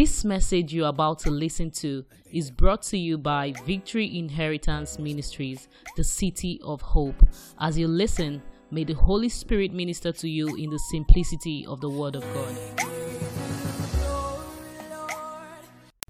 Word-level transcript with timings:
This 0.00 0.24
message 0.24 0.72
you're 0.72 0.86
about 0.86 1.18
to 1.24 1.30
listen 1.32 1.72
to 1.82 2.04
is 2.30 2.52
brought 2.52 2.82
to 2.82 2.96
you 2.96 3.18
by 3.18 3.52
Victory 3.66 4.16
Inheritance 4.16 4.96
Ministries, 4.96 5.66
the 5.96 6.04
City 6.04 6.60
of 6.62 6.80
Hope. 6.80 7.20
As 7.58 7.76
you 7.76 7.88
listen, 7.88 8.40
may 8.70 8.84
the 8.84 8.92
Holy 8.92 9.28
Spirit 9.28 9.72
minister 9.72 10.12
to 10.12 10.28
you 10.28 10.54
in 10.54 10.70
the 10.70 10.78
simplicity 10.92 11.66
of 11.66 11.80
the 11.80 11.90
Word 11.90 12.14
of 12.14 12.22
God. 12.32 12.56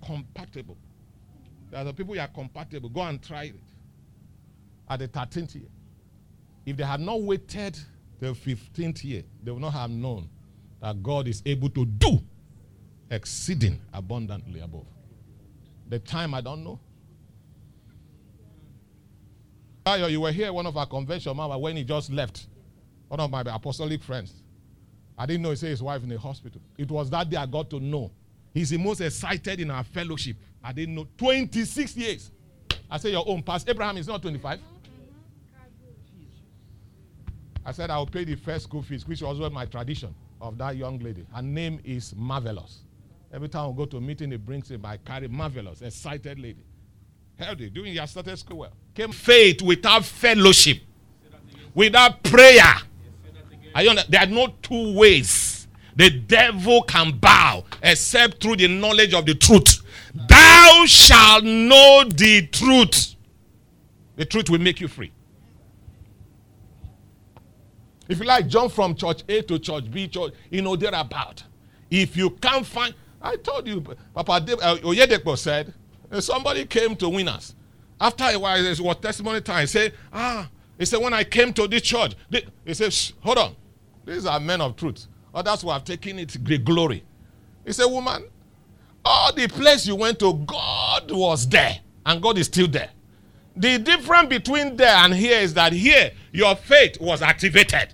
compatible. 0.05 0.77
There 1.71 1.81
are 1.81 1.85
the 1.85 1.95
people 1.95 2.13
who 2.13 2.21
are 2.21 2.29
compatible. 2.29 2.91
Go 2.91 3.01
and 3.01 3.23
try 3.23 3.45
it. 3.45 3.55
At 4.91 4.99
the 4.99 5.09
13th 5.09 5.55
year. 5.55 5.71
If 6.67 6.77
they 6.77 6.85
had 6.85 7.01
not 7.01 7.23
waited 7.23 7.79
the 8.21 8.35
15th 8.35 9.03
year, 9.03 9.23
they 9.43 9.51
would 9.51 9.63
not 9.63 9.73
have 9.73 9.89
known 9.89 10.29
that 10.83 11.03
God 11.03 11.27
is 11.27 11.43
able 11.47 11.71
to 11.71 11.87
do 11.87 12.21
exceeding 13.11 13.81
abundantly 13.93 14.61
above. 14.61 14.87
The 15.89 15.99
time 15.99 16.35
I 16.35 16.41
don't 16.41 16.65
know. 16.65 16.79
You 20.07 20.21
were 20.21 20.33
here 20.33 20.53
one 20.53 20.67
of 20.67 20.77
our 20.77 20.85
convention, 20.87 21.35
Mama, 21.35 21.59
when 21.59 21.77
he 21.77 21.85
just 21.85 22.13
left. 22.13 22.47
One 23.09 23.21
of 23.21 23.31
my 23.31 23.41
apostolic 23.41 24.03
friends. 24.03 24.35
I 25.17 25.25
didn't 25.25 25.43
know 25.43 25.51
he 25.51 25.57
said 25.57 25.71
his 25.71 25.83
wife 25.83 26.03
in 26.03 26.11
the 26.11 26.19
hospital. 26.19 26.61
It 26.77 26.91
was 26.91 27.09
that 27.11 27.31
day 27.31 27.39
I 27.39 27.47
got 27.47 27.71
to 27.71 27.81
know. 27.81 28.11
He's 28.53 28.71
the 28.71 28.77
most 28.77 29.01
excited 29.01 29.61
in 29.61 29.71
our 29.71 29.83
fellowship. 29.83 30.37
I 30.63 30.73
didn't 30.73 30.95
know. 30.95 31.09
26 31.17 31.97
years. 31.97 32.31
I 32.91 32.99
said, 32.99 33.13
Your 33.13 33.25
own 33.27 33.43
past. 33.43 33.69
Abraham 33.69 33.97
is 33.97 34.07
not 34.07 34.21
25. 34.21 34.61
I 37.65 37.73
said, 37.73 37.91
I'll 37.91 38.07
pay 38.07 38.25
the 38.25 38.35
first 38.35 38.65
school 38.65 38.83
fees, 38.83 39.07
which 39.07 39.23
was 39.23 39.39
my 39.51 39.65
tradition 39.65 40.15
of 40.41 40.59
that 40.59 40.77
young 40.77 40.99
lady. 40.99 41.27
Her 41.35 41.43
name 41.43 41.81
is 41.85 42.15
Marvelous. 42.15 42.81
Every 43.33 43.49
time 43.49 43.71
I 43.71 43.77
go 43.77 43.85
to 43.85 43.99
a 43.99 44.01
meeting, 44.01 44.33
it 44.33 44.45
brings 44.45 44.71
him. 44.71 44.85
I 44.85 44.97
carry 44.97 45.29
Marvelous, 45.29 45.83
excited 45.83 46.39
lady. 46.39 46.65
Healthy, 47.39 47.71
doing 47.71 47.93
your 47.93 48.07
started 48.07 48.37
school 48.39 48.59
well. 48.59 48.73
Came 48.95 49.13
faith 49.13 49.63
without 49.63 50.05
fellowship, 50.05 50.79
without 51.75 52.23
prayer. 52.23 52.75
Are 53.75 53.83
you 53.83 53.95
there 54.09 54.23
are 54.23 54.27
no 54.27 54.55
two 54.63 54.95
ways. 54.95 55.69
The 55.95 56.11
devil 56.11 56.83
can 56.83 57.19
bow 57.19 57.65
except 57.83 58.43
through 58.43 58.57
the 58.57 58.69
knowledge 58.69 59.15
of 59.15 59.27
the 59.27 59.35
truth. 59.35 59.83
Thou 60.29 60.85
shalt 60.87 61.45
know 61.45 62.05
the 62.09 62.47
truth. 62.47 63.15
The 64.17 64.25
truth 64.25 64.49
will 64.49 64.61
make 64.61 64.81
you 64.81 64.89
free. 64.89 65.13
If 68.09 68.19
you 68.21 68.25
like, 68.25 68.49
jump 68.49 68.73
from 68.73 68.95
church 68.95 69.23
A 69.29 69.43
to 69.43 69.59
church 69.59 69.91
B, 69.91 70.09
church, 70.09 70.33
you 70.51 70.63
know, 70.63 70.77
thereabout. 70.77 71.45
If 71.91 72.17
you 72.17 72.31
can't 72.31 72.65
find, 72.65 72.95
I 73.21 73.37
told 73.37 73.67
you, 73.67 73.81
Papa 74.15 74.41
Dave, 74.41 74.59
uh, 74.61 74.77
Oyedepo 74.77 75.37
said, 75.37 75.75
uh, 76.11 76.21
somebody 76.21 76.65
came 76.65 76.95
to 76.97 77.09
win 77.09 77.29
us. 77.29 77.55
After 78.01 78.25
a 78.25 78.39
while, 78.39 78.65
it 78.65 78.81
was 78.81 78.97
testimony 78.97 79.41
time. 79.41 79.63
He 79.63 79.67
said, 79.67 79.93
ah, 80.13 80.49
he 80.79 80.85
said, 80.85 81.01
when 81.01 81.13
I 81.13 81.25
came 81.25 81.53
to 81.55 81.67
this 81.67 81.83
church, 81.83 82.15
he 82.65 82.75
said, 82.75 82.95
hold 83.21 83.39
on. 83.39 83.57
These 84.05 84.25
are 84.25 84.39
men 84.39 84.61
of 84.61 84.77
truth. 84.77 85.07
Others 85.35 85.63
who 85.63 85.71
have 85.71 85.85
taken 85.85 86.19
it 86.19 86.43
great 86.45 86.65
glory. 86.65 87.05
He 87.67 87.73
said, 87.73 87.87
woman, 87.87 88.25
all 89.05 89.33
the 89.33 89.49
place 89.49 89.87
you 89.87 89.97
went 89.97 90.19
to, 90.21 90.33
God 90.47 91.11
was 91.11 91.49
there, 91.49 91.81
and 92.07 92.23
God 92.23 92.39
is 92.39 92.47
still 92.47 92.69
there. 92.69 92.91
The 93.57 93.79
difference 93.79 94.29
between 94.29 94.77
there 94.77 94.95
and 94.95 95.13
here 95.13 95.41
is 95.41 95.53
that 95.55 95.73
here, 95.73 96.13
your 96.33 96.55
faith 96.55 97.01
was 97.01 97.21
activated. 97.23 97.93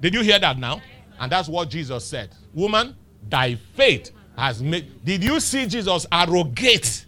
Did 0.00 0.12
you 0.12 0.20
hear 0.20 0.38
that 0.38 0.58
now? 0.58 0.82
And 1.18 1.32
that's 1.32 1.48
what 1.48 1.70
Jesus 1.70 2.04
said. 2.04 2.34
Woman, 2.52 2.94
thy 3.28 3.54
faith 3.54 4.10
has 4.42 4.60
made. 4.60 5.04
Did 5.04 5.22
you 5.22 5.38
see 5.38 5.66
Jesus 5.66 6.04
arrogate 6.10 7.06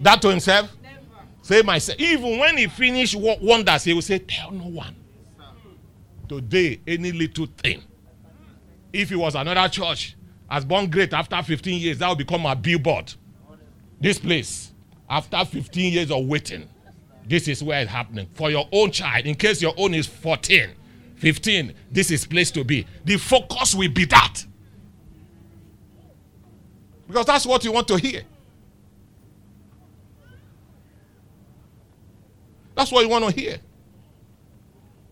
that 0.00 0.20
to 0.20 0.28
himself? 0.28 0.70
Say 1.40 1.62
myself. 1.62 1.98
Even 1.98 2.38
when 2.38 2.58
he 2.58 2.66
finished 2.66 3.14
wo- 3.14 3.38
wonders, 3.40 3.84
he 3.84 3.94
will 3.94 4.02
say, 4.02 4.18
Tell 4.18 4.50
no 4.50 4.66
one. 4.66 4.94
Today, 6.28 6.80
any 6.86 7.12
little 7.12 7.46
thing. 7.46 7.82
If 8.92 9.10
it 9.10 9.16
was 9.16 9.34
another 9.34 9.66
church, 9.70 10.16
has 10.50 10.66
born 10.66 10.90
great 10.90 11.14
after 11.14 11.42
15 11.42 11.80
years, 11.80 11.98
that 11.98 12.08
will 12.08 12.14
become 12.14 12.44
a 12.44 12.54
billboard. 12.54 13.14
This 13.98 14.18
place, 14.18 14.72
after 15.08 15.42
15 15.46 15.92
years 15.94 16.10
of 16.10 16.26
waiting, 16.26 16.68
this 17.26 17.48
is 17.48 17.62
where 17.62 17.80
it's 17.80 17.90
happening. 17.90 18.28
For 18.34 18.50
your 18.50 18.68
own 18.70 18.90
child, 18.90 19.24
in 19.24 19.34
case 19.34 19.62
your 19.62 19.72
own 19.78 19.94
is 19.94 20.06
14, 20.06 20.70
15, 21.16 21.74
this 21.90 22.10
is 22.10 22.26
place 22.26 22.50
to 22.50 22.64
be. 22.64 22.86
The 23.06 23.16
focus 23.16 23.74
will 23.74 23.90
be 23.90 24.04
that. 24.06 24.44
Because 27.06 27.26
that's 27.26 27.46
what 27.46 27.64
you 27.64 27.72
want 27.72 27.88
to 27.88 27.96
hear. 27.96 28.22
That's 32.74 32.90
what 32.90 33.02
you 33.02 33.08
want 33.08 33.24
to 33.26 33.30
hear. 33.30 33.58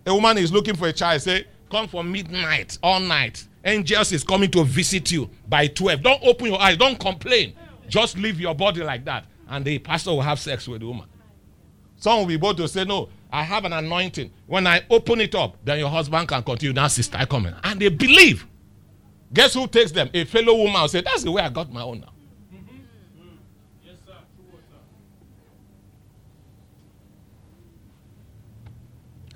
A 0.06 0.14
woman 0.14 0.38
is 0.38 0.52
looking 0.52 0.74
for 0.74 0.88
a 0.88 0.92
child, 0.92 1.22
say, 1.22 1.46
come 1.70 1.86
for 1.86 2.02
midnight, 2.02 2.76
all 2.82 2.98
night. 2.98 3.46
Angels 3.64 4.10
is 4.12 4.24
coming 4.24 4.50
to 4.50 4.64
visit 4.64 5.12
you 5.12 5.30
by 5.48 5.68
12. 5.68 6.02
Don't 6.02 6.22
open 6.24 6.46
your 6.46 6.60
eyes, 6.60 6.76
don't 6.76 6.98
complain. 6.98 7.54
Just 7.88 8.18
leave 8.18 8.40
your 8.40 8.54
body 8.54 8.82
like 8.82 9.04
that. 9.04 9.26
And 9.48 9.64
the 9.64 9.78
pastor 9.78 10.10
will 10.10 10.22
have 10.22 10.40
sex 10.40 10.66
with 10.66 10.80
the 10.80 10.86
woman. 10.86 11.06
Some 11.96 12.18
will 12.18 12.26
be 12.26 12.34
able 12.34 12.54
to 12.54 12.66
say, 12.66 12.84
No, 12.84 13.10
I 13.30 13.44
have 13.44 13.64
an 13.64 13.72
anointing. 13.72 14.32
When 14.46 14.66
I 14.66 14.82
open 14.90 15.20
it 15.20 15.34
up, 15.34 15.56
then 15.64 15.78
your 15.78 15.88
husband 15.88 16.26
can 16.26 16.42
continue. 16.42 16.72
Now, 16.72 16.88
sister, 16.88 17.16
I 17.18 17.26
come 17.26 17.46
in. 17.46 17.54
And 17.62 17.78
they 17.80 17.88
believe. 17.88 18.46
Guess 19.32 19.54
who 19.54 19.66
takes 19.66 19.92
them? 19.92 20.10
A 20.12 20.24
fellow 20.24 20.54
woman 20.56 20.88
say, 20.88 21.00
That's 21.00 21.22
the 21.24 21.30
way 21.32 21.42
I 21.42 21.48
got 21.48 21.72
my 21.72 21.82
own 21.82 22.00
now. 22.00 22.12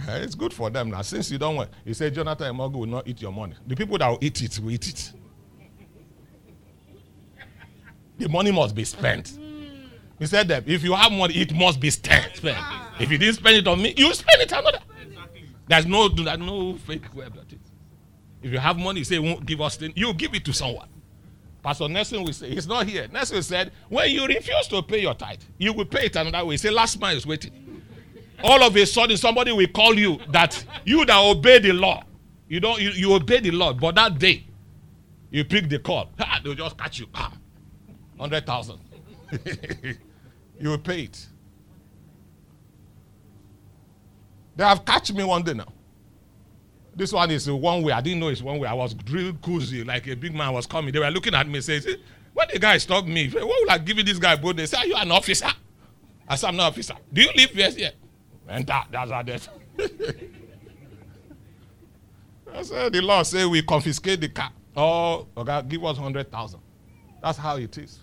Eh, 0.09 0.19
It's 0.23 0.35
good 0.35 0.53
for 0.53 0.71
them 0.71 0.91
now. 0.91 1.03
Since 1.03 1.31
you 1.31 1.39
don't 1.39 1.57
want, 1.57 1.71
he 1.85 1.95
said 1.95 2.15
Jonathan 2.15 2.55
Emogu 2.55 2.75
will 2.75 2.87
not 2.87 3.09
eat 3.09 3.21
your 3.23 3.33
money. 3.33 3.55
The 3.67 3.75
people 3.75 3.99
that 3.99 4.09
will 4.09 4.19
eat 4.21 4.41
it 4.43 4.59
will 4.59 4.71
eat 4.71 4.89
it. 4.89 5.13
The 8.19 8.29
money 8.29 8.51
must 8.53 8.75
be 8.75 8.85
spent. 8.85 9.39
He 10.19 10.27
said 10.27 10.49
that 10.49 10.67
if 10.67 10.83
you 10.83 10.95
have 10.95 11.13
money, 11.13 11.35
it 11.35 11.55
must 11.55 11.81
be 11.81 11.91
spent. 11.91 12.41
If 12.99 13.11
you 13.11 13.19
didn't 13.19 13.35
spend 13.35 13.57
it 13.57 13.67
on 13.69 13.83
me, 13.83 13.93
you 13.97 14.13
spend 14.15 14.41
it 14.43 14.53
on 14.53 14.61
another. 14.61 14.79
There's 15.69 15.85
no, 15.87 16.09
there's 16.09 16.39
no 16.39 16.77
fake 16.77 17.15
way 17.15 17.27
about 17.27 17.53
it. 17.53 17.59
If 18.47 18.53
you 18.53 18.61
have 18.61 18.79
money, 18.79 19.01
you 19.01 19.05
say, 19.05 19.19
won't 19.19 19.45
give 19.45 19.61
us 19.61 19.77
you 19.97 20.15
give 20.15 20.33
it 20.33 20.45
to 20.45 20.53
someone. 20.53 20.87
Pastor 21.65 21.89
Nelson 21.89 22.23
will 22.23 22.33
say, 22.33 22.49
he's 22.51 22.69
not 22.69 22.87
here. 22.87 23.09
Nelson 23.13 23.43
said, 23.43 23.73
when 23.89 24.09
you 24.09 24.25
refuse 24.25 24.69
to 24.69 24.81
pay 24.85 25.01
your 25.01 25.15
tithe, 25.15 25.41
you 25.59 25.73
will 25.73 25.85
pay 25.85 26.07
it 26.07 26.15
another 26.15 26.45
way. 26.47 26.57
Said, 26.57 26.73
last 26.73 27.01
man 27.01 27.17
is 27.17 27.27
waiting. 27.27 27.83
All 28.45 28.63
of 28.63 28.77
a 28.77 28.87
sudden, 28.87 29.17
somebody 29.17 29.51
will 29.51 29.67
call 29.67 29.99
you 29.99 30.21
that 30.29 30.65
you 30.85 31.05
that 31.07 31.19
obey 31.19 31.59
the 31.59 31.73
law, 31.73 32.05
you 32.47 32.61
don't, 32.61 32.81
you, 32.81 32.91
you 32.91 33.13
obey 33.15 33.41
the 33.41 33.51
law, 33.51 33.73
but 33.73 33.97
that 33.97 34.17
day, 34.17 34.47
you 35.33 35.45
pick 35.45 35.69
the 35.69 35.81
call, 35.81 36.11
ha, 36.17 36.39
they'll 36.45 36.55
just 36.55 36.79
catch 36.79 37.01
you. 37.01 37.09
Ah, 37.17 37.33
100,000. 38.17 38.79
you 40.61 40.69
will 40.69 40.79
pay 40.79 41.03
it. 41.03 41.27
They 44.55 44.63
have 44.63 44.85
catch 44.85 45.13
me 45.13 45.25
one 45.25 45.43
day 45.43 45.55
now. 45.55 45.73
This 46.97 47.13
one 47.13 47.31
is 47.31 47.49
one 47.51 47.83
way. 47.83 47.93
I 47.93 48.01
didn't 48.01 48.21
know 48.21 48.29
it's 48.29 48.43
one 48.43 48.59
way. 48.59 48.67
I 48.67 48.73
was 48.73 48.97
real 49.11 49.35
cozy, 49.35 49.85
like 49.85 50.07
a 50.09 50.17
big 50.17 50.35
man 50.35 50.53
was 50.55 50.67
coming. 50.67 50.93
They 50.93 50.99
were 50.99 51.11
looking 51.11 51.35
at 51.35 51.47
me, 51.47 51.61
saying, 51.61 51.83
"See, 51.83 51.97
when 52.37 52.49
the 52.53 52.59
guy 52.59 52.77
stopped 52.77 53.09
me, 53.09 53.29
what 53.31 53.45
will 53.47 53.71
I 53.71 53.79
give 53.79 53.97
you 53.97 54.03
this 54.03 54.19
guy? 54.19 54.37
Both 54.37 54.57
they 54.57 54.67
say, 54.67 54.77
Are 54.77 54.87
you 54.87 54.95
an 54.95 55.11
officer? 55.11 55.49
I 56.29 56.37
said, 56.37 56.49
I'm 56.49 56.57
not 56.57 56.65
an 56.65 56.69
officer. 56.69 56.95
Do 57.11 57.23
you 57.23 57.31
live 57.35 57.51
here? 57.51 57.71
Yeah. 57.75 57.91
And 58.49 58.67
that's 58.67 59.11
how 59.11 59.23
that. 59.23 59.49
I 62.55 62.63
said, 62.63 62.93
the 62.93 63.01
law 63.01 63.23
say 63.23 63.47
we 63.47 63.63
confiscate 63.63 64.21
the 64.21 64.29
car. 64.29 64.51
Oh, 64.77 65.27
okay, 65.35 65.63
give 65.67 65.83
us 65.83 65.97
100,000. 65.97 66.61
That's 67.23 67.39
how 67.39 67.57
it 67.57 67.79
is. 67.79 68.01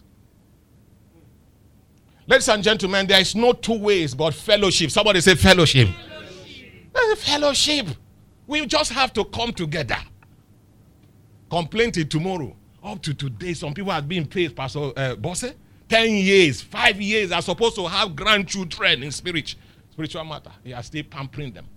Ladies 2.25 2.49
and 2.49 2.63
gentlemen, 2.63 3.05
there 3.05 3.19
is 3.21 3.35
no 3.35 3.53
two 3.53 3.77
ways 3.77 4.15
but 4.15 4.33
fellowship. 4.33 4.89
Somebody 4.89 5.21
say 5.21 5.35
fellowship. 5.35 5.89
A 6.95 7.15
fellowship. 7.15 7.87
We 8.47 8.65
just 8.65 8.91
have 8.91 9.13
to 9.13 9.25
come 9.25 9.53
together. 9.53 9.97
Complain 11.49 11.91
till 11.91 12.05
tomorrow. 12.07 12.55
Up 12.83 13.01
to 13.03 13.13
today, 13.13 13.53
some 13.53 13.73
people 13.73 13.91
have 13.91 14.07
been 14.09 14.25
paid, 14.25 14.55
Pastor 14.55 14.91
uh, 14.97 15.15
Bosse. 15.15 15.53
10 15.87 16.09
years, 16.09 16.61
5 16.61 17.01
years 17.01 17.31
are 17.31 17.41
supposed 17.41 17.75
to 17.75 17.87
have 17.87 18.15
grandchildren 18.15 19.03
in 19.03 19.11
spirit, 19.11 19.55
spiritual 19.91 20.23
matter. 20.25 20.51
He 20.63 20.73
are 20.73 20.81
still 20.83 21.03
pampering 21.03 21.53
them. 21.53 21.67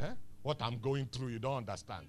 Eh? 0.00 0.10
What 0.42 0.60
I'm 0.60 0.78
going 0.78 1.06
through, 1.06 1.28
you 1.28 1.38
don't 1.38 1.56
understand. 1.58 2.06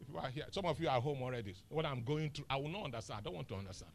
If 0.00 0.08
you 0.12 0.18
are 0.18 0.28
here, 0.28 0.46
some 0.50 0.64
of 0.64 0.80
you 0.80 0.88
are 0.88 1.00
home 1.00 1.22
already. 1.22 1.54
What 1.68 1.86
I'm 1.86 2.02
going 2.02 2.30
through, 2.30 2.46
I 2.50 2.56
will 2.56 2.68
not 2.68 2.86
understand. 2.86 3.20
I 3.20 3.22
don't 3.22 3.34
want 3.34 3.48
to 3.48 3.54
understand. 3.54 3.92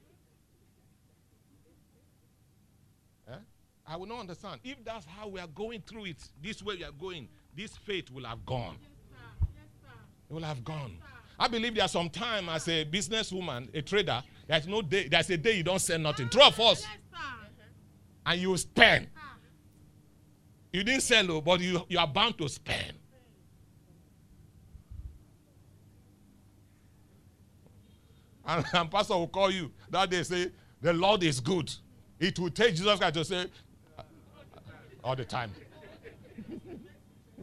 Eh? 3.30 3.36
I 3.85 3.97
will 3.97 4.06
not 4.06 4.21
understand. 4.21 4.62
If 4.63 4.83
that's 4.85 5.06
how 5.06 5.27
we 5.27 5.39
are 5.39 5.47
going 5.47 5.81
through 5.85 6.06
it, 6.06 6.18
this 6.41 6.63
way 6.63 6.77
we 6.77 6.83
are 6.83 6.91
going, 6.91 7.27
this 7.56 7.75
faith 7.75 8.09
will 8.12 8.25
have 8.25 8.45
gone. 8.45 8.77
Yes, 8.81 8.91
sir. 9.09 9.47
Yes, 9.56 9.65
sir. 9.81 10.00
It 10.30 10.33
will 10.33 10.44
have 10.44 10.63
gone. 10.63 10.97
I 11.38 11.47
believe 11.47 11.75
there's 11.75 11.91
some 11.91 12.09
time 12.09 12.47
as 12.50 12.68
a 12.68 12.85
businesswoman, 12.85 13.74
a 13.75 13.81
trader, 13.81 14.24
there's 14.47 14.68
no 14.68 14.81
day, 14.81 15.07
there's 15.07 15.30
a 15.30 15.38
day 15.38 15.57
you 15.57 15.63
don't 15.63 15.80
sell 15.80 16.00
nothing. 16.00 16.30
True 16.30 16.44
of 16.44 16.59
us. 16.59 16.85
And 18.25 18.39
you 18.39 18.56
spend. 18.56 19.07
You 20.71 20.83
didn't 20.83 21.01
sell, 21.01 21.29
oh, 21.31 21.41
but 21.41 21.59
you, 21.59 21.86
you 21.88 22.00
are 22.00 22.07
bound 22.07 22.38
to 22.39 22.47
spend. 22.47 22.94
And, 28.45 28.65
and 28.74 28.89
pastor 28.91 29.15
will 29.15 29.27
call 29.27 29.51
you 29.51 29.71
that 29.89 30.09
day 30.09 30.24
say, 30.24 30.51
the 30.81 30.94
Lord 30.94 31.24
is 31.24 31.39
good. 31.39 31.71
It 32.19 32.39
will 32.39 32.50
take 32.50 32.75
Jesus 32.75 32.97
Christ 32.97 33.13
to 33.15 33.25
say, 33.25 33.45
all 35.03 35.15
the 35.15 35.25
time. 35.25 35.51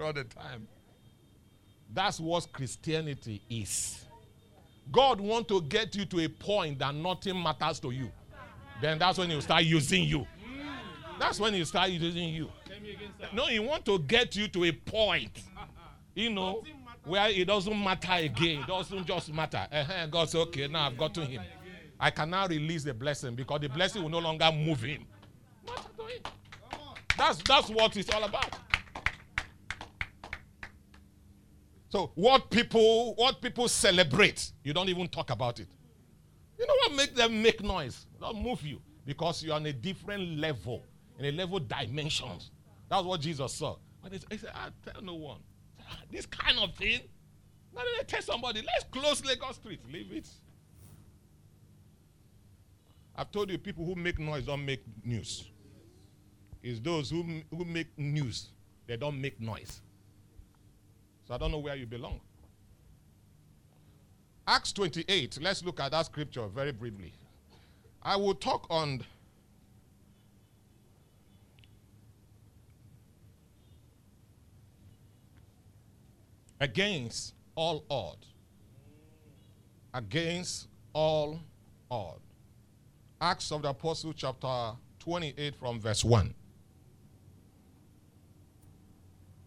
all 0.01 0.13
the 0.13 0.25
time. 0.25 0.67
That's 1.93 2.21
what 2.21 2.53
Christianity 2.53 3.43
is. 3.51 4.05
God 4.91 5.21
want 5.21 5.49
to 5.49 5.61
get 5.63 5.95
you 5.95 6.05
to 6.07 6.21
a 6.21 6.29
point 6.29 6.79
that 6.79 6.95
nothing 6.95 7.41
matters 7.41 7.79
to 7.81 7.91
you. 7.91 8.11
Then 8.81 8.99
that's 8.99 9.19
when 9.19 9.31
He 9.31 9.41
start 9.41 9.65
using 9.65 10.05
you. 10.05 10.27
That's 11.19 11.39
when 11.39 11.55
He 11.55 11.65
start 11.65 11.91
using 11.91 12.35
you. 12.35 12.49
No, 13.33 13.47
He 13.47 13.59
want 13.59 13.85
to 13.85 13.99
get 13.99 14.35
you 14.37 14.49
to 14.49 14.65
a 14.65 14.73
point, 14.73 15.43
you 16.15 16.31
know, 16.31 16.65
where 17.05 17.29
it 17.29 17.47
doesn't 17.47 17.85
matter 17.85 18.13
again. 18.13 18.61
It 18.61 18.67
doesn't 18.67 19.07
just 19.07 19.33
matter. 19.33 19.67
Uh-huh. 19.71 20.07
God 20.07 20.31
says, 20.31 20.41
okay, 20.43 20.67
now 20.67 20.87
I've 20.87 20.97
got 20.97 21.15
to 21.15 21.25
Him. 21.25 21.43
I 21.99 22.11
can 22.11 22.31
now 22.31 22.47
release 22.47 22.85
the 22.85 22.95
blessing 22.95 23.35
because 23.35 23.61
the 23.61 23.69
blessing 23.69 24.03
will 24.03 24.11
no 24.11 24.19
longer 24.19 24.51
move 24.51 24.81
Him. 24.83 25.05
That's, 27.21 27.37
that's 27.43 27.69
what 27.69 27.95
it's 27.99 28.09
all 28.09 28.25
about. 28.25 28.59
So 31.91 32.13
what 32.15 32.49
people 32.49 33.15
what 33.15 33.43
people 33.43 33.69
celebrate, 33.69 34.53
you 34.65 34.73
don't 34.73 34.89
even 34.89 35.07
talk 35.07 35.29
about 35.29 35.61
it. 35.61 35.69
You 36.59 36.67
know 36.67 36.73
what 36.79 36.93
make 36.95 37.15
them 37.15 37.43
make 37.43 37.63
noise? 37.63 38.07
Don't 38.19 38.43
move 38.43 38.63
you 38.63 38.81
because 39.05 39.43
you're 39.43 39.55
on 39.55 39.67
a 39.67 39.73
different 39.75 40.39
level, 40.39 40.83
in 41.19 41.27
a 41.27 41.33
level 41.33 41.59
dimensions. 41.59 42.53
That's 42.89 43.05
what 43.05 43.21
Jesus 43.21 43.53
saw. 43.53 43.77
But 44.03 44.13
he 44.13 44.39
said, 44.39 44.53
I 44.55 44.69
ah, 44.69 44.91
tell 44.91 45.03
no 45.03 45.17
one. 45.17 45.41
Ah, 45.79 45.99
this 46.11 46.25
kind 46.25 46.59
of 46.59 46.75
thing. 46.75 47.01
Now 47.75 47.83
they 47.99 48.05
tell 48.05 48.23
somebody, 48.23 48.63
let's 48.63 48.85
close 48.91 49.23
Lagos 49.27 49.57
Street. 49.57 49.81
Leave 49.93 50.11
it. 50.11 50.27
I've 53.15 53.31
told 53.31 53.51
you 53.51 53.59
people 53.59 53.85
who 53.85 53.95
make 53.95 54.19
noise 54.19 54.47
don't 54.47 54.65
make 54.65 54.83
news. 55.05 55.51
It's 56.63 56.81
those 56.81 57.11
who, 57.11 57.25
who 57.51 57.65
make 57.65 57.87
news, 57.99 58.49
they 58.87 58.97
don't 58.97 59.21
make 59.21 59.41
noise. 59.41 59.81
So 61.27 61.35
I 61.35 61.39
don't 61.39 61.53
know 61.53 61.59
where 61.59 61.77
you 61.77 61.87
belong. 61.87 62.21
Acts 64.47 64.73
28, 64.73 65.39
let's 65.41 65.65
look 65.65 65.81
at 65.81 65.93
that 65.93 66.07
scripture 66.07 66.47
very 66.49 66.73
briefly. 66.73 67.13
I 68.03 68.17
will 68.17 68.35
talk 68.35 68.67
on 68.69 69.05
against 76.61 77.35
all 77.55 77.85
odd. 77.89 78.19
Against 79.95 80.69
all 80.93 81.41
odd. 81.91 82.21
Acts 83.21 83.53
of 83.53 83.63
the 83.63 83.69
Apostle, 83.69 84.13
chapter 84.13 84.73
28, 84.99 85.55
from 85.55 85.81
verse 85.81 86.05
1. 86.05 86.35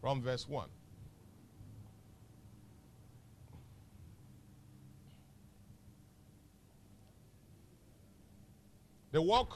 From 0.04 0.22
verse 0.22 0.50
1. 0.50 0.68
The 9.14 9.22
work 9.22 9.48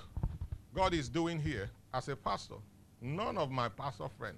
God 0.74 0.94
is 0.94 1.10
doing 1.10 1.38
here 1.42 1.70
as 1.94 2.08
a 2.08 2.16
pastor, 2.16 2.56
none 3.02 3.38
of 3.38 3.52
my 3.52 3.68
pastor 3.68 4.08
friends 4.18 4.38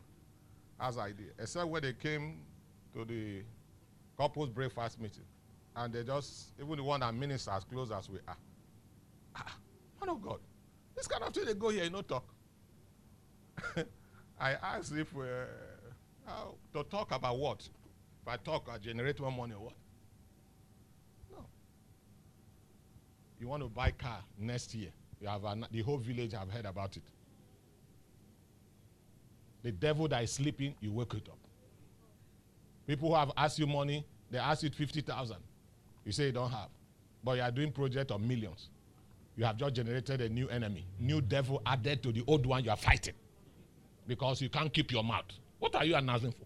has 0.79 0.97
idea, 0.97 1.27
except 1.37 1.67
when 1.67 1.83
they 1.83 1.93
came 1.93 2.39
to 2.95 3.05
the 3.05 3.43
couples 4.17 4.49
breakfast 4.49 4.99
meeting. 4.99 5.25
And 5.75 5.93
they 5.93 6.01
just, 6.01 6.53
even 6.59 6.77
the 6.77 6.83
one 6.83 7.01
that 7.01 7.13
ministers 7.13 7.53
as 7.53 7.63
close 7.65 7.91
as 7.91 8.09
we 8.09 8.17
are. 8.27 8.37
Ah, 9.35 9.55
man 10.01 10.09
of 10.09 10.23
God, 10.23 10.39
this 10.95 11.05
kind 11.05 11.23
of 11.23 11.31
thing 11.31 11.45
they 11.45 11.53
go 11.53 11.69
here, 11.69 11.83
you 11.83 11.91
know, 11.91 12.01
talk. 12.01 12.25
I 14.39 14.53
asked 14.53 14.93
if 14.93 15.15
uh, 15.15 15.45
how, 16.25 16.55
to 16.73 16.83
talk 16.83 17.11
about 17.11 17.37
what? 17.37 17.67
If 18.21 18.27
I 18.27 18.37
talk, 18.37 18.69
I 18.71 18.77
generate 18.77 19.19
more 19.19 19.31
money 19.31 19.53
or 19.53 19.65
what? 19.65 19.73
No. 21.31 21.45
You 23.39 23.47
want 23.47 23.63
to 23.63 23.69
buy 23.69 23.91
car 23.91 24.19
next 24.37 24.73
year. 24.75 24.89
You 25.21 25.27
have 25.27 25.43
an, 25.45 25.65
the 25.71 25.81
whole 25.81 25.97
village 25.97 26.33
have 26.33 26.49
heard 26.49 26.65
about 26.65 26.95
it. 26.97 27.03
The 29.63 29.71
devil 29.71 30.07
that 30.07 30.23
is 30.23 30.31
sleeping, 30.31 30.75
you 30.79 30.91
wake 30.91 31.13
it 31.13 31.27
up. 31.29 31.37
People 32.87 33.09
who 33.09 33.15
have 33.15 33.31
asked 33.35 33.59
you 33.59 33.67
money, 33.67 34.05
they 34.31 34.37
ask 34.37 34.63
you 34.63 34.69
50,000. 34.69 35.35
You 36.05 36.11
say 36.11 36.27
you 36.27 36.31
don't 36.31 36.49
have. 36.51 36.69
But 37.23 37.33
you 37.37 37.41
are 37.41 37.51
doing 37.51 37.71
project 37.71 38.11
of 38.11 38.21
millions. 38.21 38.69
You 39.35 39.45
have 39.45 39.57
just 39.57 39.75
generated 39.75 40.21
a 40.21 40.29
new 40.29 40.49
enemy, 40.49 40.85
new 40.99 41.21
devil 41.21 41.61
added 41.65 42.03
to 42.03 42.11
the 42.11 42.23
old 42.27 42.45
one 42.45 42.63
you 42.63 42.71
are 42.71 42.77
fighting. 42.77 43.13
Because 44.07 44.41
you 44.41 44.49
can't 44.49 44.73
keep 44.73 44.91
your 44.91 45.03
mouth. 45.03 45.25
What 45.59 45.75
are 45.75 45.85
you 45.85 45.95
announcing 45.95 46.31
for? 46.31 46.45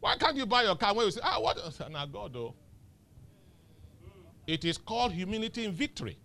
Why 0.00 0.16
can't 0.16 0.36
you 0.36 0.46
buy 0.46 0.62
your 0.62 0.76
car 0.76 0.94
when 0.94 1.06
you 1.06 1.12
say, 1.12 1.20
ah, 1.22 1.40
what? 1.40 1.58
Now, 1.90 2.06
God, 2.06 2.32
though. 2.32 2.54
It 4.46 4.64
is 4.64 4.78
called 4.78 5.12
humility 5.12 5.64
in 5.64 5.72
victory. 5.72 6.16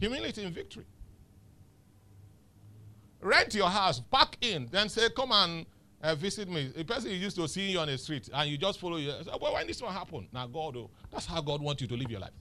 Humility 0.00 0.42
in 0.42 0.52
victory. 0.52 0.86
Rent 3.20 3.54
your 3.54 3.68
house, 3.68 4.00
park 4.00 4.36
in, 4.40 4.68
then 4.70 4.88
say, 4.88 5.08
Come 5.16 5.32
and 5.32 5.66
uh, 6.02 6.14
visit 6.14 6.48
me. 6.48 6.72
A 6.76 6.84
person 6.84 7.10
used 7.10 7.36
to 7.36 7.48
see 7.48 7.70
you 7.70 7.78
on 7.78 7.88
the 7.88 7.96
street 7.96 8.28
and 8.32 8.50
you 8.50 8.58
just 8.58 8.78
follow 8.78 8.96
you. 8.96 9.10
Say, 9.10 9.30
well, 9.40 9.54
when 9.54 9.66
this 9.66 9.80
one 9.80 9.92
happen? 9.94 10.28
Now, 10.32 10.46
God, 10.46 10.76
oh, 10.76 10.90
that's 11.10 11.24
how 11.24 11.40
God 11.40 11.62
wants 11.62 11.80
you 11.80 11.88
to 11.88 11.94
live 11.96 12.10
your 12.10 12.20
life. 12.20 12.32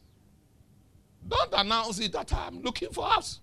Don't 1.25 1.53
announce 1.53 1.99
it 1.99 2.11
that 2.11 2.33
I'm 2.33 2.61
looking 2.61 2.89
for 2.89 3.05
house. 3.05 3.39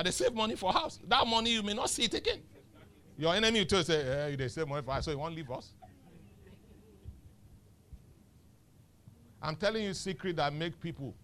And 0.00 0.06
they 0.06 0.12
save 0.12 0.32
money 0.32 0.56
for 0.56 0.72
house. 0.72 0.98
That 1.06 1.26
money 1.26 1.50
you 1.50 1.62
may 1.62 1.74
not 1.74 1.90
see 1.90 2.04
it 2.04 2.14
again. 2.14 2.38
Your 3.18 3.34
enemy 3.34 3.66
will 3.70 3.82
say, 3.84 4.02
hey, 4.02 4.34
they 4.34 4.48
save 4.48 4.66
money 4.66 4.80
for 4.82 4.92
house, 4.92 5.04
so 5.04 5.10
you 5.10 5.18
won't 5.18 5.34
leave 5.34 5.50
us. 5.50 5.74
I'm 9.42 9.56
telling 9.56 9.84
you 9.84 9.92
secret 9.92 10.36
that 10.36 10.54
make 10.54 10.80
people 10.80 11.14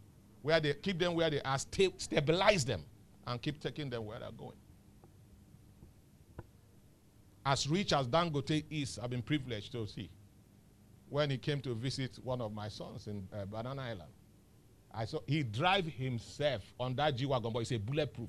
where 0.43 0.61
they 0.61 0.75
keep 0.75 0.99
them 0.99 1.15
where 1.15 1.31
they 1.31 1.41
are, 1.41 1.57
sta- 1.59 1.95
stabilize 1.97 2.67
them, 2.67 2.85
and 3.27 3.41
keep 3.41 3.63
taking 3.63 3.89
them 3.89 4.05
where 4.05 4.19
they're 4.19 4.31
going. 4.33 4.59
As 7.47 7.67
rich 7.67 7.95
as 7.95 8.07
Dangote 8.07 8.63
is, 8.71 8.99
I've 9.03 9.09
been 9.09 9.23
privileged 9.23 9.73
to 9.73 9.87
see. 9.87 10.11
When 11.09 11.31
he 11.31 11.39
came 11.39 11.63
to 11.63 11.75
visit 11.75 12.19
one 12.23 12.43
of 12.43 12.53
my 12.53 12.69
sons 12.69 13.07
in 13.07 13.27
uh, 13.33 13.47
Banana 13.47 13.81
Island, 13.81 14.13
I 14.93 15.07
saw 15.07 15.21
he 15.27 15.45
drive 15.45 15.87
himself 15.87 16.61
on 16.79 16.95
that 16.97 17.17
G 17.17 17.25
wagon, 17.25 17.55
but 17.55 17.61
it's 17.61 17.73
a 17.73 17.79
bulletproof. 17.79 18.29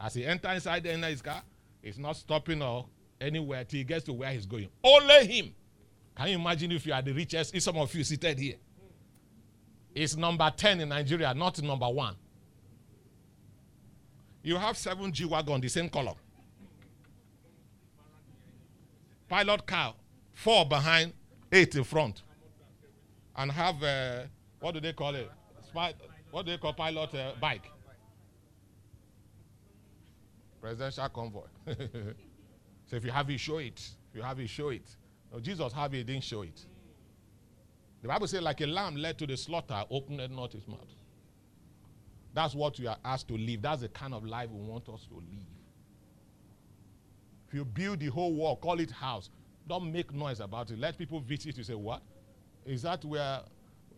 As 0.00 0.14
he 0.14 0.24
enter 0.24 0.48
inside 0.50 0.82
the 0.82 0.90
his 0.90 1.22
car, 1.22 1.42
he's 1.82 1.98
not 1.98 2.16
stopping 2.16 2.62
or 2.62 2.86
anywhere 3.20 3.64
till 3.64 3.78
he 3.78 3.84
gets 3.84 4.04
to 4.04 4.12
where 4.12 4.30
he's 4.32 4.46
going. 4.46 4.68
Only 4.82 5.26
him. 5.26 5.54
Can 6.16 6.28
you 6.28 6.34
imagine 6.38 6.72
if 6.72 6.86
you 6.86 6.92
are 6.92 7.02
the 7.02 7.12
richest? 7.12 7.54
If 7.54 7.62
some 7.62 7.76
of 7.76 7.92
you 7.94 8.04
seated 8.04 8.38
here? 8.38 8.56
It's 9.94 10.16
number 10.16 10.50
10 10.54 10.80
in 10.80 10.88
Nigeria, 10.88 11.32
not 11.34 11.60
number 11.62 11.88
one. 11.88 12.16
You 14.42 14.56
have 14.56 14.76
seven 14.76 15.12
G 15.12 15.24
Wagon, 15.24 15.60
the 15.60 15.68
same 15.68 15.88
color. 15.88 16.12
Pilot 19.28 19.66
car, 19.66 19.94
four 20.32 20.66
behind, 20.66 21.12
eight 21.50 21.74
in 21.76 21.84
front. 21.84 22.22
And 23.36 23.50
have, 23.50 23.82
uh, 23.82 24.22
what 24.60 24.74
do 24.74 24.80
they 24.80 24.92
call 24.92 25.14
it? 25.14 25.30
Spy, 25.68 25.94
what 26.30 26.44
do 26.44 26.52
they 26.52 26.58
call 26.58 26.74
pilot 26.74 27.14
uh, 27.14 27.32
bike? 27.40 27.70
Presidential 30.64 31.08
convoy. 31.10 31.42
so 32.86 32.96
if 32.96 33.04
you 33.04 33.10
have 33.10 33.28
it, 33.28 33.38
show 33.38 33.58
it. 33.58 33.78
If 34.08 34.16
you 34.16 34.22
have 34.22 34.40
it, 34.40 34.48
show 34.48 34.70
it. 34.70 34.96
No, 35.30 35.38
Jesus 35.38 35.74
have 35.74 35.92
it, 35.92 36.06
didn't 36.06 36.24
show 36.24 36.40
it. 36.40 36.58
The 38.00 38.08
Bible 38.08 38.26
says, 38.26 38.40
like 38.40 38.62
a 38.62 38.66
lamb 38.66 38.96
led 38.96 39.18
to 39.18 39.26
the 39.26 39.36
slaughter, 39.36 39.84
opened 39.90 40.34
not 40.34 40.54
his 40.54 40.66
mouth. 40.66 40.78
That's 42.32 42.54
what 42.54 42.80
we 42.80 42.86
are 42.86 42.96
asked 43.04 43.28
to 43.28 43.34
live. 43.36 43.60
That's 43.60 43.82
the 43.82 43.90
kind 43.90 44.14
of 44.14 44.24
life 44.24 44.48
we 44.48 44.66
want 44.66 44.88
us 44.88 45.06
to 45.08 45.16
live. 45.16 45.46
If 47.48 47.52
you 47.52 47.66
build 47.66 48.00
the 48.00 48.06
whole 48.06 48.32
wall, 48.32 48.56
call 48.56 48.80
it 48.80 48.90
house, 48.90 49.28
don't 49.68 49.92
make 49.92 50.14
noise 50.14 50.40
about 50.40 50.70
it. 50.70 50.78
Let 50.78 50.96
people 50.96 51.20
visit 51.20 51.58
you 51.58 51.64
say, 51.64 51.74
What? 51.74 52.00
Is 52.64 52.80
that 52.82 53.04
where 53.04 53.40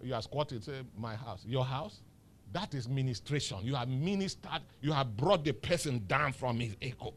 you 0.03 0.15
are 0.15 0.23
squatting? 0.23 0.61
Say, 0.63 0.81
My 0.99 1.15
house. 1.15 1.45
Your 1.47 1.65
house? 1.65 2.01
That 2.53 2.75
is 2.75 2.88
ministration. 2.88 3.59
You 3.62 3.75
have 3.75 3.88
ministered, 3.88 4.62
you 4.81 4.93
have 4.93 5.17
brought 5.17 5.45
the 5.45 5.53
person 5.53 6.05
down 6.07 6.33
from 6.33 6.61
his 6.61 6.76
echo. 6.81 7.15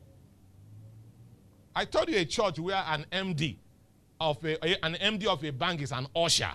I 1.76 1.86
told 1.86 2.10
you 2.10 2.18
a 2.18 2.26
church 2.26 2.60
where 2.60 2.84
an 2.88 3.06
MD 3.12 3.58
of 4.20 4.44
a, 4.44 4.86
an 4.86 4.96
MD 4.96 5.28
of 5.28 5.44
a 5.44 5.52
bank 5.52 5.82
is 5.82 5.92
an 5.92 6.08
usher, 6.16 6.52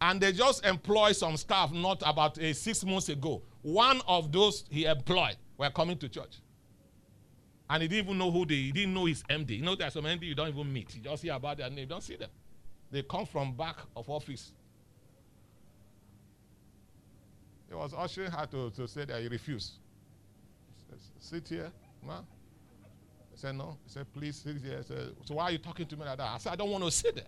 and 0.00 0.20
they 0.20 0.32
just 0.32 0.64
employ 0.66 1.12
some 1.12 1.36
staff 1.36 1.72
not 1.72 2.02
about 2.04 2.38
uh, 2.38 2.52
six 2.52 2.84
months 2.84 3.08
ago. 3.08 3.42
One 3.62 4.02
of 4.06 4.30
those 4.32 4.64
he 4.68 4.84
employed 4.84 5.36
were 5.56 5.70
coming 5.70 5.96
to 5.98 6.08
church. 6.08 6.40
And 7.68 7.82
he 7.82 7.88
didn't 7.88 8.06
even 8.06 8.18
know 8.18 8.30
who 8.30 8.46
they 8.46 8.54
he 8.54 8.72
didn't 8.72 8.94
know 8.94 9.06
his 9.06 9.22
MD. 9.24 9.58
You 9.58 9.62
know, 9.62 9.74
there's 9.74 9.94
some 9.94 10.04
MD 10.04 10.22
you 10.22 10.34
don't 10.34 10.48
even 10.48 10.72
meet. 10.72 10.94
You 10.94 11.00
just 11.00 11.22
hear 11.22 11.34
about 11.34 11.56
their 11.56 11.68
name, 11.68 11.80
you 11.80 11.86
don't 11.86 12.02
see 12.02 12.16
them. 12.16 12.30
They 12.90 13.02
come 13.02 13.26
from 13.26 13.56
back 13.56 13.76
of 13.96 14.08
office. 14.08 14.52
It 17.70 17.74
was 17.74 17.92
ushering 17.94 18.30
her 18.30 18.46
to, 18.46 18.70
to 18.70 18.86
say 18.86 19.04
that 19.04 19.20
he 19.20 19.28
refused. 19.28 19.72
He 20.68 20.84
said, 20.90 20.98
Sit 21.18 21.48
here, 21.48 21.72
man. 22.06 22.22
I 22.22 23.34
said, 23.34 23.56
No. 23.56 23.76
He 23.84 23.90
said, 23.90 24.06
Please 24.12 24.36
sit 24.36 24.58
here. 24.58 24.78
I 24.78 24.82
said, 24.82 25.12
So 25.24 25.34
why 25.34 25.44
are 25.44 25.52
you 25.52 25.58
talking 25.58 25.86
to 25.86 25.96
me 25.96 26.04
like 26.04 26.18
that? 26.18 26.28
I 26.28 26.38
said, 26.38 26.52
I 26.52 26.56
don't 26.56 26.70
want 26.70 26.84
to 26.84 26.90
sit 26.90 27.16
there. 27.16 27.24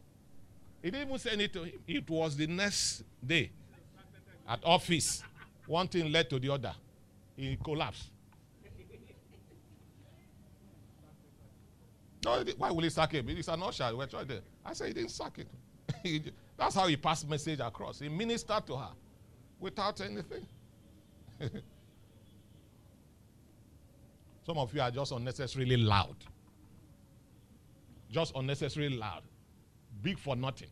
He 0.82 0.90
didn't 0.90 1.08
even 1.08 1.18
say 1.18 1.30
anything 1.30 1.64
to 1.64 1.68
him. 1.68 1.80
It 1.86 2.08
was 2.08 2.36
the 2.36 2.46
next 2.46 3.02
day 3.24 3.50
at 4.48 4.60
office. 4.64 5.22
One 5.66 5.88
thing 5.88 6.10
led 6.10 6.30
to 6.30 6.38
the 6.38 6.50
other. 6.50 6.74
He 7.36 7.56
collapsed. 7.62 8.10
No, 12.24 12.44
why 12.56 12.70
will 12.70 12.82
he 12.82 12.90
sack 12.90 13.12
him? 13.12 13.28
He's 13.28 13.48
an 13.48 13.62
usher. 13.62 13.90
We're 13.94 14.06
trying 14.06 14.28
to. 14.28 14.42
I 14.64 14.72
said 14.72 14.88
he 14.88 14.94
didn't 14.94 15.10
sack 15.10 15.36
him. 15.36 15.46
That's 16.56 16.74
how 16.74 16.86
he 16.86 16.96
passed 16.96 17.28
message 17.28 17.60
across. 17.60 18.00
He 18.00 18.08
ministered 18.08 18.66
to 18.66 18.76
her 18.76 18.90
without 19.60 20.00
anything. 20.00 20.46
Some 24.46 24.58
of 24.58 24.74
you 24.74 24.80
are 24.80 24.90
just 24.90 25.12
unnecessarily 25.12 25.76
loud. 25.76 26.16
Just 28.10 28.32
unnecessarily 28.34 28.96
loud. 28.96 29.22
Big 30.02 30.18
for 30.18 30.34
nothing. 30.36 30.70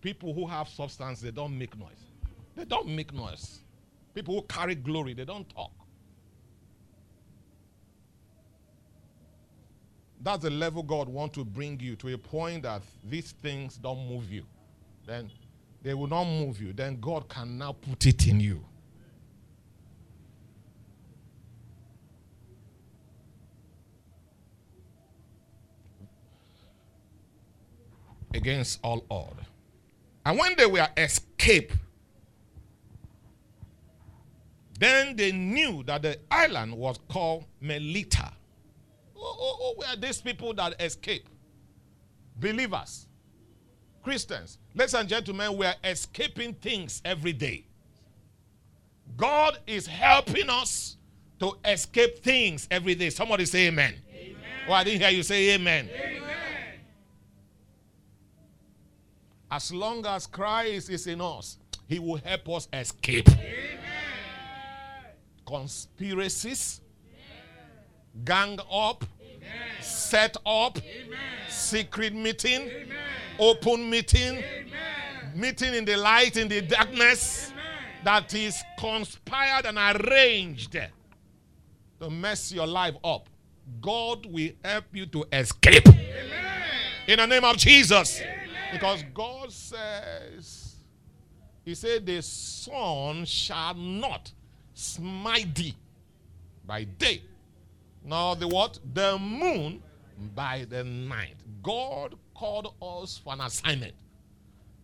People 0.00 0.32
who 0.32 0.46
have 0.46 0.68
substance, 0.68 1.20
they 1.20 1.32
don't 1.32 1.58
make 1.58 1.76
noise. 1.76 2.12
They 2.54 2.64
don't 2.64 2.86
make 2.88 3.12
noise. 3.12 3.60
People 4.14 4.34
who 4.36 4.42
carry 4.42 4.74
glory, 4.76 5.14
they 5.14 5.24
don't 5.24 5.48
talk. 5.48 5.72
That's 10.20 10.42
the 10.42 10.50
level 10.50 10.82
God 10.82 11.08
wants 11.08 11.36
to 11.36 11.44
bring 11.44 11.78
you 11.80 11.96
to 11.96 12.14
a 12.14 12.18
point 12.18 12.62
that 12.62 12.82
these 13.04 13.32
things 13.32 13.76
don't 13.76 14.08
move 14.08 14.30
you. 14.30 14.44
Then 15.06 15.30
they 15.82 15.94
will 15.94 16.08
not 16.08 16.24
move 16.24 16.60
you. 16.60 16.72
Then 16.72 17.00
God 17.00 17.28
can 17.28 17.58
now 17.58 17.72
put 17.72 18.06
it 18.06 18.26
in 18.26 18.40
you. 18.40 18.64
Against 28.34 28.80
all 28.82 29.04
odds. 29.10 29.40
And 30.26 30.38
when 30.38 30.56
they 30.56 30.66
were 30.66 30.88
escaped, 30.96 31.74
then 34.78 35.16
they 35.16 35.32
knew 35.32 35.82
that 35.84 36.02
the 36.02 36.18
island 36.30 36.76
was 36.76 36.98
called 37.08 37.44
Melita. 37.60 38.32
Oh, 39.16 39.36
oh, 39.38 39.58
oh, 39.60 39.74
where 39.76 39.88
are 39.90 39.96
these 39.96 40.20
people 40.20 40.52
that 40.54 40.80
escape? 40.82 41.28
Believers, 42.38 43.05
Christians. 44.06 44.58
Ladies 44.72 44.94
and 44.94 45.08
gentlemen, 45.08 45.56
we 45.56 45.66
are 45.66 45.74
escaping 45.82 46.54
things 46.54 47.02
every 47.04 47.32
day. 47.32 47.66
God 49.16 49.58
is 49.66 49.84
helping 49.88 50.48
us 50.48 50.96
to 51.40 51.56
escape 51.64 52.20
things 52.20 52.68
every 52.70 52.94
day. 52.94 53.10
Somebody 53.10 53.46
say 53.46 53.66
amen. 53.66 53.96
amen. 54.14 54.36
Oh, 54.68 54.74
I 54.74 54.84
didn't 54.84 55.00
hear 55.00 55.10
you 55.10 55.24
say 55.24 55.54
amen. 55.54 55.90
amen. 55.92 56.22
As 59.50 59.72
long 59.72 60.06
as 60.06 60.28
Christ 60.28 60.88
is 60.88 61.08
in 61.08 61.20
us, 61.20 61.58
he 61.88 61.98
will 61.98 62.20
help 62.24 62.48
us 62.50 62.68
escape 62.72 63.28
conspiracies, 65.44 66.80
gang 68.24 68.60
up, 68.70 69.04
set 69.80 70.36
up, 70.46 70.78
secret 71.48 72.14
meeting, 72.14 72.70
open 73.38 73.88
meeting, 73.88 74.42
meeting 75.34 75.74
in 75.74 75.84
the 75.84 75.96
light, 75.96 76.36
in 76.36 76.48
the 76.48 76.60
darkness, 76.62 77.52
that 78.04 78.32
is 78.34 78.62
conspired 78.78 79.66
and 79.66 79.78
arranged 79.78 80.76
to 82.00 82.10
mess 82.10 82.52
your 82.52 82.66
life 82.66 82.94
up. 83.02 83.28
God 83.80 84.26
will 84.26 84.50
help 84.64 84.84
you 84.92 85.06
to 85.06 85.24
escape. 85.32 85.86
In 87.08 87.18
the 87.18 87.26
name 87.26 87.44
of 87.44 87.56
Jesus. 87.56 88.22
Because 88.72 89.02
God 89.14 89.52
says, 89.52 90.76
He 91.64 91.74
said, 91.74 92.06
The 92.06 92.22
sun 92.22 93.24
shall 93.24 93.74
not 93.74 94.32
smite 94.74 95.54
thee 95.54 95.74
by 96.66 96.84
day, 96.84 97.22
nor 98.04 98.36
the 98.36 98.48
what? 98.48 98.78
The 98.92 99.18
moon 99.18 99.82
by 100.34 100.66
the 100.68 100.84
night. 100.84 101.36
God 101.62 102.14
called 102.36 102.74
us 102.82 103.20
for 103.22 103.32
an 103.32 103.40
assignment. 103.40 103.94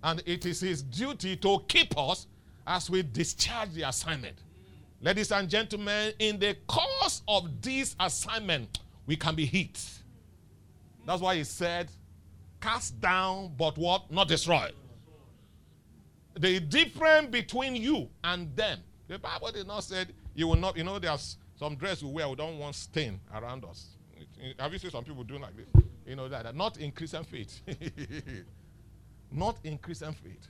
And 0.02 0.22
it 0.26 0.46
is 0.46 0.60
his 0.60 0.82
duty 0.82 1.36
to 1.36 1.58
keep 1.68 1.96
us 1.96 2.26
as 2.66 2.88
we 2.88 3.02
discharge 3.02 3.72
the 3.72 3.88
assignment. 3.88 4.36
Ladies 5.00 5.32
and 5.32 5.48
gentlemen, 5.48 6.12
in 6.18 6.38
the 6.38 6.56
course 6.66 7.22
of 7.28 7.60
this 7.60 7.94
assignment, 8.00 8.80
we 9.06 9.16
can 9.16 9.34
be 9.34 9.44
hit. 9.44 9.80
That's 11.06 11.20
why 11.20 11.36
he 11.36 11.44
said, 11.44 11.90
cast 12.60 13.00
down, 13.00 13.52
but 13.58 13.76
what? 13.76 14.10
Not 14.10 14.28
destroyed. 14.28 14.72
The 16.38 16.60
difference 16.60 17.28
between 17.28 17.76
you 17.76 18.08
and 18.24 18.54
them 18.56 18.78
the 19.12 19.18
Bible 19.18 19.50
did 19.52 19.66
not 19.66 19.84
say 19.84 20.06
you 20.34 20.48
will 20.48 20.56
not, 20.56 20.74
you 20.74 20.84
know, 20.84 20.98
there's 20.98 21.36
some 21.58 21.76
dress 21.76 22.02
we 22.02 22.10
wear, 22.10 22.28
we 22.28 22.34
don't 22.34 22.58
want 22.58 22.74
stain 22.74 23.20
around 23.34 23.62
us. 23.64 23.88
Have 24.58 24.72
you 24.72 24.78
seen 24.78 24.90
some 24.90 25.04
people 25.04 25.22
doing 25.22 25.42
like 25.42 25.52
this? 25.54 25.84
You 26.06 26.16
know 26.16 26.28
that, 26.28 26.54
not 26.54 26.78
in 26.78 26.92
Christian 26.92 27.24
faith. 27.24 27.60
not 29.30 29.56
in 29.64 29.78
Christian 29.78 30.12
faith. 30.12 30.48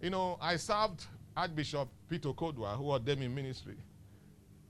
You 0.00 0.10
know, 0.10 0.38
I 0.40 0.56
served 0.56 1.06
Archbishop 1.36 1.88
Peter 2.08 2.30
Kodwa, 2.30 2.76
who 2.76 2.90
ordained 2.90 3.22
in 3.22 3.34
ministry. 3.34 3.76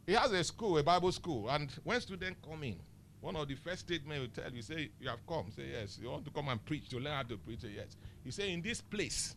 He 0.07 0.13
has 0.13 0.31
a 0.31 0.45
school, 0.45 0.79
a 0.79 0.83
Bible 0.83 1.11
school, 1.11 1.49
and 1.51 1.71
when 1.83 2.01
students 2.01 2.39
come 2.49 2.63
in, 2.63 2.77
one 3.21 3.35
of 3.35 3.49
the 3.49 3.57
first 3.57 3.81
statements 3.81 4.21
will 4.21 4.45
tell 4.45 4.53
you, 4.53 4.63
say, 4.63 4.91
you 5.01 5.09
have 5.09 5.27
come. 5.27 5.47
Say, 5.51 5.65
yes. 5.73 5.99
You 6.01 6.11
want 6.11 6.25
to 6.27 6.31
come 6.31 6.49
and 6.49 6.65
preach, 6.65 6.89
to 6.91 6.99
learn 6.99 7.13
how 7.13 7.23
to 7.25 7.37
preach? 7.37 7.61
Yes. 7.65 7.97
He 8.23 8.31
said, 8.31 8.49
in 8.49 8.63
this 8.63 8.81
place, 8.81 9.35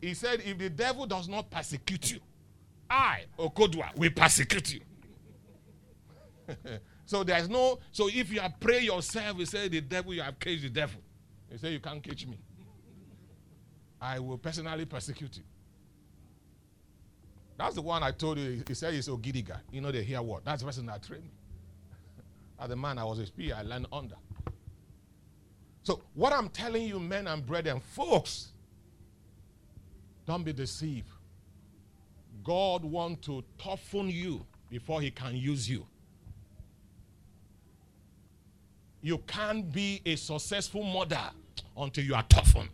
he 0.00 0.14
said, 0.14 0.42
if 0.44 0.58
the 0.58 0.68
devil 0.68 1.06
does 1.06 1.28
not 1.28 1.48
persecute 1.48 2.10
you, 2.12 2.18
I, 2.90 3.24
Okodwa, 3.38 3.96
will 3.96 4.10
persecute 4.10 4.74
you. 4.74 4.80
so 7.06 7.22
there's 7.22 7.48
no, 7.48 7.78
so 7.92 8.08
if 8.08 8.32
you 8.32 8.40
are 8.40 8.52
pray 8.58 8.80
yourself, 8.80 9.38
you 9.38 9.46
say, 9.46 9.68
the 9.68 9.80
devil, 9.80 10.14
you 10.14 10.22
have 10.22 10.38
caged 10.38 10.64
the 10.64 10.70
devil. 10.70 11.00
He 11.50 11.58
say 11.58 11.72
you 11.72 11.80
can't 11.80 12.02
catch 12.02 12.26
me. 12.26 12.38
I 14.00 14.18
will 14.18 14.38
personally 14.38 14.84
persecute 14.84 15.36
you. 15.36 15.42
That's 17.56 17.76
the 17.76 17.82
one 17.82 18.02
I 18.02 18.10
told 18.10 18.38
you. 18.38 18.62
He 18.66 18.74
said 18.74 18.94
he's 18.94 19.08
Ogidiga. 19.08 19.60
You 19.70 19.80
know, 19.80 19.92
they 19.92 20.02
hear 20.02 20.20
what? 20.22 20.44
That's 20.44 20.62
the 20.62 20.66
person 20.66 20.86
that 20.86 21.02
trained 21.02 21.24
me. 21.24 21.30
As 22.60 22.68
the 22.68 22.76
man 22.76 22.98
I 22.98 23.04
was 23.04 23.18
a 23.18 23.26
spear, 23.26 23.54
I 23.56 23.62
learned 23.62 23.86
under. 23.92 24.16
So, 25.82 26.02
what 26.14 26.32
I'm 26.32 26.48
telling 26.48 26.82
you, 26.82 26.98
men 26.98 27.26
and 27.26 27.44
brethren, 27.44 27.80
folks, 27.80 28.48
don't 30.26 30.42
be 30.42 30.52
deceived. 30.52 31.08
God 32.42 32.84
wants 32.84 33.26
to 33.26 33.44
toughen 33.58 34.08
you 34.08 34.44
before 34.70 35.00
he 35.00 35.10
can 35.10 35.36
use 35.36 35.68
you. 35.68 35.86
You 39.04 39.18
can't 39.18 39.70
be 39.70 40.00
a 40.06 40.16
successful 40.16 40.82
mother 40.82 41.20
until 41.76 42.02
you 42.02 42.14
are 42.14 42.22
toughened. 42.22 42.70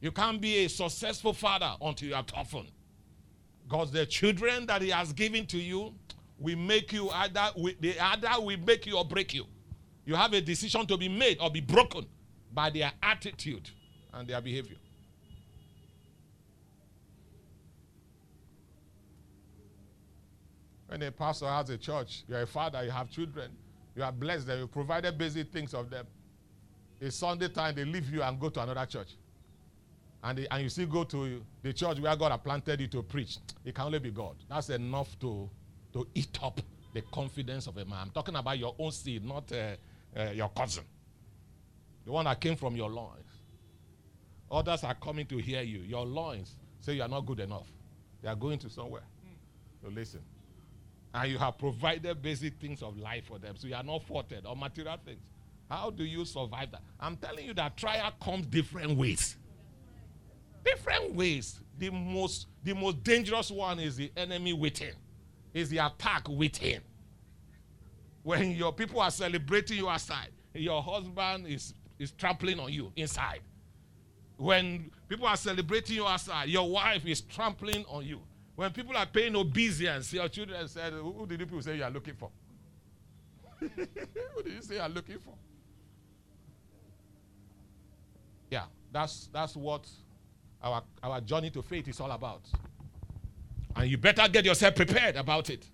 You 0.00 0.10
can't 0.10 0.40
be 0.40 0.64
a 0.64 0.68
successful 0.68 1.32
father 1.32 1.76
until 1.80 2.08
you 2.08 2.14
are 2.16 2.24
toughened. 2.24 2.72
Because 3.68 3.92
the 3.92 4.04
children 4.04 4.66
that 4.66 4.82
he 4.82 4.88
has 4.88 5.12
given 5.12 5.46
to 5.46 5.58
you 5.58 5.94
will 6.40 6.58
make 6.58 6.92
you 6.92 7.08
either, 7.10 7.50
they 7.78 7.96
either 7.96 8.30
will 8.40 8.58
make 8.66 8.84
you 8.84 8.98
or 8.98 9.04
break 9.04 9.32
you. 9.32 9.46
You 10.04 10.16
have 10.16 10.32
a 10.32 10.40
decision 10.40 10.86
to 10.86 10.96
be 10.96 11.08
made 11.08 11.38
or 11.40 11.48
be 11.52 11.60
broken 11.60 12.04
by 12.52 12.70
their 12.70 12.90
attitude 13.00 13.70
and 14.12 14.26
their 14.26 14.40
behavior. 14.40 14.78
When 20.88 21.00
a 21.02 21.12
pastor 21.12 21.46
has 21.46 21.70
a 21.70 21.78
church, 21.78 22.24
you're 22.26 22.42
a 22.42 22.46
father, 22.48 22.82
you 22.82 22.90
have 22.90 23.08
children, 23.08 23.52
you 24.00 24.04
are 24.04 24.12
blessed 24.12 24.46
them, 24.46 24.60
you 24.60 24.66
provided 24.66 25.16
basic 25.18 25.52
things 25.52 25.74
of 25.74 25.90
them. 25.90 26.06
It's 27.00 27.16
Sunday 27.16 27.48
time, 27.48 27.74
they 27.74 27.84
leave 27.84 28.10
you 28.10 28.22
and 28.22 28.40
go 28.40 28.48
to 28.48 28.62
another 28.62 28.86
church. 28.86 29.16
And, 30.24 30.38
they, 30.38 30.46
and 30.50 30.62
you 30.62 30.68
still 30.70 30.86
go 30.86 31.04
to 31.04 31.42
the 31.62 31.72
church 31.74 32.00
where 32.00 32.16
God 32.16 32.32
has 32.32 32.40
planted 32.40 32.80
you 32.80 32.88
to 32.88 33.02
preach. 33.02 33.36
It 33.64 33.74
can 33.74 33.84
only 33.86 33.98
be 33.98 34.10
God. 34.10 34.36
That's 34.48 34.70
enough 34.70 35.18
to, 35.20 35.48
to 35.92 36.06
eat 36.14 36.38
up 36.42 36.60
the 36.94 37.02
confidence 37.12 37.66
of 37.66 37.76
a 37.76 37.84
man. 37.84 37.98
I'm 38.04 38.10
talking 38.10 38.36
about 38.36 38.58
your 38.58 38.74
own 38.78 38.90
seed, 38.90 39.22
not 39.24 39.52
uh, 39.52 39.76
uh, 40.18 40.30
your 40.30 40.48
cousin. 40.48 40.84
The 42.06 42.12
one 42.12 42.24
that 42.24 42.40
came 42.40 42.56
from 42.56 42.76
your 42.76 42.88
loins. 42.88 43.18
Others 44.50 44.84
are 44.84 44.94
coming 44.94 45.26
to 45.26 45.36
hear 45.36 45.60
you. 45.60 45.80
Your 45.80 46.06
loins 46.06 46.56
say 46.80 46.94
you 46.94 47.02
are 47.02 47.08
not 47.08 47.26
good 47.26 47.40
enough. 47.40 47.66
They 48.22 48.28
are 48.28 48.34
going 48.34 48.58
to 48.60 48.70
somewhere. 48.70 49.04
So 49.82 49.90
listen. 49.90 50.20
And 51.12 51.30
you 51.30 51.38
have 51.38 51.58
provided 51.58 52.22
basic 52.22 52.60
things 52.60 52.82
of 52.82 52.96
life 52.98 53.24
for 53.26 53.38
them. 53.38 53.56
So 53.56 53.66
you 53.66 53.74
are 53.74 53.82
not 53.82 54.02
faulted 54.04 54.46
or 54.46 54.54
material 54.54 54.96
things. 55.04 55.20
How 55.68 55.90
do 55.90 56.04
you 56.04 56.24
survive 56.24 56.70
that? 56.72 56.82
I'm 56.98 57.16
telling 57.16 57.46
you 57.46 57.54
that 57.54 57.76
trial 57.76 58.12
comes 58.22 58.46
different 58.46 58.96
ways. 58.96 59.36
Different 60.64 61.14
ways. 61.14 61.60
The 61.78 61.90
most, 61.90 62.46
the 62.64 62.74
most 62.74 63.02
dangerous 63.02 63.50
one 63.50 63.78
is 63.80 63.96
the 63.96 64.12
enemy 64.16 64.52
waiting. 64.52 64.92
Is 65.54 65.68
the 65.68 65.78
attack 65.78 66.26
waiting. 66.28 66.80
When 68.22 68.52
your 68.52 68.72
people 68.72 69.00
are 69.00 69.10
celebrating 69.10 69.78
you 69.78 69.88
outside, 69.88 70.28
your 70.54 70.82
husband 70.82 71.46
is, 71.46 71.74
is 71.98 72.12
trampling 72.12 72.60
on 72.60 72.72
you 72.72 72.92
inside. 72.96 73.40
When 74.36 74.90
people 75.08 75.26
are 75.26 75.36
celebrating 75.36 75.96
you 75.96 76.06
outside, 76.06 76.48
your 76.48 76.68
wife 76.68 77.06
is 77.06 77.20
trampling 77.20 77.84
on 77.88 78.06
you. 78.06 78.20
When 78.60 78.72
people 78.72 78.94
are 78.94 79.06
paying 79.06 79.34
obeisance, 79.36 80.12
your 80.12 80.28
children 80.28 80.68
said, 80.68 80.92
Who 80.92 81.26
did 81.26 81.40
you 81.40 81.46
people 81.46 81.62
say 81.62 81.78
you 81.78 81.82
are 81.82 81.90
looking 81.90 82.12
for? 82.12 82.28
Who 83.58 84.42
did 84.44 84.52
you 84.52 84.60
say 84.60 84.74
you 84.74 84.82
are 84.82 84.88
looking 84.90 85.18
for? 85.18 85.32
Yeah, 88.50 88.64
that's 88.92 89.30
that's 89.32 89.56
what 89.56 89.88
our 90.62 90.82
our 91.02 91.22
journey 91.22 91.48
to 91.48 91.62
faith 91.62 91.88
is 91.88 92.00
all 92.00 92.10
about. 92.10 92.42
And 93.76 93.90
you 93.90 93.96
better 93.96 94.28
get 94.28 94.44
yourself 94.44 94.74
prepared 94.74 95.16
about 95.16 95.48
it. 95.48 95.64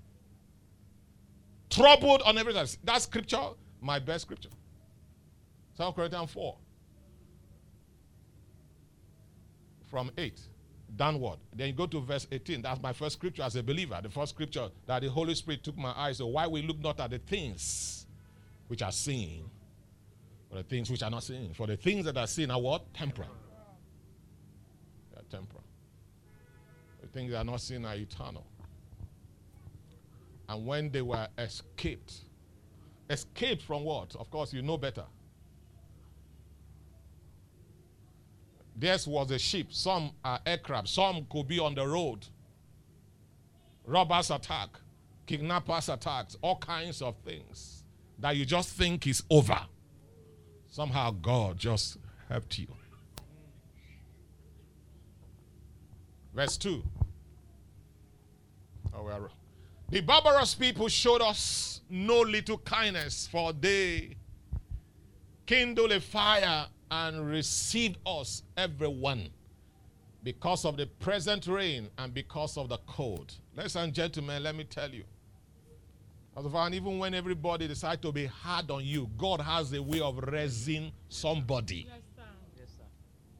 Troubled 1.69 2.23
on 2.23 2.39
every 2.39 2.53
side. 2.53 2.69
That 2.85 3.03
scripture, 3.03 3.49
my 3.81 3.99
best 3.99 4.23
scripture. 4.23 4.51
2 5.77 5.91
Corinthians 5.91 6.31
4. 6.31 6.57
From 9.91 10.13
8 10.17 10.39
downward. 10.97 11.39
Then 11.55 11.69
you 11.69 11.73
go 11.75 11.87
to 11.87 12.01
verse 12.01 12.27
18. 12.31 12.63
That's 12.63 12.81
my 12.83 12.93
first 12.93 13.17
scripture 13.17 13.43
as 13.43 13.57
a 13.57 13.63
believer. 13.63 13.99
The 14.03 14.11
first 14.11 14.35
scripture 14.35 14.69
that 14.87 15.03
the 15.03 15.11
Holy 15.11 15.35
Spirit 15.35 15.63
took 15.63 15.77
my 15.77 15.93
eyes. 15.97 16.19
So 16.19 16.27
why 16.27 16.47
we 16.47 16.63
look 16.63 16.79
not 16.79 16.99
at 17.01 17.11
the 17.11 17.19
things 17.19 18.07
which 18.69 18.83
are 18.83 18.93
seen, 18.93 19.49
but 20.51 20.57
the 20.57 20.63
things 20.65 20.91
which 20.91 21.03
are 21.03 21.11
not 21.11 21.23
seen. 21.23 21.53
For 21.55 21.67
the 21.67 21.77
things 21.77 22.05
that 22.07 22.17
are 22.17 22.27
seen 22.27 22.51
are 22.51 22.61
what? 22.61 22.93
Temporal. 22.95 23.31
They 25.13 25.21
are 25.21 25.25
temporal. 25.31 25.65
The 27.03 27.09
things 27.09 27.33
that 27.33 27.39
are 27.39 27.45
not 27.45 27.61
seen 27.61 27.85
are 27.85 27.95
eternal. 27.95 28.47
And 30.49 30.67
when 30.67 30.91
they 30.91 31.03
were 31.03 31.27
escaped, 31.39 32.15
escaped 33.11 33.63
from 33.63 33.85
what? 33.85 34.15
Of 34.17 34.31
course, 34.31 34.53
you 34.53 34.63
know 34.63 34.79
better. 34.79 35.05
This 38.77 39.07
was 39.07 39.31
a 39.31 39.39
ship. 39.39 39.69
Some 39.71 40.11
are 40.23 40.39
aircraft. 40.45 40.89
Some 40.89 41.27
could 41.31 41.49
be 41.49 41.59
on 41.59 41.75
the 41.75 41.87
road. 41.87 42.27
Robbers 43.87 44.31
attack, 44.31 44.69
kidnappers 45.27 45.89
attacks, 45.89 46.37
all 46.43 46.59
kinds 46.59 47.01
of 47.01 47.17
things 47.25 47.85
that 48.19 48.37
you 48.37 48.45
just 48.45 48.71
think 48.71 49.07
is 49.07 49.23
over. 49.31 49.59
Somehow 50.69 51.13
God 51.13 51.57
just 51.57 51.97
helped 52.29 52.59
you. 52.59 52.67
Verse 56.35 56.59
2. 56.59 56.83
Oh, 58.95 59.03
well. 59.05 59.31
The 59.89 60.01
barbarous 60.03 60.55
people 60.55 60.89
showed 60.89 61.23
us 61.23 61.81
no 61.89 62.21
little 62.21 62.59
kindness, 62.59 63.29
for 63.31 63.53
they 63.53 64.17
kindled 65.47 65.93
a 65.93 66.01
fire 66.01 66.67
and 66.91 67.29
received 67.29 67.99
us, 68.07 68.43
everyone, 68.57 69.29
because 70.23 70.65
of 70.65 70.77
the 70.77 70.87
present 70.87 71.47
rain 71.47 71.89
and 71.99 72.13
because 72.13 72.57
of 72.57 72.69
the 72.69 72.79
cold. 72.87 73.35
Ladies 73.57 73.77
and 73.77 73.93
gentlemen, 73.93 74.43
let 74.43 74.55
me 74.55 74.65
tell 74.65 74.91
you. 74.91 75.05
And 76.37 76.75
even 76.75 76.99
when 76.99 77.15
everybody 77.15 77.67
decides 77.67 78.03
to 78.03 78.13
be 78.13 78.27
hard 78.27 78.71
on 78.71 78.85
you, 78.85 79.09
God 79.17 79.41
has 79.41 79.73
a 79.73 79.83
way 79.83 80.01
of 80.01 80.19
raising 80.19 80.93
somebody. 81.09 81.87
Yes, 81.89 82.01
sir. 82.15 82.23
Yes, 82.59 82.69
sir. 82.77 82.85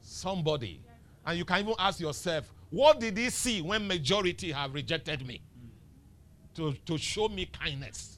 Somebody. 0.01 0.81
Yes, 0.83 0.95
and 1.25 1.37
you 1.37 1.45
can 1.45 1.59
even 1.59 1.75
ask 1.77 1.99
yourself, 1.99 2.51
what 2.71 2.99
did 2.99 3.17
he 3.17 3.29
see 3.29 3.61
when 3.61 3.87
majority 3.87 4.51
have 4.51 4.73
rejected 4.73 5.25
me? 5.25 5.41
To, 6.55 6.73
to 6.87 6.97
show 6.97 7.27
me 7.27 7.45
kindness. 7.45 8.17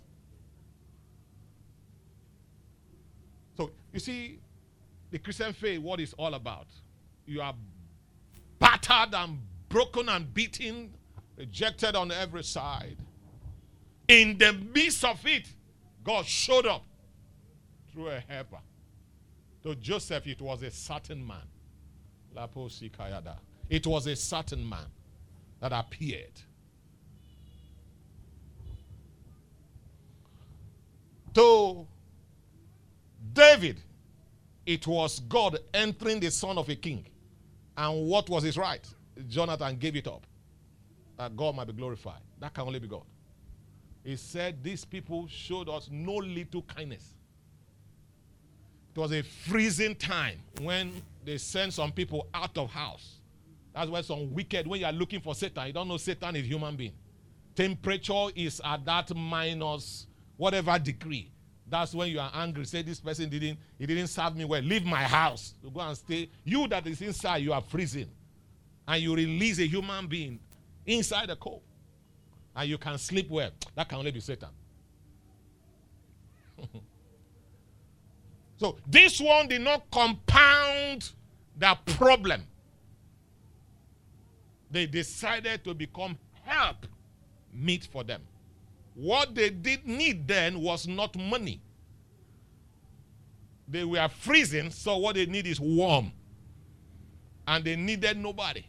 So, 3.57 3.71
you 3.91 3.99
see, 3.99 4.39
the 5.11 5.19
Christian 5.19 5.53
faith, 5.53 5.79
what 5.81 5.99
is 5.99 6.13
all 6.13 6.33
about. 6.33 6.67
You 7.25 7.41
are 7.41 7.55
battered 8.59 9.13
and 9.13 9.39
broken 9.69 10.09
and 10.09 10.33
beaten, 10.33 10.93
rejected 11.37 11.95
on 11.95 12.11
every 12.11 12.43
side. 12.43 12.97
In 14.07 14.37
the 14.37 14.53
midst 14.53 15.05
of 15.05 15.25
it, 15.25 15.47
God 16.03 16.25
showed 16.25 16.65
up 16.65 16.83
through 17.91 18.09
a 18.09 18.19
helper. 18.27 18.59
To 19.63 19.75
Joseph, 19.75 20.25
it 20.27 20.41
was 20.41 20.63
a 20.63 20.71
certain 20.71 21.25
man. 21.25 21.37
It 23.69 23.85
was 23.85 24.07
a 24.07 24.15
certain 24.15 24.67
man 24.67 24.85
that 25.59 25.71
appeared. 25.73 26.31
To 31.33 31.85
David, 33.33 33.81
it 34.69 34.85
was 34.85 35.19
God 35.21 35.57
entering 35.73 36.19
the 36.19 36.29
son 36.29 36.59
of 36.59 36.69
a 36.69 36.75
king. 36.75 37.03
And 37.75 38.05
what 38.05 38.29
was 38.29 38.43
his 38.43 38.55
right? 38.55 38.87
Jonathan 39.27 39.75
gave 39.77 39.95
it 39.95 40.07
up. 40.07 40.27
That 41.17 41.35
God 41.35 41.55
might 41.55 41.65
be 41.65 41.73
glorified. 41.73 42.21
That 42.39 42.53
can 42.53 42.67
only 42.67 42.77
be 42.77 42.87
God. 42.87 43.01
He 44.03 44.15
said, 44.15 44.63
These 44.63 44.85
people 44.85 45.27
showed 45.27 45.69
us 45.69 45.89
no 45.91 46.13
little 46.13 46.61
kindness. 46.61 47.15
It 48.95 48.99
was 48.99 49.11
a 49.11 49.23
freezing 49.23 49.95
time 49.95 50.37
when 50.61 51.01
they 51.25 51.39
sent 51.39 51.73
some 51.73 51.91
people 51.91 52.27
out 52.31 52.55
of 52.55 52.69
house. 52.69 53.21
That's 53.73 53.89
why 53.89 54.01
some 54.01 54.31
wicked, 54.35 54.67
when 54.67 54.81
you 54.81 54.85
are 54.85 54.91
looking 54.91 55.19
for 55.19 55.33
Satan, 55.33 55.65
you 55.65 55.73
don't 55.73 55.87
know 55.87 55.97
Satan 55.97 56.35
is 56.35 56.45
human 56.45 56.75
being. 56.75 56.93
Temperature 57.55 58.27
is 58.35 58.61
at 58.63 58.85
that 58.85 59.15
minus 59.15 60.05
whatever 60.37 60.77
degree. 60.77 61.31
That's 61.69 61.93
when 61.93 62.09
you 62.09 62.19
are 62.19 62.31
angry. 62.33 62.65
Say 62.65 62.81
this 62.81 62.99
person 62.99 63.29
didn't, 63.29 63.59
he 63.77 63.85
didn't 63.85 64.07
serve 64.07 64.35
me 64.35 64.45
well. 64.45 64.61
Leave 64.61 64.85
my 64.85 65.03
house 65.03 65.53
go 65.73 65.79
and 65.81 65.95
stay. 65.95 66.29
You 66.43 66.67
that 66.67 66.87
is 66.87 67.01
inside, 67.01 67.37
you 67.37 67.53
are 67.53 67.61
freezing. 67.61 68.09
And 68.87 69.03
you 69.03 69.15
release 69.15 69.59
a 69.59 69.67
human 69.67 70.07
being 70.07 70.39
inside 70.85 71.29
the 71.29 71.35
cold. 71.35 71.61
And 72.55 72.67
you 72.69 72.77
can 72.77 72.97
sleep 72.97 73.29
well. 73.29 73.51
That 73.75 73.87
can 73.87 73.99
only 73.99 74.11
be 74.11 74.19
Satan. 74.19 74.49
so 78.57 78.77
this 78.87 79.21
one 79.21 79.47
did 79.47 79.61
not 79.61 79.89
compound 79.91 81.11
the 81.55 81.77
problem. 81.85 82.41
They 84.71 84.87
decided 84.87 85.63
to 85.63 85.73
become 85.73 86.17
help 86.43 86.87
meet 87.53 87.87
for 87.91 88.03
them. 88.03 88.21
What 88.93 89.35
they 89.35 89.49
did 89.49 89.85
need 89.85 90.27
then 90.27 90.59
was 90.59 90.87
not 90.87 91.17
money. 91.17 91.61
They 93.67 93.83
were 93.83 94.07
freezing, 94.09 94.71
so 94.71 94.97
what 94.97 95.15
they 95.15 95.25
need 95.25 95.47
is 95.47 95.59
warm. 95.59 96.11
And 97.47 97.63
they 97.63 97.75
needed 97.75 98.17
nobody. 98.17 98.65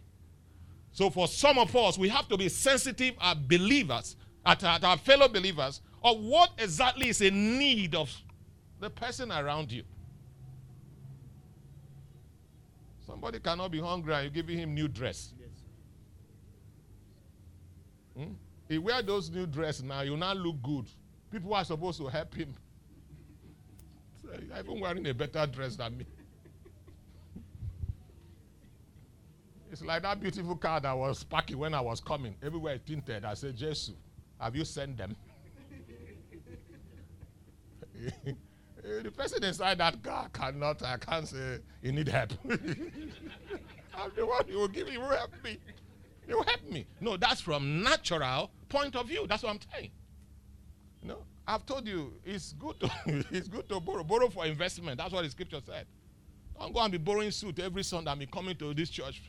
So 0.93 1.11
for 1.11 1.27
some 1.29 1.59
of 1.59 1.75
us, 1.75 1.97
we 1.99 2.09
have 2.09 2.29
to 2.29 2.37
be 2.37 2.49
sensitive 2.49 3.15
as 3.21 3.37
believers, 3.37 4.17
at, 4.45 4.63
at 4.63 4.85
our 4.85 4.99
fellow 4.99 5.29
believers, 5.29 5.81
of 6.03 6.19
what 6.21 6.51
exactly 6.59 7.09
is 7.09 7.21
a 7.21 7.31
need 7.31 7.95
of 7.95 8.11
the 8.81 8.91
person 8.91 9.31
around 9.33 9.71
you. 9.73 9.85
Somebody 13.07 13.39
cannot 13.41 13.71
be 13.71 13.81
hungry 13.81 14.15
and 14.15 14.23
you're 14.25 14.31
giving 14.31 14.59
him 14.59 14.75
new 14.75 14.89
dress. 14.89 15.33
Yes. 15.39 15.49
Hmm? 18.17 18.33
He 18.71 18.79
wear 18.79 19.03
those 19.03 19.29
new 19.31 19.47
dress 19.47 19.83
now, 19.83 20.03
you 20.03 20.17
now 20.17 20.33
look 20.33 20.63
good. 20.63 20.87
People 21.33 21.53
are 21.55 21.65
supposed 21.65 21.99
to 21.99 22.07
help 22.07 22.33
him. 22.33 22.55
I'm 24.33 24.65
even 24.65 24.81
wearing 24.81 25.05
a 25.09 25.13
better 25.13 25.45
dress 25.45 25.75
than 25.75 25.99
me. 25.99 26.07
it's 29.73 29.83
like 29.83 30.03
that 30.03 30.21
beautiful 30.21 30.55
car 30.55 30.79
that 30.81 30.97
was 30.97 31.25
parking 31.25 31.59
when 31.59 31.75
I 31.75 31.81
was 31.81 32.01
coming. 32.01 32.37
Everywhere 32.45 32.79
tinted. 32.79 33.25
I 33.25 33.35
said, 33.35 33.57
Jesus, 33.57 33.91
have 34.39 34.55
you 34.55 34.65
sent 34.65 34.97
them? 34.97 35.17
the 39.03 39.11
person 39.11 39.43
inside 39.43 39.79
that 39.79 40.01
car 40.01 40.29
cannot, 40.33 40.81
I 40.85 40.97
can't 40.97 41.27
say, 41.27 41.59
he 41.83 41.91
need 41.91 42.07
help. 42.07 42.35
I'm 42.49 44.13
the 44.15 44.25
one 44.25 44.45
who 44.49 44.59
will 44.59 44.69
give 44.69 44.89
you, 44.89 45.01
help 45.01 45.33
me. 45.43 45.59
You 46.29 46.43
help 46.47 46.71
me. 46.71 46.87
No, 47.01 47.17
that's 47.17 47.41
from 47.41 47.83
natural 47.83 48.51
point 48.69 48.97
of 48.97 49.09
view. 49.09 49.27
That's 49.27 49.43
what 49.43 49.51
I'm 49.51 49.61
saying. 49.73 49.91
You 51.03 51.17
I've 51.47 51.67
told 51.67 51.89
you 51.89 52.13
it's 52.25 52.53
good 52.53 52.79
to 52.81 52.91
it's 53.31 53.49
good 53.49 53.69
to 53.69 53.81
borrow. 53.81 54.05
Borrow 54.05 54.29
for 54.29 54.47
investment. 54.47 54.99
That's 54.99 55.13
what 55.13 55.25
the 55.25 55.31
scripture 55.31 55.61
said. 55.65 55.87
Don't 56.59 56.73
go 56.73 56.81
and 56.81 56.93
be 56.93 56.99
borrowing 56.99 57.31
suit 57.31 57.59
every 57.59 57.83
Sunday 57.83 58.15
be 58.17 58.27
coming 58.27 58.55
to 58.57 58.75
this 58.75 58.91
church. 58.91 59.23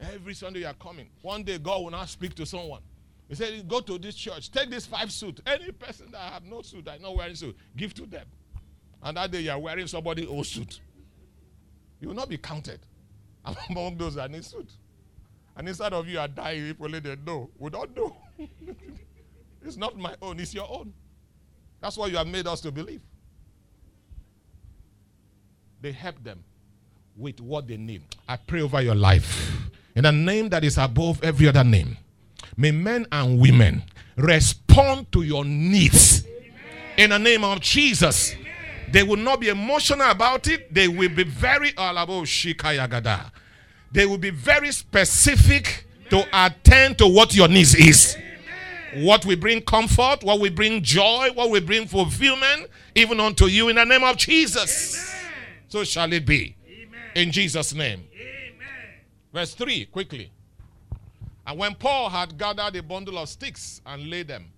Every 0.00 0.34
Sunday 0.34 0.60
you 0.60 0.66
are 0.66 0.74
coming. 0.74 1.08
One 1.20 1.44
day 1.44 1.58
God 1.58 1.82
will 1.82 1.90
not 1.90 2.08
speak 2.08 2.34
to 2.36 2.46
someone. 2.46 2.80
He 3.28 3.34
said, 3.34 3.68
Go 3.68 3.80
to 3.80 3.98
this 3.98 4.14
church, 4.14 4.50
take 4.50 4.70
this 4.70 4.86
five 4.86 5.12
suit. 5.12 5.40
Any 5.46 5.70
person 5.72 6.10
that 6.12 6.32
have 6.32 6.44
no 6.44 6.62
suit, 6.62 6.84
that 6.86 7.00
not 7.00 7.16
wearing 7.16 7.34
suit, 7.34 7.56
give 7.76 7.94
to 7.94 8.06
them. 8.06 8.26
And 9.02 9.16
that 9.16 9.30
day 9.30 9.40
you 9.40 9.50
are 9.50 9.58
wearing 9.58 9.86
somebody's 9.86 10.28
old 10.28 10.46
suit. 10.46 10.80
You 12.00 12.08
will 12.08 12.14
not 12.14 12.28
be 12.28 12.38
counted 12.38 12.80
among 13.70 13.96
those 13.96 14.16
that 14.16 14.30
need 14.30 14.44
suit. 14.44 14.70
And 15.56 15.68
inside 15.68 15.92
of 15.92 16.08
you 16.08 16.18
are 16.18 16.28
dying 16.28 16.74
they 16.78 17.16
know. 17.26 17.50
We 17.58 17.70
don't 17.70 17.94
know. 17.96 18.16
it's 19.64 19.76
not 19.76 19.96
my 19.98 20.14
own, 20.22 20.40
it's 20.40 20.54
your 20.54 20.68
own. 20.70 20.92
That's 21.80 21.96
what 21.96 22.10
you 22.10 22.16
have 22.16 22.26
made 22.26 22.46
us 22.46 22.60
to 22.62 22.72
believe. 22.72 23.00
They 25.80 25.92
help 25.92 26.22
them 26.22 26.44
with 27.16 27.40
what 27.40 27.66
they 27.66 27.76
need. 27.76 28.02
I 28.28 28.36
pray 28.36 28.62
over 28.62 28.80
your 28.80 28.94
life. 28.94 29.52
In 29.94 30.06
a 30.06 30.12
name 30.12 30.48
that 30.50 30.64
is 30.64 30.78
above 30.78 31.22
every 31.22 31.48
other 31.48 31.64
name, 31.64 31.98
may 32.56 32.70
men 32.70 33.06
and 33.12 33.38
women 33.40 33.82
respond 34.16 35.10
to 35.12 35.22
your 35.22 35.44
needs. 35.44 36.24
In 36.96 37.10
the 37.10 37.18
name 37.18 37.44
of 37.44 37.60
Jesus. 37.60 38.34
They 38.90 39.02
will 39.02 39.16
not 39.16 39.40
be 39.40 39.48
emotional 39.48 40.10
about 40.10 40.46
it. 40.48 40.72
They 40.72 40.86
will 40.86 41.08
be 41.08 41.24
very 41.24 41.74
all 41.76 41.96
about 41.96 42.24
shikayagada. 42.24 43.30
They 43.92 44.06
will 44.06 44.18
be 44.18 44.30
very 44.30 44.72
specific 44.72 45.86
to 46.10 46.26
attend 46.32 46.98
to 46.98 47.06
what 47.06 47.34
your 47.34 47.48
needs 47.48 47.74
is. 47.74 48.16
What 48.96 49.24
will 49.24 49.36
bring 49.36 49.62
comfort, 49.62 50.22
what 50.22 50.40
will 50.40 50.52
bring 50.52 50.82
joy, 50.82 51.30
what 51.34 51.50
will 51.50 51.62
bring 51.62 51.86
fulfillment, 51.86 52.68
even 52.94 53.20
unto 53.20 53.46
you 53.46 53.68
in 53.68 53.76
the 53.76 53.84
name 53.84 54.04
of 54.04 54.16
Jesus. 54.16 55.14
So 55.68 55.84
shall 55.84 56.12
it 56.12 56.26
be. 56.26 56.56
In 57.14 57.30
Jesus' 57.32 57.72
name. 57.74 58.04
Verse 59.32 59.54
3, 59.54 59.86
quickly. 59.86 60.30
And 61.46 61.58
when 61.58 61.74
Paul 61.74 62.10
had 62.10 62.36
gathered 62.38 62.76
a 62.76 62.82
bundle 62.82 63.18
of 63.18 63.28
sticks 63.28 63.80
and 63.86 64.10
laid 64.10 64.28
them 64.28 64.52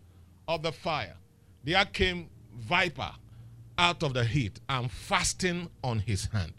of 0.48 0.62
the 0.62 0.72
fire, 0.72 1.16
there 1.62 1.84
came 1.84 2.28
viper 2.56 3.10
out 3.78 4.02
of 4.02 4.14
the 4.14 4.24
heat 4.24 4.60
and 4.68 4.90
fasting 4.90 5.70
on 5.82 6.00
his 6.00 6.26
hand. 6.26 6.52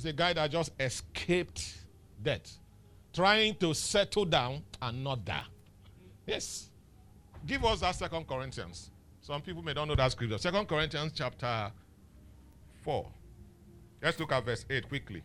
He's 0.00 0.06
a 0.06 0.14
guy 0.14 0.32
that 0.32 0.50
just 0.50 0.72
escaped 0.80 1.74
death, 2.22 2.56
trying 3.12 3.54
to 3.56 3.74
settle 3.74 4.24
down 4.24 4.62
and 4.80 5.04
not 5.04 5.26
die. 5.26 5.44
Yes. 6.26 6.70
Give 7.44 7.62
us 7.66 7.80
that 7.80 7.96
Second 7.96 8.26
Corinthians. 8.26 8.92
Some 9.20 9.42
people 9.42 9.62
may 9.62 9.74
not 9.74 9.84
know 9.88 9.94
that 9.94 10.10
scripture. 10.10 10.38
Second 10.38 10.66
Corinthians 10.68 11.12
chapter 11.14 11.70
4. 12.80 13.06
Let's 14.02 14.18
look 14.18 14.32
at 14.32 14.42
verse 14.42 14.64
8 14.70 14.88
quickly. 14.88 15.22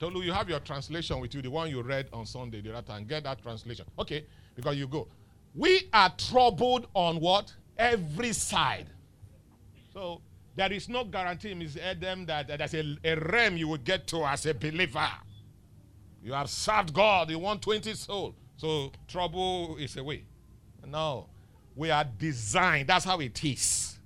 Tolu, 0.00 0.22
you 0.22 0.32
have 0.32 0.48
your 0.48 0.58
translation 0.58 1.20
with 1.20 1.36
you, 1.36 1.42
the 1.42 1.50
one 1.52 1.70
you 1.70 1.82
read 1.82 2.08
on 2.12 2.26
Sunday, 2.26 2.62
the 2.62 2.76
other 2.76 2.84
time. 2.84 3.04
Get 3.04 3.22
that 3.22 3.40
translation. 3.44 3.86
Okay, 3.96 4.26
because 4.56 4.76
you 4.76 4.88
go. 4.88 5.06
We 5.54 5.88
are 5.92 6.12
troubled 6.18 6.88
on 6.94 7.20
what? 7.20 7.54
Every 7.78 8.32
side. 8.32 8.88
So 9.92 10.20
there 10.54 10.72
is 10.72 10.88
no 10.88 11.04
guarantee, 11.04 11.54
Ms. 11.54 11.78
Adam, 11.82 12.26
that, 12.26 12.48
that 12.48 12.58
there's 12.58 12.74
a, 12.74 12.96
a 13.04 13.14
realm 13.16 13.56
you 13.56 13.68
will 13.68 13.78
get 13.78 14.06
to 14.08 14.24
as 14.24 14.44
a 14.46 14.54
believer. 14.54 15.08
You 16.22 16.34
have 16.34 16.50
served 16.50 16.92
God, 16.92 17.30
you 17.30 17.38
want 17.38 17.62
20 17.62 17.94
souls. 17.94 18.34
So 18.56 18.92
trouble 19.08 19.76
is 19.78 19.96
away. 19.96 20.24
No. 20.86 21.28
We 21.74 21.90
are 21.90 22.04
designed. 22.04 22.88
That's 22.88 23.04
how 23.04 23.18
it 23.20 23.42
is. 23.44 23.98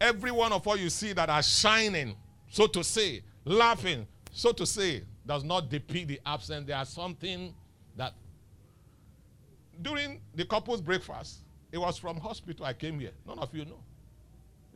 Every 0.00 0.30
one 0.30 0.52
of 0.52 0.68
us 0.68 0.78
you 0.78 0.90
see 0.90 1.12
that 1.14 1.30
are 1.30 1.42
shining, 1.42 2.14
so 2.48 2.66
to 2.66 2.84
say, 2.84 3.22
laughing, 3.44 4.06
so 4.30 4.52
to 4.52 4.66
say, 4.66 5.02
does 5.26 5.42
not 5.42 5.70
depict 5.70 6.08
the 6.08 6.20
absence. 6.26 6.66
There 6.66 6.76
are 6.76 6.84
something 6.84 7.54
that 7.96 8.12
during 9.80 10.20
the 10.34 10.44
couple's 10.44 10.82
breakfast, 10.82 11.38
it 11.72 11.78
was 11.78 11.96
from 11.96 12.18
hospital 12.18 12.66
I 12.66 12.74
came 12.74 13.00
here. 13.00 13.12
None 13.26 13.38
of 13.38 13.54
you 13.54 13.64
know. 13.64 13.80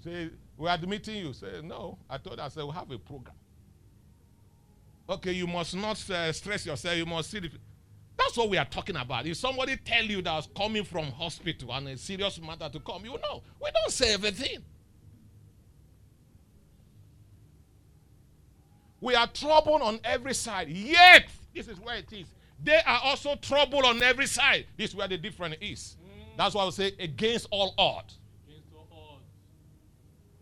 Say, 0.03 0.31
we're 0.57 0.71
admitting 0.71 1.17
you. 1.17 1.33
Say, 1.33 1.61
no. 1.63 1.99
I 2.09 2.19
told 2.19 2.39
her, 2.39 2.45
I 2.45 2.49
said, 2.49 2.65
we 2.65 2.73
have 2.73 2.91
a 2.91 2.99
program. 2.99 3.35
Okay, 5.09 5.33
you 5.33 5.47
must 5.47 5.75
not 5.75 6.09
uh, 6.11 6.33
stress 6.33 6.65
yourself. 6.65 6.97
You 6.97 7.07
must 7.07 7.31
see 7.31 7.41
the. 7.41 7.51
That's 8.17 8.37
what 8.37 8.49
we 8.49 8.59
are 8.59 8.65
talking 8.65 8.97
about. 8.97 9.27
If 9.27 9.37
somebody 9.39 9.77
tell 9.77 10.05
you 10.05 10.23
that's 10.23 10.49
coming 10.57 10.85
from 10.85 11.07
hospital 11.07 11.73
and 11.73 11.89
a 11.89 11.97
serious 11.97 12.41
matter 12.41 12.69
to 12.69 12.81
come, 12.81 13.05
you 13.05 13.13
know. 13.13 13.43
We 13.61 13.71
don't 13.73 13.91
say 13.91 14.15
everything. 14.15 14.59
We 19.01 19.15
are 19.15 19.27
troubled 19.27 19.83
on 19.83 19.99
every 20.05 20.35
side. 20.35 20.69
Yet, 20.69 21.25
this 21.55 21.67
is 21.67 21.81
where 21.81 21.97
it 21.97 22.13
is. 22.13 22.27
They 22.63 22.79
are 22.87 23.01
also 23.03 23.35
troubled 23.37 23.85
on 23.85 24.03
every 24.03 24.27
side. 24.27 24.67
This 24.77 24.91
is 24.91 24.97
where 24.97 25.09
the 25.09 25.17
difference 25.17 25.57
is. 25.61 25.97
Mm. 26.03 26.37
That's 26.37 26.55
why 26.55 26.65
I 26.65 26.71
say 26.71 26.93
against 26.99 27.49
all 27.51 27.75
odds. 27.79 28.20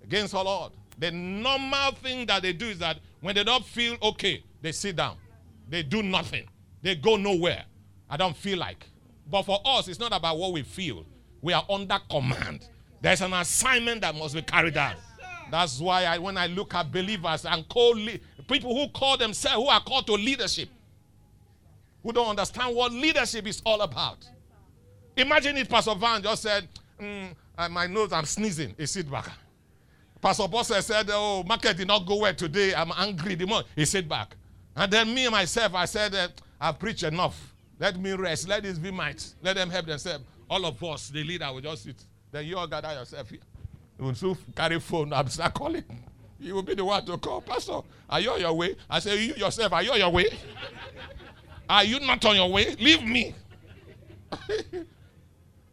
Against 0.08 0.34
all 0.34 0.48
odds. 0.48 0.48
Against 0.48 0.48
all 0.48 0.48
odds. 0.48 0.74
The 0.98 1.10
normal 1.12 1.92
thing 1.92 2.26
that 2.26 2.42
they 2.42 2.52
do 2.52 2.66
is 2.66 2.78
that 2.80 2.98
when 3.20 3.34
they 3.34 3.44
don't 3.44 3.64
feel 3.64 3.96
okay, 4.02 4.42
they 4.60 4.72
sit 4.72 4.96
down. 4.96 5.16
They 5.68 5.82
do 5.82 6.02
nothing. 6.02 6.48
They 6.82 6.96
go 6.96 7.16
nowhere. 7.16 7.64
I 8.10 8.16
don't 8.16 8.36
feel 8.36 8.58
like. 8.58 8.84
But 9.30 9.42
for 9.42 9.60
us, 9.64 9.88
it's 9.88 10.00
not 10.00 10.12
about 10.12 10.38
what 10.38 10.52
we 10.52 10.62
feel. 10.62 11.04
We 11.40 11.52
are 11.52 11.64
under 11.68 11.98
command. 12.10 12.68
There's 13.00 13.20
an 13.20 13.32
assignment 13.32 14.00
that 14.00 14.14
must 14.14 14.34
be 14.34 14.42
carried 14.42 14.76
out. 14.76 14.96
That's 15.50 15.80
why 15.80 16.04
I, 16.04 16.18
when 16.18 16.36
I 16.36 16.46
look 16.46 16.74
at 16.74 16.90
believers 16.90 17.46
and 17.46 17.68
call 17.68 17.94
people 18.48 18.74
who 18.74 18.88
call 18.88 19.16
themselves, 19.16 19.56
who 19.56 19.68
are 19.68 19.80
called 19.80 20.06
to 20.06 20.14
leadership, 20.14 20.68
who 22.02 22.12
don't 22.12 22.28
understand 22.28 22.74
what 22.74 22.92
leadership 22.92 23.46
is 23.46 23.62
all 23.64 23.80
about. 23.82 24.28
Imagine 25.16 25.56
if 25.56 25.68
Pastor 25.68 25.94
Van 25.94 26.22
just 26.22 26.42
said, 26.42 26.68
mm, 27.00 27.34
My 27.70 27.86
nose, 27.86 28.12
I'm 28.12 28.24
sneezing, 28.24 28.74
a 28.78 28.86
sit 28.86 29.10
back. 29.10 29.30
Pastor 30.20 30.44
Bossa 30.44 30.82
said, 30.82 31.08
Oh, 31.12 31.44
market 31.44 31.76
did 31.76 31.86
not 31.88 32.04
go 32.06 32.16
well 32.16 32.34
today, 32.34 32.74
I'm 32.74 32.92
angry. 32.96 33.34
The 33.34 33.46
more 33.46 33.62
he 33.76 33.84
sit 33.84 34.08
back. 34.08 34.36
And 34.74 34.92
then 34.92 35.12
me 35.14 35.26
and 35.26 35.32
myself, 35.32 35.74
I 35.74 35.84
said, 35.84 36.14
uh, 36.14 36.28
I've 36.60 36.78
preached 36.78 37.02
enough. 37.02 37.52
Let 37.78 37.96
me 37.98 38.12
rest. 38.12 38.48
Let 38.48 38.62
this 38.64 38.78
be 38.78 38.90
might. 38.90 39.34
Let 39.42 39.56
them 39.56 39.70
help 39.70 39.86
themselves. 39.86 40.24
All 40.50 40.64
of 40.64 40.82
us, 40.82 41.08
the 41.08 41.22
leader, 41.22 41.48
will 41.52 41.60
just 41.60 41.84
sit. 41.84 41.96
Then 42.30 42.46
you 42.46 42.56
all 42.56 42.66
gather 42.66 42.92
yourself 42.92 43.28
here. 43.30 43.38
You 43.98 44.04
will 44.06 44.14
soon 44.14 44.36
carry 44.54 44.80
phone 44.80 45.12
and 45.12 45.30
start 45.30 45.54
calling. 45.54 45.84
You 46.40 46.54
will 46.54 46.62
be 46.62 46.74
the 46.74 46.84
one 46.84 47.04
to 47.06 47.18
call. 47.18 47.40
Pastor, 47.40 47.80
are 48.08 48.20
you 48.20 48.30
on 48.30 48.40
your 48.40 48.52
way? 48.54 48.76
I 48.88 48.98
say, 49.00 49.24
You 49.24 49.34
yourself, 49.34 49.72
are 49.72 49.82
you 49.82 49.92
on 49.92 49.98
your 49.98 50.10
way? 50.10 50.26
Are 51.68 51.84
you 51.84 52.00
not 52.00 52.24
on 52.24 52.36
your 52.36 52.50
way? 52.50 52.74
Leave 52.76 53.02
me. 53.02 53.34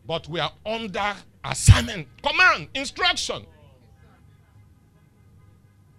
but 0.05 0.27
we 0.27 0.39
are 0.39 0.51
under 0.65 1.15
assignment, 1.43 2.08
command, 2.21 2.67
instruction. 2.73 3.45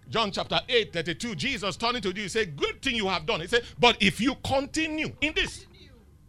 John 0.09 0.31
chapter 0.31 0.59
8, 0.69 0.93
32, 0.93 1.35
Jesus 1.35 1.75
turning 1.75 2.01
to 2.01 2.09
you, 2.09 2.23
he 2.23 2.27
said, 2.29 2.55
Good 2.55 2.81
thing 2.81 2.95
you 2.95 3.07
have 3.07 3.25
done. 3.25 3.41
He 3.41 3.47
said, 3.47 3.63
But 3.77 3.97
if 3.99 4.21
you 4.21 4.35
continue 4.43 5.11
in 5.19 5.33
this, 5.33 5.65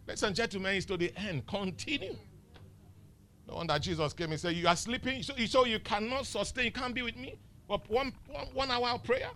ladies 0.06 0.22
and 0.24 0.34
gentlemen, 0.34 0.74
it's 0.74 0.86
to 0.86 0.96
the 0.96 1.12
end. 1.16 1.46
Continue. 1.46 2.16
No 3.46 3.54
wonder 3.54 3.78
Jesus 3.78 4.12
came 4.12 4.32
and 4.32 4.40
said, 4.40 4.56
You 4.56 4.66
are 4.66 4.76
sleeping, 4.76 5.22
so, 5.22 5.34
so 5.46 5.64
you 5.64 5.78
cannot 5.78 6.26
sustain, 6.26 6.66
you 6.66 6.72
can't 6.72 6.94
be 6.94 7.02
with 7.02 7.16
me. 7.16 7.36
But 7.68 7.88
one, 7.88 8.12
one, 8.28 8.46
one 8.52 8.70
hour 8.70 8.88
of 8.88 9.04
prayer. 9.04 9.30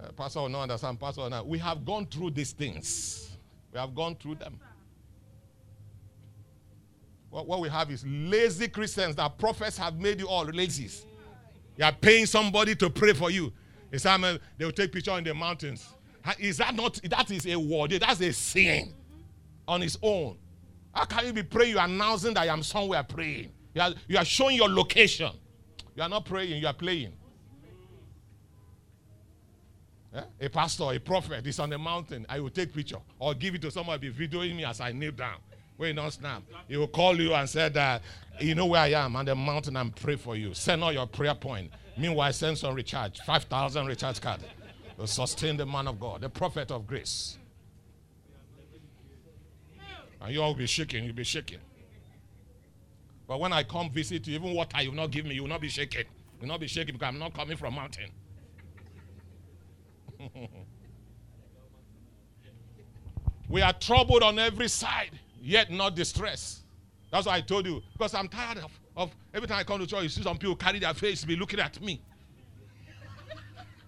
Uh, 0.00 0.12
Pastor 0.12 0.40
will 0.40 0.48
not 0.48 0.62
understand. 0.62 0.98
Pastor 0.98 1.22
will 1.22 1.30
not. 1.30 1.46
We 1.46 1.58
have 1.58 1.84
gone 1.84 2.06
through 2.06 2.30
these 2.30 2.52
things. 2.52 3.36
We 3.72 3.78
have 3.78 3.94
gone 3.94 4.16
through 4.16 4.36
them. 4.36 4.58
What, 7.30 7.46
what 7.46 7.60
we 7.60 7.68
have 7.68 7.90
is 7.90 8.04
lazy 8.06 8.68
Christians 8.68 9.16
that 9.16 9.36
prophets 9.38 9.76
have 9.76 9.98
made 9.98 10.20
you 10.20 10.28
all 10.28 10.44
lazy. 10.44 10.88
You 11.78 11.84
are 11.84 11.92
paying 11.92 12.26
somebody 12.26 12.74
to 12.74 12.90
pray 12.90 13.12
for 13.12 13.30
you. 13.30 13.52
They 13.90 14.38
will 14.64 14.72
take 14.72 14.92
picture 14.92 15.16
in 15.16 15.24
the 15.24 15.32
mountains. 15.32 15.88
Is 16.38 16.58
that 16.58 16.74
not? 16.74 17.00
That 17.04 17.30
is 17.30 17.46
a 17.46 17.56
word. 17.56 17.92
That's 17.92 18.20
a 18.20 18.32
sin 18.32 18.92
on 19.66 19.82
its 19.82 19.96
own. 20.02 20.36
How 20.92 21.04
can 21.04 21.26
you 21.26 21.32
be 21.32 21.44
praying? 21.44 21.70
You 21.70 21.78
are 21.78 21.86
announcing 21.86 22.34
that 22.34 22.42
I 22.42 22.52
am 22.52 22.64
somewhere 22.64 23.02
praying. 23.04 23.52
You 23.74 23.82
are, 23.82 23.90
you 24.08 24.18
are 24.18 24.24
showing 24.24 24.56
your 24.56 24.68
location. 24.68 25.30
You 25.94 26.02
are 26.02 26.08
not 26.08 26.24
praying. 26.24 26.60
You 26.60 26.66
are 26.66 26.74
playing. 26.74 27.12
Eh? 30.14 30.22
A 30.40 30.48
pastor, 30.48 30.92
a 30.92 30.98
prophet 30.98 31.46
is 31.46 31.60
on 31.60 31.70
the 31.70 31.78
mountain. 31.78 32.26
I 32.28 32.40
will 32.40 32.50
take 32.50 32.74
picture 32.74 32.98
or 33.20 33.34
give 33.34 33.54
it 33.54 33.62
to 33.62 33.70
somebody 33.70 34.12
videoing 34.12 34.56
me 34.56 34.64
as 34.64 34.80
I 34.80 34.90
kneel 34.90 35.12
down. 35.12 35.36
Wait, 35.78 35.94
not 35.94 36.12
snap. 36.12 36.42
He 36.66 36.76
will 36.76 36.88
call 36.88 37.18
you 37.20 37.32
and 37.34 37.48
say 37.48 37.68
that 37.68 38.02
you 38.40 38.54
know 38.54 38.66
where 38.66 38.80
I 38.80 38.88
am 38.88 39.14
on 39.16 39.24
the 39.24 39.34
mountain 39.34 39.76
and 39.76 39.94
pray 39.94 40.16
for 40.16 40.36
you. 40.36 40.52
Send 40.52 40.82
all 40.82 40.92
your 40.92 41.06
prayer 41.06 41.34
point. 41.34 41.70
Meanwhile, 41.96 42.32
send 42.32 42.58
some 42.58 42.74
recharge, 42.74 43.20
five 43.20 43.44
thousand 43.44 43.86
recharge 43.86 44.20
card. 44.20 44.40
To 44.98 45.06
sustain 45.06 45.56
the 45.56 45.64
man 45.64 45.86
of 45.86 46.00
God, 46.00 46.20
the 46.22 46.28
prophet 46.28 46.72
of 46.72 46.86
grace. 46.86 47.38
And 50.20 50.34
you 50.34 50.42
all 50.42 50.54
be 50.54 50.66
shaking. 50.66 51.04
You'll 51.04 51.14
be 51.14 51.22
shaking. 51.22 51.60
But 53.28 53.38
when 53.38 53.52
I 53.52 53.62
come 53.62 53.90
visit 53.90 54.26
you, 54.26 54.34
even 54.34 54.54
water 54.54 54.82
you 54.82 54.90
will 54.90 54.96
not 54.96 55.12
give 55.12 55.26
me, 55.26 55.34
you 55.36 55.42
will 55.42 55.48
not 55.48 55.60
be 55.60 55.68
shaking. 55.68 56.00
You 56.00 56.40
will 56.40 56.48
not 56.48 56.58
be 56.60 56.66
shaking 56.66 56.94
because 56.94 57.08
I'm 57.08 57.18
not 57.18 57.34
coming 57.34 57.56
from 57.56 57.74
mountain. 57.74 58.10
we 63.48 63.62
are 63.62 63.72
troubled 63.74 64.24
on 64.24 64.38
every 64.40 64.68
side, 64.68 65.10
yet 65.40 65.70
not 65.70 65.94
distressed. 65.94 66.60
That's 67.10 67.26
why 67.26 67.36
I 67.36 67.40
told 67.40 67.66
you. 67.66 67.82
Because 67.92 68.14
I'm 68.14 68.28
tired 68.28 68.58
of, 68.58 68.70
of 68.96 69.10
every 69.32 69.48
time 69.48 69.58
I 69.58 69.64
come 69.64 69.80
to 69.80 69.86
church, 69.86 70.02
you 70.02 70.08
see 70.08 70.22
some 70.22 70.38
people 70.38 70.56
carry 70.56 70.78
their 70.78 70.94
face, 70.94 71.24
be 71.24 71.36
looking 71.36 71.60
at 71.60 71.80
me. 71.80 72.00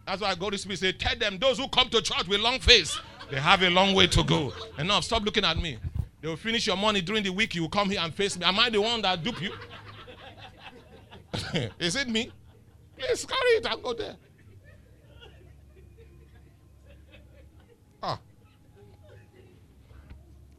That's 0.06 0.22
why 0.22 0.30
I 0.30 0.34
go 0.34 0.50
to 0.50 0.58
speak. 0.58 0.78
Say, 0.78 0.92
tell 0.92 1.16
them 1.16 1.38
those 1.38 1.58
who 1.58 1.68
come 1.68 1.88
to 1.90 2.02
church 2.02 2.26
with 2.26 2.40
long 2.40 2.58
face, 2.58 2.98
they 3.30 3.38
have 3.38 3.62
a 3.62 3.70
long 3.70 3.94
way 3.94 4.06
to 4.08 4.24
go. 4.24 4.52
Enough. 4.78 5.04
Stop 5.04 5.24
looking 5.24 5.44
at 5.44 5.56
me. 5.56 5.78
They 6.20 6.28
will 6.28 6.36
finish 6.36 6.66
your 6.66 6.76
money 6.76 7.00
during 7.00 7.22
the 7.22 7.30
week. 7.30 7.54
You 7.54 7.62
will 7.62 7.68
come 7.68 7.90
here 7.90 8.00
and 8.00 8.12
face 8.12 8.36
me. 8.38 8.44
Am 8.44 8.58
I 8.58 8.70
the 8.70 8.80
one 8.80 9.02
that 9.02 9.22
dupe 9.22 9.40
you? 9.40 9.52
Is 11.78 11.96
it 11.96 12.08
me? 12.08 12.32
Please 12.98 13.24
carry 13.24 13.50
it 13.50 13.66
and 13.66 13.82
go 13.82 13.94
there. 13.94 14.16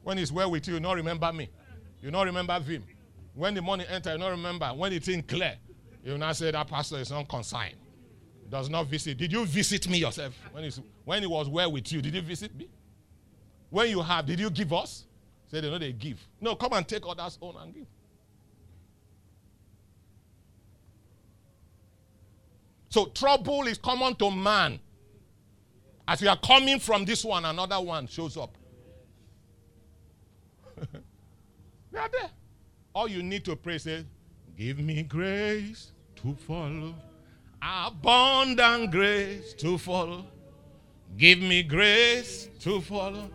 When 0.04 0.18
he's 0.18 0.32
well 0.32 0.50
with 0.52 0.68
you, 0.68 0.76
you 0.76 0.80
not 0.80 0.96
remember 0.96 1.32
me. 1.32 1.50
You 2.02 2.12
not 2.12 2.24
remember 2.24 2.60
him. 2.60 2.84
When 3.34 3.54
the 3.54 3.62
money 3.62 3.86
enter, 3.88 4.12
you 4.14 4.18
not 4.18 4.30
remember. 4.30 4.68
When 4.68 4.92
it's 4.94 5.08
in 5.08 5.24
clear, 5.24 5.56
you 6.04 6.18
not 6.18 6.36
say 6.36 6.52
that 6.52 6.68
pastor 6.68 6.98
is 6.98 7.12
not 7.12 7.28
consigned. 7.30 7.76
Does 8.50 8.70
not 8.70 8.88
visit. 8.88 9.18
Did 9.18 9.32
you 9.32 9.46
visit 9.46 9.88
me 9.88 10.00
yourself? 10.00 10.34
When, 10.52 10.64
he's, 10.64 10.82
when 11.06 11.22
he 11.22 11.28
was 11.28 11.48
well 11.48 11.72
with 11.72 11.92
you, 11.92 12.02
did 12.02 12.14
you 12.14 12.22
visit 12.22 12.54
me? 12.56 12.68
When 13.70 13.90
you 13.90 14.02
have, 14.02 14.26
did 14.26 14.40
you 14.40 14.50
give 14.50 14.74
us? 14.74 15.06
Say 15.48 15.62
they 15.62 15.70
know 15.70 15.78
they 15.78 15.94
give. 15.94 16.20
No, 16.42 16.56
come 16.56 16.74
and 16.74 16.86
take 16.86 17.04
others' 17.08 17.38
own 17.42 17.56
and 17.62 17.74
give. 17.74 17.86
So 22.90 23.06
trouble 23.06 23.68
is 23.68 23.78
common 23.78 24.16
to 24.16 24.30
man. 24.30 24.80
As 26.06 26.22
we 26.22 26.28
are 26.28 26.38
coming 26.38 26.80
from 26.80 27.06
this 27.06 27.24
one, 27.24 27.46
another 27.46 27.80
one 27.80 28.08
shows 28.08 28.36
up. 28.36 28.58
They 31.92 32.00
are 32.00 32.10
there. 32.10 32.30
All 32.94 33.08
you 33.08 33.24
need 33.24 33.46
to 33.46 33.56
pray 33.56 33.76
is, 33.76 33.88
Give 34.58 34.80
me 34.80 35.02
grace 35.04 35.92
to 36.18 36.36
follow, 36.36 36.94
abundant 37.62 38.92
grace 38.92 39.54
to 39.56 39.78
follow. 39.78 40.26
Give 41.18 41.40
me 41.40 41.64
grace 41.64 42.48
to 42.60 42.82
follow. 42.82 43.30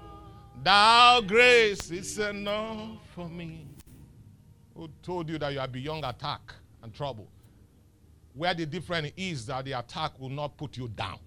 Thou 0.63 1.21
grace 1.23 1.91
is 1.91 2.19
enough 2.19 2.99
for 3.15 3.29
me. 3.29 3.67
Who 4.75 4.89
told 5.03 5.29
you 5.29 5.39
that 5.39 5.53
you 5.53 5.61
are 5.61 5.69
beyond 5.69 6.05
attack 6.05 6.53
and 6.83 6.95
trouble? 6.95 7.29
Where 8.35 8.55
the 8.55 8.67
difference 8.67 9.11
is 9.17 9.47
that 9.47 9.65
the 9.65 9.73
attack 9.73 10.19
will 10.21 10.29
not 10.29 10.57
put 10.57 10.77
you 10.77 10.89
down. 10.89 11.19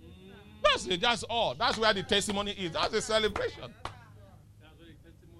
That's 0.64 0.86
it, 0.88 1.02
that's 1.02 1.24
all. 1.24 1.56
That's 1.56 1.78
where 1.78 1.94
the 1.94 2.04
testimony 2.04 2.52
is. 2.52 2.72
That's 2.72 2.92
the 2.92 3.02
celebration. 3.02 3.74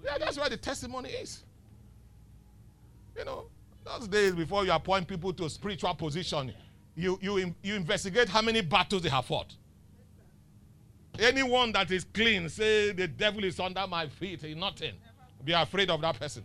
Yeah, 0.04 0.18
that's 0.18 0.38
where 0.38 0.48
the 0.48 0.56
testimony 0.56 1.10
is. 1.10 1.42
You 3.16 3.24
know, 3.24 3.46
those 3.84 4.08
days 4.08 4.32
before 4.32 4.64
you 4.64 4.72
appoint 4.72 5.06
people 5.08 5.32
to 5.34 5.48
spiritual 5.50 5.94
position, 5.94 6.52
you, 6.94 7.18
you, 7.20 7.54
you 7.62 7.74
investigate 7.74 8.28
how 8.28 8.42
many 8.42 8.60
battles 8.60 9.02
they 9.02 9.08
have 9.08 9.24
fought. 9.26 9.54
Anyone 11.18 11.72
that 11.72 11.90
is 11.90 12.04
clean, 12.04 12.48
say 12.48 12.92
the 12.92 13.08
devil 13.08 13.44
is 13.44 13.58
under 13.60 13.86
my 13.86 14.06
feet, 14.06 14.56
nothing. 14.56 14.94
Be 15.44 15.52
afraid 15.52 15.90
of 15.90 16.00
that 16.00 16.18
person. 16.18 16.44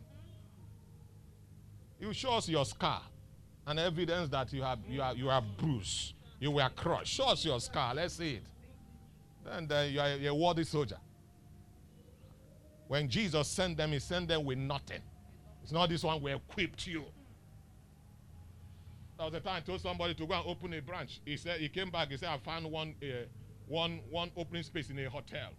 You 2.00 2.13
show 2.13 2.34
us 2.34 2.50
your 2.50 2.65
scar 2.65 3.02
and 3.68 3.80
evidence 3.80 4.30
that 4.30 4.52
you 4.54 4.62
have 4.62 4.80
you 4.88 5.02
are 5.02 5.13
you 5.15 5.30
are 5.30 5.41
bruised, 5.41 6.13
you 6.39 6.52
were 6.52 6.70
crushed. 6.76 7.13
Show 7.13 7.30
us 7.30 7.46
your 7.46 7.60
scar. 7.60 7.96
Let's 7.96 8.15
see 8.15 8.36
it. 8.36 8.44
Then, 9.46 9.68
then 9.68 9.94
you 9.94 10.00
are 10.00 10.08
a 10.08 10.36
worthy 10.36 10.63
soldier. 10.63 10.98
When 12.88 13.10
Jesus 13.10 13.48
sent 13.48 13.78
them, 13.78 13.91
he 13.91 14.00
sent 14.00 14.28
them 14.28 14.45
with 14.45 14.58
nothing. 14.58 15.02
It's 15.63 15.71
not 15.71 15.89
this 15.89 16.04
one 16.04 16.21
we 16.21 16.34
equipped 16.34 16.86
you. 16.86 17.06
There 19.17 19.26
was 19.26 19.34
a 19.34 19.39
time 19.39 19.56
I 19.56 19.60
told 19.62 19.82
somebody 19.82 20.13
to 20.13 20.26
go 20.26 20.34
and 20.34 20.45
open 20.45 20.74
a 20.74 20.82
branch. 20.82 21.21
He 21.26 21.38
said 21.38 21.60
he 21.60 21.69
came 21.69 21.89
back. 21.89 22.10
He 22.10 22.17
said 22.17 22.30
I 22.30 22.38
found 22.38 22.69
one 22.69 22.93
uh, 23.02 23.26
one 23.67 24.02
one 24.10 24.30
opening 24.36 24.63
space 24.63 24.89
in 24.89 25.00
a 25.00 25.10
hotel. 25.10 25.50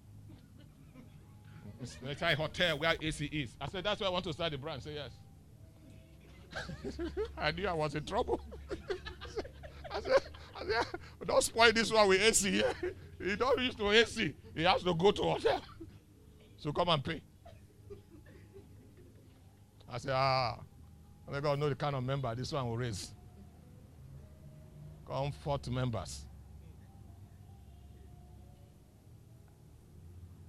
It's 1.82 2.22
a 2.22 2.34
hotel 2.34 2.78
where 2.78 2.94
AC 3.00 3.26
is. 3.26 3.54
I 3.60 3.68
said 3.68 3.84
that's 3.84 4.00
where 4.00 4.08
I 4.08 4.12
want 4.12 4.24
to 4.24 4.32
start 4.32 4.52
the 4.52 4.58
branch. 4.58 4.84
Say 4.84 4.94
yes. 4.94 5.10
I 7.38 7.50
knew 7.50 7.66
I 7.66 7.72
was 7.72 7.94
in 7.94 8.04
trouble. 8.04 8.40
I 9.90 10.00
said, 10.00 10.12
I 10.58 10.64
said, 10.64 10.86
don't 11.26 11.42
spoil 11.42 11.72
this 11.72 11.92
one 11.92 12.08
with 12.08 12.20
AC 12.20 12.50
here. 12.50 12.72
He 13.22 13.36
don't 13.36 13.60
use 13.60 13.74
to 13.74 13.90
AC. 13.90 14.34
He 14.54 14.62
has 14.62 14.82
to 14.82 14.94
go 14.94 15.10
to 15.10 15.22
hotel. 15.22 15.62
So 16.58 16.72
come 16.72 16.88
and 16.88 17.04
pay. 17.04 17.20
I 19.88 19.98
said, 19.98 20.12
ah, 20.14 20.58
let 21.30 21.42
God 21.42 21.58
know 21.58 21.68
the 21.68 21.74
kind 21.74 21.94
of 21.94 22.02
member 22.04 22.34
this 22.34 22.52
one 22.52 22.68
will 22.68 22.76
raise. 22.76 23.12
Comfort 25.06 25.68
members. 25.68 26.24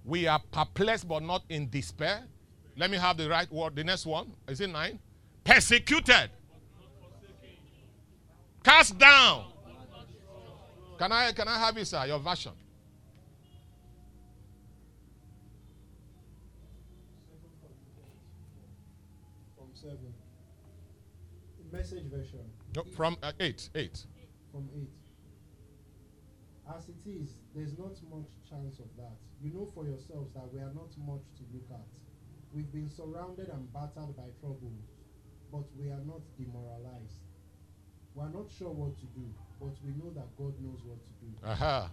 We 0.04 0.26
are 0.26 0.40
perplexed 0.50 1.06
but 1.06 1.22
not 1.22 1.42
in 1.48 1.68
despair. 1.68 2.24
Let 2.76 2.90
me 2.90 2.96
have 2.96 3.16
the 3.16 3.28
right 3.28 3.50
word. 3.52 3.76
The 3.76 3.84
next 3.84 4.06
one. 4.06 4.32
Is 4.48 4.60
it 4.60 4.70
nine? 4.70 4.98
Persecuted. 5.44 6.30
Cast 8.64 8.98
down. 8.98 9.46
Can 10.98 11.12
I 11.12 11.32
can 11.32 11.46
I 11.46 11.58
have 11.58 11.76
it, 11.76 11.86
sir? 11.86 12.06
Your 12.06 12.18
version. 12.18 12.52
From 19.56 19.68
seven. 19.74 20.14
Message 21.70 22.04
version. 22.04 22.40
No, 22.76 22.84
from 22.96 23.16
uh, 23.22 23.32
eight. 23.40 23.70
Eight. 23.74 24.04
From 24.52 24.68
eight. 24.76 24.90
As 26.76 26.88
it 26.88 27.08
is, 27.08 27.36
there's 27.54 27.78
not 27.78 27.96
much 28.10 28.28
chance 28.48 28.78
of 28.78 28.86
that. 28.98 29.16
You 29.42 29.52
know 29.52 29.66
for 29.74 29.84
yourselves 29.86 30.32
that 30.34 30.52
we 30.52 30.60
are 30.60 30.72
not 30.74 30.92
much 31.06 31.24
to 31.38 31.42
look 31.52 31.64
at. 31.70 31.86
We've 32.52 32.70
been 32.72 32.90
surrounded 32.90 33.48
and 33.48 33.72
battered 33.72 34.16
by 34.16 34.28
troubles, 34.40 34.84
but 35.50 35.64
we 35.78 35.88
are 35.88 36.02
not 36.06 36.20
demoralized. 36.36 37.22
We 38.14 38.22
are 38.22 38.30
not 38.30 38.50
sure 38.58 38.70
what 38.70 38.98
to 38.98 39.06
do, 39.06 39.24
but 39.60 39.72
we 39.84 39.92
know 39.92 40.10
that 40.14 40.36
God 40.36 40.54
knows 40.60 40.80
what 40.84 40.98
to 41.06 41.12
do. 41.20 41.46
Uh-huh. 41.46 41.86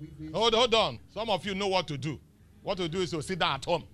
We've 0.00 0.18
been 0.18 0.32
Hold, 0.32 0.54
hold 0.54 0.74
on. 0.74 0.98
Some 1.14 1.30
of 1.30 1.46
you 1.46 1.54
know 1.54 1.68
what 1.68 1.88
to 1.88 1.96
do. 1.96 2.18
What 2.62 2.78
to 2.78 2.88
do 2.88 3.00
is 3.00 3.10
to 3.10 3.22
sit 3.22 3.38
down 3.38 3.56
at 3.56 3.64
home. 3.64 3.84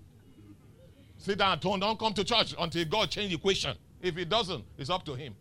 Sit 1.17 1.39
down 1.39 1.53
at 1.59 1.63
home. 1.63 1.81
Don't 1.81 1.99
come 1.99 2.15
to 2.15 2.25
church 2.25 2.55
until 2.59 2.85
God 2.85 3.11
change 3.11 3.31
the 3.31 3.37
equation. 3.37 3.77
If 4.01 4.17
he 4.17 4.25
doesn't, 4.25 4.65
it's 4.77 4.91
up 4.91 5.05
to 5.07 5.15
him. 5.15 5.35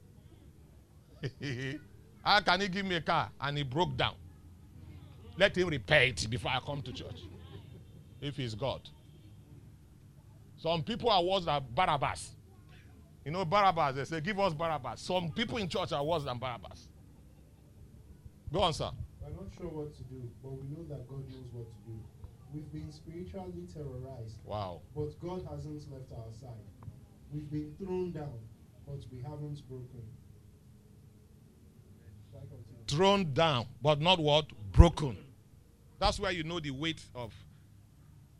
How 2.23 2.39
can 2.41 2.61
he 2.61 2.67
give 2.67 2.85
me 2.85 2.95
a 2.95 3.01
car 3.01 3.31
and 3.39 3.57
he 3.57 3.63
broke 3.63 3.95
down? 3.97 4.15
Let 5.37 5.55
him 5.57 5.67
repair 5.69 6.03
it 6.03 6.27
before 6.29 6.51
I 6.51 6.59
come 6.65 6.81
to 6.81 6.91
church. 6.91 7.21
If 8.21 8.35
he's 8.37 8.55
God. 8.55 8.81
Some 10.57 10.83
people 10.83 11.09
are 11.09 11.23
worse 11.23 11.45
than 11.45 11.61
Barabbas. 11.75 12.31
You 13.23 13.31
know 13.31 13.45
Barabbas, 13.45 13.95
they 13.95 14.05
say, 14.05 14.21
give 14.21 14.39
us 14.39 14.53
Barabbas. 14.53 15.01
Some 15.01 15.31
people 15.31 15.57
in 15.57 15.67
church 15.69 15.91
are 15.91 16.03
worse 16.03 16.23
than 16.23 16.37
Barabbas. 16.39 16.87
Go 18.51 18.61
on, 18.61 18.73
sir. 18.73 18.89
We're 19.21 19.29
not 19.29 19.51
sure 19.55 19.67
what 19.67 19.93
to 19.95 20.03
do, 20.03 20.23
but 20.41 20.51
we 20.53 20.63
know 20.75 20.83
that 20.89 21.07
God 21.07 21.19
knows 21.29 21.51
what 21.51 21.67
to 21.67 21.91
do. 21.91 21.99
We've 22.53 22.71
been 22.71 22.91
spiritually 22.91 23.67
terrorized, 23.71 24.39
Wow. 24.45 24.81
but 24.95 25.19
God 25.19 25.45
hasn't 25.51 25.83
left 25.91 26.11
our 26.13 26.31
side. 26.33 26.65
We've 27.33 27.51
been 27.51 27.75
thrown 27.77 28.11
down, 28.13 28.39
but 28.87 29.03
we 29.11 29.19
haven't 29.21 29.67
broken. 29.67 30.01
Thrown 32.87 33.33
down, 33.33 33.65
but 33.81 33.99
not 33.99 34.19
what? 34.19 34.45
Broken. 34.71 35.17
That's 35.99 36.19
where 36.19 36.31
you 36.31 36.43
know 36.43 36.59
the 36.59 36.71
weight 36.71 37.01
of 37.15 37.33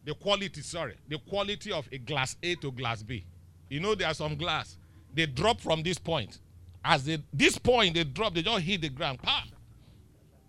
the 0.06 0.14
quality, 0.14 0.62
sorry, 0.62 0.96
the 1.10 1.18
quality 1.18 1.72
of 1.72 1.88
a 1.92 1.98
glass 1.98 2.38
A 2.42 2.56
to 2.56 2.72
glass 2.72 3.04
B. 3.04 3.26
You 3.70 3.82
know, 3.82 3.94
there 3.94 4.08
are 4.08 4.14
some 4.14 4.36
glass, 4.38 4.78
they 5.14 5.26
drop 5.26 5.60
from 5.60 5.84
this 5.84 5.98
point. 5.98 6.40
As 6.84 7.04
they, 7.04 7.18
this 7.34 7.58
point, 7.58 7.96
they 7.96 8.06
drop, 8.06 8.34
they 8.34 8.42
just 8.42 8.64
hit 8.64 8.82
the 8.82 8.90
ground. 8.90 9.20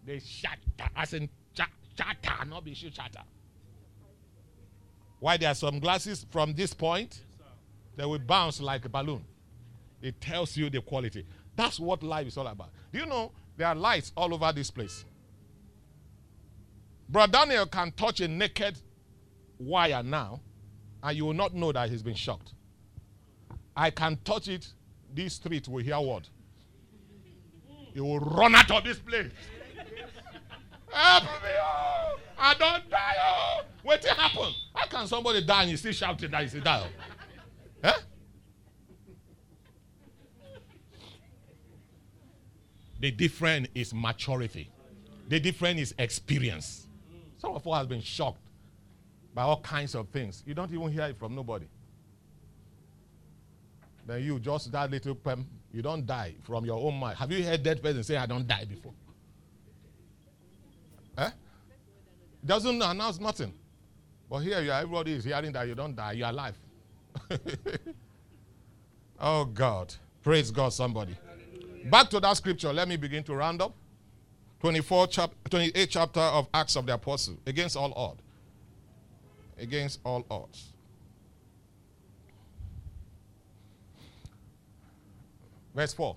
They 0.06 0.20
shatter, 0.20 0.88
as 0.94 1.12
in 1.14 1.28
cha- 1.54 1.66
shatter, 1.96 2.44
not 2.44 2.64
be 2.64 2.74
shoot 2.74 2.94
shatter. 2.94 3.24
Why 5.18 5.36
there 5.36 5.50
are 5.50 5.54
some 5.54 5.80
glasses 5.80 6.24
from 6.30 6.54
this 6.54 6.72
point, 6.72 7.22
they 7.96 8.04
will 8.04 8.20
bounce 8.20 8.60
like 8.60 8.84
a 8.84 8.88
balloon. 8.88 9.24
It 10.00 10.20
tells 10.20 10.56
you 10.56 10.70
the 10.70 10.80
quality. 10.80 11.26
That's 11.56 11.80
what 11.80 12.04
life 12.04 12.28
is 12.28 12.36
all 12.36 12.46
about. 12.46 12.70
Do 12.92 13.00
you 13.00 13.06
know 13.06 13.32
there 13.58 13.66
are 13.66 13.74
lights 13.74 14.12
all 14.16 14.32
over 14.32 14.52
this 14.52 14.70
place? 14.70 15.04
Brother 17.08 17.32
Daniel 17.32 17.66
can 17.66 17.92
touch 17.92 18.20
a 18.20 18.28
naked 18.28 18.78
wire 19.58 20.02
now, 20.02 20.40
and 21.02 21.16
you 21.16 21.26
will 21.26 21.34
not 21.34 21.54
know 21.54 21.72
that 21.72 21.90
he's 21.90 22.02
been 22.02 22.14
shocked. 22.14 22.52
I 23.76 23.90
can 23.90 24.16
touch 24.24 24.48
it 24.48 24.66
this 25.12 25.34
street 25.34 25.66
will 25.68 25.82
hear 25.82 25.98
what? 25.98 26.28
He 27.92 28.00
will 28.00 28.20
run 28.20 28.54
out 28.54 28.70
of 28.70 28.84
this 28.84 28.98
place. 28.98 29.30
Help 30.92 31.22
me! 31.24 31.28
Oh, 31.60 32.18
I 32.38 32.54
don't 32.54 32.88
die. 32.90 33.14
Oh. 33.20 33.60
What 33.82 34.04
happen? 34.04 34.52
How 34.74 34.86
can 34.86 35.06
somebody 35.06 35.44
die 35.44 35.62
and 35.62 35.70
you 35.72 35.76
still 35.76 35.92
shouting 35.92 36.30
that 36.30 36.50
he 36.50 36.60
die? 36.60 36.84
Oh? 36.84 37.04
Huh? 37.84 37.98
The 43.00 43.10
difference 43.10 43.68
is 43.74 43.94
maturity. 43.94 44.70
The 45.28 45.38
difference 45.38 45.80
is 45.80 45.94
experience. 45.98 46.86
Some 47.38 47.52
of 47.54 47.66
us 47.66 47.78
have 47.78 47.88
been 47.88 48.00
shocked 48.00 48.40
by 49.34 49.42
all 49.42 49.60
kinds 49.60 49.94
of 49.94 50.08
things. 50.08 50.42
You 50.46 50.54
don't 50.54 50.72
even 50.72 50.90
hear 50.90 51.04
it 51.04 51.16
from 51.18 51.34
nobody. 51.34 51.66
Then 54.06 54.22
you 54.24 54.40
just 54.40 54.72
that 54.72 54.90
little 54.90 55.14
pem, 55.14 55.46
you 55.72 55.82
don't 55.82 56.06
die 56.06 56.34
from 56.42 56.64
your 56.64 56.80
own 56.80 56.94
mind. 56.98 57.18
Have 57.18 57.30
you 57.30 57.44
heard 57.44 57.62
that 57.64 57.82
person 57.82 58.02
say, 58.02 58.16
I 58.16 58.26
don't 58.26 58.46
die 58.46 58.64
before? 58.64 58.94
Eh? 61.18 61.30
Doesn't 62.44 62.80
announce 62.80 63.20
nothing. 63.20 63.52
But 64.30 64.38
here 64.38 64.60
you 64.60 64.72
are, 64.72 64.80
everybody 64.80 65.12
is 65.12 65.24
hearing 65.24 65.52
that 65.52 65.68
you 65.68 65.74
don't 65.74 65.94
die, 65.94 66.12
you're 66.12 66.28
alive. 66.28 66.56
oh 69.20 69.44
God. 69.44 69.94
Praise 70.22 70.50
God, 70.50 70.72
somebody. 70.72 71.16
Back 71.84 72.10
to 72.10 72.20
that 72.20 72.36
scripture. 72.36 72.72
Let 72.72 72.88
me 72.88 72.96
begin 72.96 73.22
to 73.24 73.34
round 73.34 73.62
up. 73.62 73.74
24 74.60 75.06
chap 75.06 75.30
28 75.48 75.88
chapter 75.88 76.20
of 76.20 76.48
Acts 76.52 76.76
of 76.76 76.86
the 76.86 76.94
Apostle. 76.94 77.38
Against 77.46 77.76
all 77.76 77.92
odds. 77.94 78.20
Against 79.58 80.00
all 80.04 80.26
odds. 80.30 80.72
Verse 85.74 85.94
4. 85.94 86.16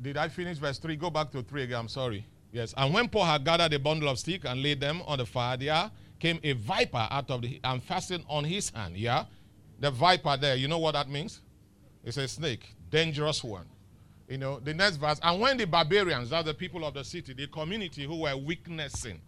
Did 0.00 0.16
I 0.16 0.28
finish 0.28 0.58
verse 0.58 0.78
3? 0.78 0.96
Go 0.96 1.10
back 1.10 1.30
to 1.32 1.42
3 1.42 1.64
again. 1.64 1.78
I'm 1.78 1.88
sorry. 1.88 2.26
Yes. 2.52 2.74
And 2.76 2.94
when 2.94 3.08
Paul 3.08 3.26
had 3.26 3.44
gathered 3.44 3.72
a 3.72 3.78
bundle 3.78 4.08
of 4.08 4.18
sticks 4.18 4.46
and 4.46 4.62
laid 4.62 4.80
them 4.80 5.02
on 5.06 5.18
the 5.18 5.26
fire, 5.26 5.56
there 5.56 5.90
came 6.18 6.40
a 6.42 6.52
viper 6.52 7.06
out 7.10 7.30
of 7.30 7.42
the 7.42 7.60
and 7.62 7.82
fastened 7.82 8.24
on 8.28 8.44
his 8.44 8.70
hand. 8.70 8.96
Yeah. 8.96 9.24
The 9.80 9.90
viper 9.90 10.36
there, 10.36 10.56
you 10.56 10.68
know 10.68 10.78
what 10.78 10.92
that 10.92 11.08
means? 11.08 11.40
It's 12.04 12.16
a 12.16 12.28
snake, 12.28 12.74
dangerous 12.90 13.42
one. 13.42 13.66
You 14.28 14.38
know, 14.38 14.58
the 14.58 14.72
next 14.72 14.96
verse. 14.96 15.20
And 15.22 15.40
when 15.40 15.56
the 15.56 15.66
barbarians, 15.66 16.30
that's 16.30 16.46
the 16.46 16.54
people 16.54 16.84
of 16.84 16.94
the 16.94 17.04
city, 17.04 17.34
the 17.34 17.46
community 17.46 18.04
who 18.04 18.20
were 18.20 18.36
witnessing, 18.36 19.20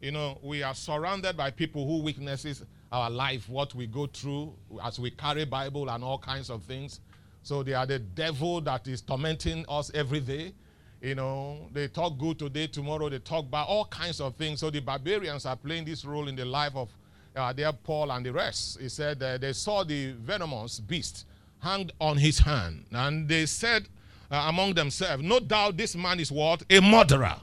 you 0.00 0.10
know, 0.10 0.38
we 0.42 0.62
are 0.62 0.74
surrounded 0.74 1.36
by 1.36 1.50
people 1.50 1.86
who 1.86 2.02
witnesses 2.02 2.64
our 2.90 3.08
life, 3.08 3.48
what 3.48 3.74
we 3.74 3.86
go 3.86 4.06
through 4.06 4.52
as 4.82 4.98
we 4.98 5.10
carry 5.10 5.44
Bible 5.44 5.88
and 5.88 6.04
all 6.04 6.18
kinds 6.18 6.50
of 6.50 6.62
things. 6.64 7.00
So 7.42 7.62
they 7.62 7.72
are 7.72 7.86
the 7.86 7.98
devil 7.98 8.60
that 8.62 8.86
is 8.86 9.00
tormenting 9.00 9.64
us 9.68 9.90
every 9.94 10.20
day. 10.20 10.52
You 11.00 11.14
know, 11.14 11.68
they 11.72 11.88
talk 11.88 12.18
good 12.18 12.38
today, 12.38 12.66
tomorrow 12.66 13.08
they 13.08 13.18
talk 13.18 13.50
bad, 13.50 13.64
all 13.66 13.86
kinds 13.86 14.20
of 14.20 14.36
things. 14.36 14.60
So 14.60 14.70
the 14.70 14.80
barbarians 14.80 15.46
are 15.46 15.56
playing 15.56 15.84
this 15.84 16.04
role 16.04 16.28
in 16.28 16.36
the 16.36 16.44
life 16.44 16.76
of 16.76 16.90
uh, 17.36 17.52
their 17.52 17.72
Paul 17.72 18.10
and 18.12 18.24
the 18.24 18.32
rest. 18.32 18.80
He 18.80 18.88
said 18.88 19.22
uh, 19.22 19.38
they 19.38 19.52
saw 19.52 19.84
the 19.84 20.12
venomous 20.12 20.80
beast 20.80 21.26
hanged 21.60 21.92
on 22.00 22.16
his 22.16 22.38
hand, 22.38 22.84
and 22.92 23.28
they 23.28 23.46
said 23.46 23.88
uh, 24.30 24.46
among 24.48 24.74
themselves, 24.74 25.22
"No 25.22 25.40
doubt 25.40 25.76
this 25.76 25.94
man 25.94 26.20
is 26.20 26.30
what 26.30 26.62
a 26.70 26.80
murderer." 26.80 27.36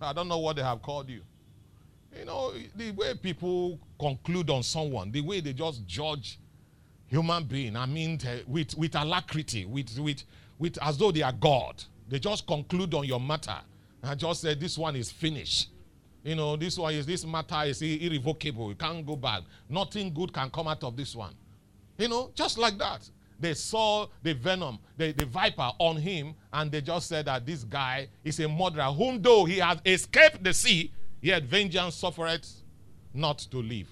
I 0.00 0.12
don't 0.12 0.28
know 0.28 0.38
what 0.38 0.56
they 0.56 0.62
have 0.62 0.82
called 0.82 1.08
you. 1.08 1.22
You 2.18 2.26
know, 2.26 2.52
the 2.76 2.90
way 2.92 3.14
people 3.14 3.78
conclude 3.98 4.50
on 4.50 4.62
someone, 4.62 5.10
the 5.10 5.20
way 5.20 5.40
they 5.40 5.52
just 5.52 5.86
judge 5.86 6.38
human 7.06 7.44
being, 7.44 7.76
I 7.76 7.86
mean, 7.86 8.18
with, 8.46 8.76
with 8.76 8.94
alacrity, 8.94 9.64
with, 9.64 9.98
with, 9.98 10.22
with 10.58 10.78
as 10.82 10.98
though 10.98 11.10
they 11.10 11.22
are 11.22 11.32
God. 11.32 11.82
They 12.08 12.18
just 12.18 12.46
conclude 12.46 12.94
on 12.94 13.04
your 13.04 13.20
matter. 13.20 13.56
I 14.02 14.14
just 14.14 14.42
said, 14.42 14.60
this 14.60 14.76
one 14.76 14.96
is 14.96 15.10
finished. 15.10 15.70
You 16.24 16.34
know, 16.34 16.56
this 16.56 16.78
one 16.78 16.94
is, 16.94 17.04
this 17.04 17.24
matter 17.26 17.62
is 17.66 17.82
irrevocable. 17.82 18.70
You 18.70 18.74
can't 18.74 19.06
go 19.06 19.14
back. 19.14 19.42
Nothing 19.68 20.12
good 20.12 20.32
can 20.32 20.48
come 20.48 20.66
out 20.66 20.82
of 20.82 20.96
this 20.96 21.14
one. 21.14 21.34
You 21.98 22.08
know, 22.08 22.30
just 22.34 22.56
like 22.56 22.78
that. 22.78 23.08
They 23.38 23.52
saw 23.52 24.06
the 24.22 24.32
venom, 24.32 24.78
the, 24.96 25.12
the 25.12 25.26
viper 25.26 25.70
on 25.78 25.96
him, 25.96 26.34
and 26.50 26.72
they 26.72 26.80
just 26.80 27.08
said 27.08 27.26
that 27.26 27.44
this 27.44 27.62
guy 27.64 28.08
is 28.24 28.40
a 28.40 28.48
murderer, 28.48 28.84
whom 28.84 29.20
though 29.20 29.44
he 29.44 29.58
has 29.58 29.78
escaped 29.84 30.42
the 30.42 30.54
sea, 30.54 30.90
yet 31.20 31.42
vengeance 31.42 31.96
suffereth 31.96 32.62
not 33.12 33.38
to 33.38 33.58
live. 33.58 33.88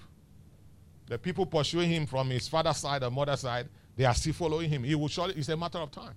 The 1.05 1.19
people 1.19 1.45
pursuing 1.45 1.89
him 1.89 2.07
from 2.07 2.31
his 2.31 2.47
father's 2.47 2.77
side 2.77 3.03
and 3.03 3.13
mother's 3.13 3.41
side, 3.41 3.69
they 3.95 4.05
are 4.05 4.13
still 4.15 4.33
following 4.33 4.69
him. 4.69 4.83
He 4.83 4.95
will 4.95 5.07
surely, 5.07 5.35
it's 5.35 5.49
a 5.49 5.57
matter 5.57 5.77
of 5.77 5.91
time. 5.91 6.15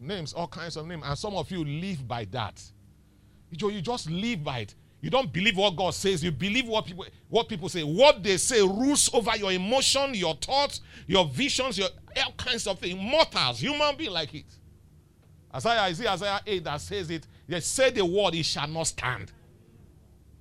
Names, 0.00 0.32
all 0.32 0.48
kinds 0.48 0.76
of 0.76 0.86
names. 0.86 1.04
And 1.06 1.16
some 1.16 1.36
of 1.36 1.48
you 1.50 1.64
live 1.64 2.08
by 2.08 2.24
that. 2.32 2.60
You 3.60 3.80
just 3.80 4.10
live 4.10 4.44
by 4.44 4.60
it. 4.60 4.74
You 5.00 5.10
don't 5.10 5.30
believe 5.30 5.58
what 5.58 5.76
God 5.76 5.92
says. 5.92 6.24
You 6.24 6.30
believe 6.32 6.66
what 6.66 6.86
people 6.86 7.04
what 7.28 7.46
people 7.46 7.68
say. 7.68 7.82
What 7.82 8.22
they 8.22 8.38
say 8.38 8.62
rules 8.62 9.10
over 9.12 9.36
your 9.36 9.52
emotion, 9.52 10.14
your 10.14 10.34
thoughts, 10.34 10.80
your 11.06 11.26
visions, 11.26 11.76
your 11.76 11.88
all 12.16 12.32
kinds 12.38 12.66
of 12.66 12.78
things. 12.78 12.98
Mortals, 12.98 13.60
human 13.60 13.96
being 13.96 14.12
like 14.12 14.34
it. 14.34 14.46
Isaiah, 15.54 15.82
Isaiah, 15.82 16.10
Isaiah 16.10 16.40
8 16.46 16.64
that 16.64 16.80
says 16.80 17.10
it. 17.10 17.26
They 17.46 17.60
say 17.60 17.90
the 17.90 18.04
word, 18.04 18.34
it 18.34 18.44
shall 18.44 18.66
not 18.66 18.86
stand. 18.86 19.30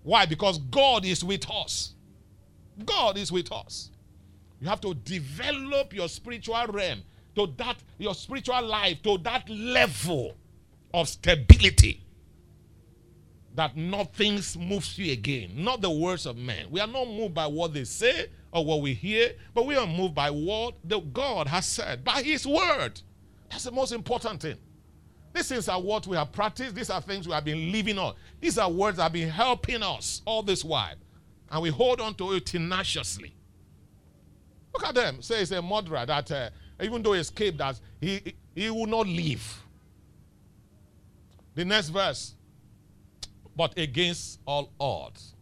Why? 0.02 0.26
Because 0.26 0.58
God 0.58 1.06
is 1.06 1.24
with 1.24 1.50
us. 1.52 1.94
God 2.86 3.18
is 3.18 3.32
with 3.32 3.52
us. 3.52 3.92
You 4.62 4.68
have 4.70 4.82
to 4.82 4.94
develop 4.94 5.94
your 5.94 6.08
spiritual 6.08 6.66
realm 6.70 7.04
to 7.36 7.48
that, 7.58 7.78
your 7.98 8.16
spiritual 8.16 8.62
life 8.66 9.04
to 9.04 9.18
that 9.20 9.50
level 9.50 10.36
of 10.94 11.10
stability 11.10 12.03
that 13.56 13.78
nothing 13.78 14.40
moves 14.58 14.98
you 14.98 15.12
again. 15.14 15.52
Not 15.56 15.82
the 15.82 15.90
words 15.90 16.26
of 16.26 16.38
men. 16.38 16.68
We 16.72 16.80
are 16.80 16.88
not 16.88 17.08
moved 17.08 17.34
by 17.36 17.48
what 17.48 17.74
they 17.74 17.84
say 17.84 18.28
or 18.52 18.66
what 18.66 18.82
we 18.82 18.94
hear, 18.94 19.34
but 19.54 19.66
we 19.66 19.76
are 19.76 19.88
moved 19.88 20.16
by 20.16 20.30
what 20.32 20.76
the 20.84 21.00
God 21.00 21.48
has 21.48 21.66
said, 21.66 22.04
by 22.04 22.24
His 22.24 22.48
word. 22.48 23.00
That's 23.50 23.66
the 23.66 23.72
most 23.72 23.92
important 23.92 24.42
thing. 24.42 24.58
These 25.34 25.50
things 25.50 25.68
are 25.68 25.82
what 25.82 26.06
we 26.06 26.16
have 26.16 26.32
practiced. 26.32 26.76
These 26.76 26.90
are 26.90 27.02
things 27.02 27.28
we 27.28 27.34
have 27.34 27.46
been 27.46 27.72
living 27.72 27.98
on. 27.98 28.14
These 28.40 28.58
are 28.58 28.70
words 28.70 28.98
that 28.98 29.04
have 29.04 29.14
been 29.14 29.30
helping 29.30 29.82
us 29.82 30.22
all 30.26 30.44
this 30.44 30.64
while. 30.64 30.96
And 31.50 31.62
we 31.62 31.70
hold 31.70 32.02
on 32.02 32.14
to 32.16 32.34
it 32.34 32.46
tenaciously. 32.46 33.34
Look 34.74 34.86
at 34.86 34.96
them. 34.96 35.22
Say 35.22 35.42
it's 35.42 35.52
a 35.52 35.62
murderer 35.62 36.06
that 36.06 36.32
uh, 36.32 36.50
even 36.82 37.02
though 37.02 37.14
he 37.14 37.20
escaped 37.20 37.58
that, 37.60 37.80
he, 38.00 38.36
he 38.56 38.70
will 38.70 38.88
not 38.88 39.08
leave. 39.08 39.62
The 41.56 41.66
next 41.66 41.90
verse. 41.90 42.36
But 43.56 43.78
against 43.78 44.40
all 44.46 44.72
odds. 44.80 45.34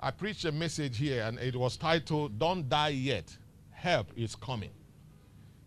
I 0.00 0.10
preached 0.10 0.44
a 0.44 0.52
message 0.52 0.98
here 0.98 1.24
and 1.24 1.38
it 1.38 1.56
was 1.56 1.76
titled, 1.76 2.38
Don't 2.38 2.68
Die 2.68 2.88
Yet. 2.88 3.36
Help 3.70 4.08
is 4.16 4.34
coming. 4.36 4.70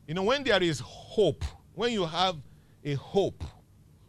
You 0.07 0.13
know, 0.13 0.23
when 0.23 0.43
there 0.43 0.61
is 0.61 0.79
hope, 0.79 1.43
when 1.73 1.91
you 1.91 2.05
have 2.05 2.37
a 2.83 2.93
hope, 2.93 3.43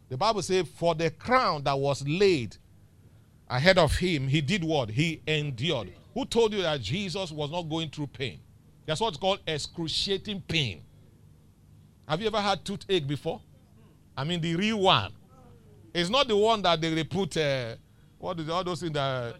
the 0.09 0.17
Bible 0.17 0.41
says, 0.41 0.67
For 0.77 0.95
the 0.95 1.09
crown 1.09 1.63
that 1.63 1.77
was 1.77 2.07
laid 2.07 2.55
ahead 3.49 3.77
of 3.77 3.95
him, 3.95 4.27
he 4.27 4.41
did 4.41 4.63
what? 4.63 4.89
He 4.89 5.21
endured. 5.27 5.91
Who 6.13 6.25
told 6.25 6.53
you 6.53 6.61
that 6.61 6.81
Jesus 6.81 7.31
was 7.31 7.51
not 7.51 7.63
going 7.63 7.89
through 7.89 8.07
pain? 8.07 8.39
That's 8.85 9.01
what's 9.01 9.17
called 9.17 9.39
excruciating 9.47 10.41
pain. 10.47 10.83
Have 12.07 12.21
you 12.21 12.27
ever 12.27 12.41
had 12.41 12.63
toothache 12.63 13.07
before? 13.07 13.41
I 14.15 14.23
mean, 14.23 14.41
the 14.41 14.55
real 14.55 14.79
one. 14.79 15.11
It's 15.93 16.09
not 16.09 16.27
the 16.27 16.35
one 16.35 16.61
that 16.63 16.81
they 16.81 17.03
put, 17.03 17.37
uh, 17.37 17.75
what 18.17 18.39
is 18.39 18.49
all 18.49 18.63
those 18.63 18.81
things 18.81 18.93
that 18.93 19.35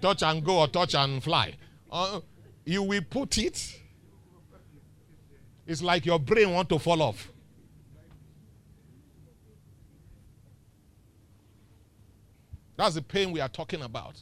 touch 0.00 0.22
and 0.22 0.44
go 0.44 0.60
or 0.60 0.68
touch 0.68 0.94
and 0.94 1.22
fly. 1.22 1.54
Uh, 1.90 2.20
you 2.64 2.82
will 2.82 3.02
put 3.08 3.38
it 3.38 3.78
it's 5.66 5.82
like 5.82 6.04
your 6.06 6.18
brain 6.18 6.50
want 6.52 6.68
to 6.70 6.78
fall 6.78 7.00
off. 7.02 7.30
That's 12.76 12.94
the 12.94 13.02
pain 13.02 13.30
we 13.32 13.40
are 13.40 13.48
talking 13.48 13.82
about. 13.82 14.20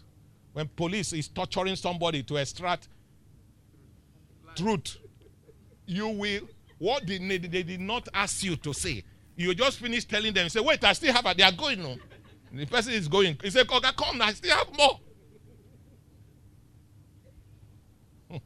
When 0.53 0.68
police 0.68 1.12
is 1.12 1.28
torturing 1.28 1.76
somebody 1.76 2.22
to 2.24 2.37
extract 2.37 2.89
truth, 4.57 4.99
you 5.87 6.09
will. 6.09 6.41
What 6.78 7.07
did 7.07 7.22
they, 7.28 7.39
they 7.39 7.62
did 7.62 7.81
not 7.81 8.09
ask 8.12 8.43
you 8.43 8.57
to 8.57 8.72
say? 8.72 9.05
You 9.37 9.55
just 9.55 9.78
finish 9.78 10.05
telling 10.05 10.35
them. 10.35 10.45
You 10.45 10.51
say, 10.51 10.61
wait, 10.61 10.85
I 10.85 10.93
still 10.93 11.12
have. 11.12 11.26
A, 11.26 11.35
they 11.35 11.43
are 11.43 11.53
going 11.53 11.85
on. 11.85 12.01
The 12.53 12.66
person 12.66 12.93
is 12.93 13.09
going. 13.09 13.39
He 13.43 13.51
said, 13.51 13.70
"Okay, 13.70 13.91
come, 13.97 14.20
I 14.20 14.33
still 14.33 14.57
have 14.57 14.76
more." 14.76 15.01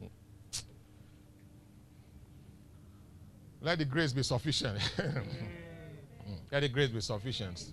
Let 3.61 3.79
the 3.79 3.85
grace 3.85 4.13
be 4.13 4.21
sufficient. 4.21 4.77
Let 6.51 6.59
the 6.59 6.69
grace 6.69 6.89
be 6.89 7.01
sufficient. 7.01 7.65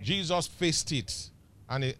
Jesus 0.00 0.46
faced 0.46 0.92
it 0.92 1.30
and 1.68 1.84
he, 1.84 1.94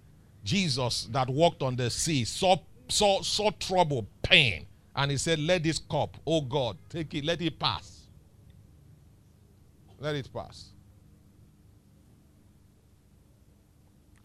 Jesus 0.44 1.08
that 1.12 1.28
walked 1.28 1.62
on 1.62 1.76
the 1.76 1.90
sea 1.90 2.24
saw, 2.24 2.56
saw, 2.88 3.22
saw 3.22 3.50
trouble, 3.52 4.06
pain, 4.22 4.66
and 4.94 5.10
he 5.10 5.16
said, 5.16 5.38
Let 5.38 5.62
this 5.62 5.78
cup, 5.78 6.16
oh 6.26 6.40
God, 6.42 6.76
take 6.88 7.14
it, 7.14 7.24
let 7.24 7.40
it 7.42 7.58
pass. 7.58 7.99
Let 10.00 10.16
it 10.16 10.28
pass. 10.32 10.70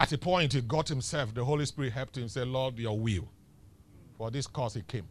At 0.00 0.12
a 0.12 0.18
point, 0.18 0.54
he 0.54 0.60
got 0.62 0.88
himself, 0.88 1.34
the 1.34 1.44
Holy 1.44 1.66
Spirit 1.66 1.92
helped 1.92 2.16
him 2.16 2.28
say, 2.28 2.44
Lord, 2.44 2.78
your 2.78 2.98
will. 2.98 3.28
For 4.16 4.30
this 4.30 4.46
cause 4.46 4.74
he 4.74 4.82
came. 4.82 5.06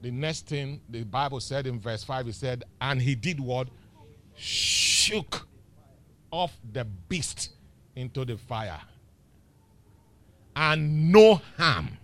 The 0.00 0.10
next 0.10 0.46
thing 0.46 0.80
the 0.88 1.04
Bible 1.04 1.40
said 1.40 1.66
in 1.66 1.78
verse 1.78 2.02
5, 2.02 2.26
he 2.26 2.32
said, 2.32 2.64
And 2.80 3.00
he 3.00 3.14
did 3.14 3.38
what? 3.38 3.68
Shook 4.34 5.46
off 6.30 6.56
the 6.72 6.84
beast 6.84 7.50
into 7.94 8.24
the 8.24 8.36
fire. 8.36 8.80
And 10.56 11.12
no 11.12 11.40
harm. 11.56 11.98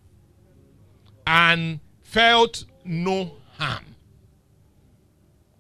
And 1.27 1.81
felt 2.03 2.65
no 2.85 3.33
harm. 3.57 3.85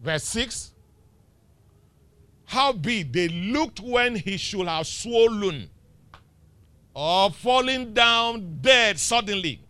Verse 0.08 0.24
6 0.24 0.70
Howbeit 2.46 3.12
they 3.12 3.28
looked 3.28 3.78
when 3.78 4.14
he 4.16 4.38
should 4.38 4.66
have 4.66 4.86
swollen 4.86 5.68
or 6.94 7.30
fallen 7.30 7.92
down 7.92 8.56
dead 8.62 8.98
suddenly. 8.98 9.60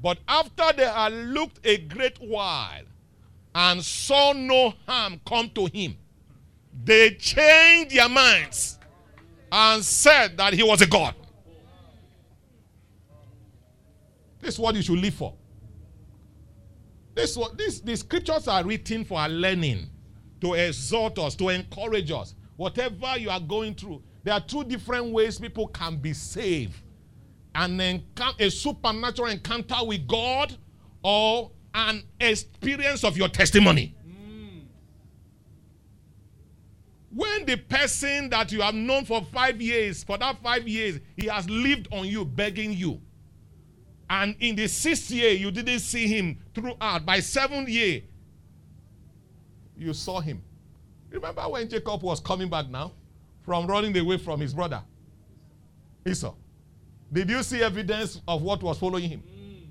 But 0.00 0.16
after 0.26 0.72
they 0.74 0.86
had 0.86 1.12
looked 1.12 1.60
a 1.66 1.76
great 1.76 2.16
while 2.22 2.84
and 3.54 3.84
saw 3.84 4.32
no 4.32 4.72
harm 4.86 5.20
come 5.26 5.50
to 5.50 5.66
him, 5.66 5.98
they 6.84 7.10
changed 7.10 7.94
their 7.94 8.08
minds 8.08 8.78
and 9.52 9.84
said 9.84 10.38
that 10.38 10.54
he 10.54 10.62
was 10.62 10.80
a 10.80 10.86
god. 10.86 11.14
This 14.40 14.54
is 14.54 14.58
what 14.58 14.74
you 14.74 14.80
should 14.80 14.98
live 14.98 15.12
for. 15.12 15.34
This 17.22 17.36
what 17.36 17.56
this 17.56 17.78
the 17.78 17.96
scriptures 17.96 18.48
are 18.48 18.64
written 18.64 19.04
for 19.04 19.20
our 19.20 19.28
learning, 19.28 19.88
to 20.40 20.54
exhort 20.54 21.20
us, 21.20 21.36
to 21.36 21.50
encourage 21.50 22.10
us. 22.10 22.34
Whatever 22.56 23.16
you 23.16 23.30
are 23.30 23.38
going 23.38 23.76
through, 23.76 24.02
there 24.24 24.34
are 24.34 24.40
two 24.40 24.64
different 24.64 25.12
ways 25.12 25.38
people 25.38 25.68
can 25.68 25.98
be 25.98 26.14
saved. 26.14 26.74
An 27.54 27.80
encounter, 27.80 28.42
a 28.42 28.50
supernatural 28.50 29.28
encounter 29.28 29.76
with 29.84 30.04
God 30.08 30.56
or 31.04 31.52
an 31.72 32.02
experience 32.18 33.04
of 33.04 33.16
your 33.16 33.28
testimony. 33.28 33.94
Hmm. 34.04 34.58
When 37.14 37.46
the 37.46 37.56
person 37.56 38.30
that 38.30 38.50
you 38.50 38.62
have 38.62 38.74
known 38.74 39.04
for 39.04 39.22
five 39.26 39.62
years, 39.62 40.02
for 40.02 40.18
that 40.18 40.42
five 40.42 40.66
years, 40.66 40.98
he 41.16 41.28
has 41.28 41.48
lived 41.48 41.86
on 41.92 42.04
you, 42.08 42.24
begging 42.24 42.72
you. 42.72 43.00
And 44.12 44.36
in 44.40 44.56
the 44.56 44.68
sixth 44.68 45.10
year, 45.10 45.30
you 45.30 45.50
didn't 45.50 45.78
see 45.78 46.06
him 46.06 46.38
throughout. 46.54 47.06
By 47.06 47.20
seventh 47.20 47.70
year, 47.70 48.02
you 49.74 49.94
saw 49.94 50.20
him. 50.20 50.42
Remember 51.08 51.40
when 51.48 51.66
Jacob 51.66 52.02
was 52.02 52.20
coming 52.20 52.50
back 52.50 52.68
now 52.68 52.92
from 53.40 53.66
running 53.66 53.96
away 53.96 54.18
from 54.18 54.38
his 54.38 54.52
brother 54.52 54.82
Esau? 56.06 56.34
Did 57.10 57.30
you 57.30 57.42
see 57.42 57.62
evidence 57.62 58.20
of 58.28 58.42
what 58.42 58.62
was 58.62 58.78
following 58.78 59.08
him? 59.08 59.22
Mm. 59.22 59.66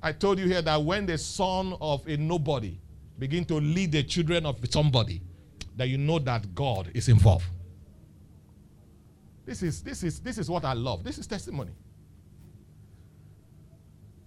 I 0.00 0.12
told 0.12 0.38
you 0.38 0.46
here 0.46 0.62
that 0.62 0.80
when 0.80 1.06
the 1.06 1.18
son 1.18 1.76
of 1.80 2.06
a 2.06 2.16
nobody 2.16 2.78
begin 3.18 3.44
to 3.46 3.54
lead 3.54 3.90
the 3.90 4.04
children 4.04 4.46
of 4.46 4.58
somebody, 4.70 5.20
that 5.74 5.88
you 5.88 5.98
know 5.98 6.20
that 6.20 6.54
God 6.54 6.92
is 6.94 7.08
involved. 7.08 7.46
This 9.44 9.60
is 9.64 9.82
this 9.82 10.04
is 10.04 10.20
this 10.20 10.38
is 10.38 10.48
what 10.48 10.64
I 10.64 10.74
love. 10.74 11.02
This 11.02 11.18
is 11.18 11.26
testimony. 11.26 11.72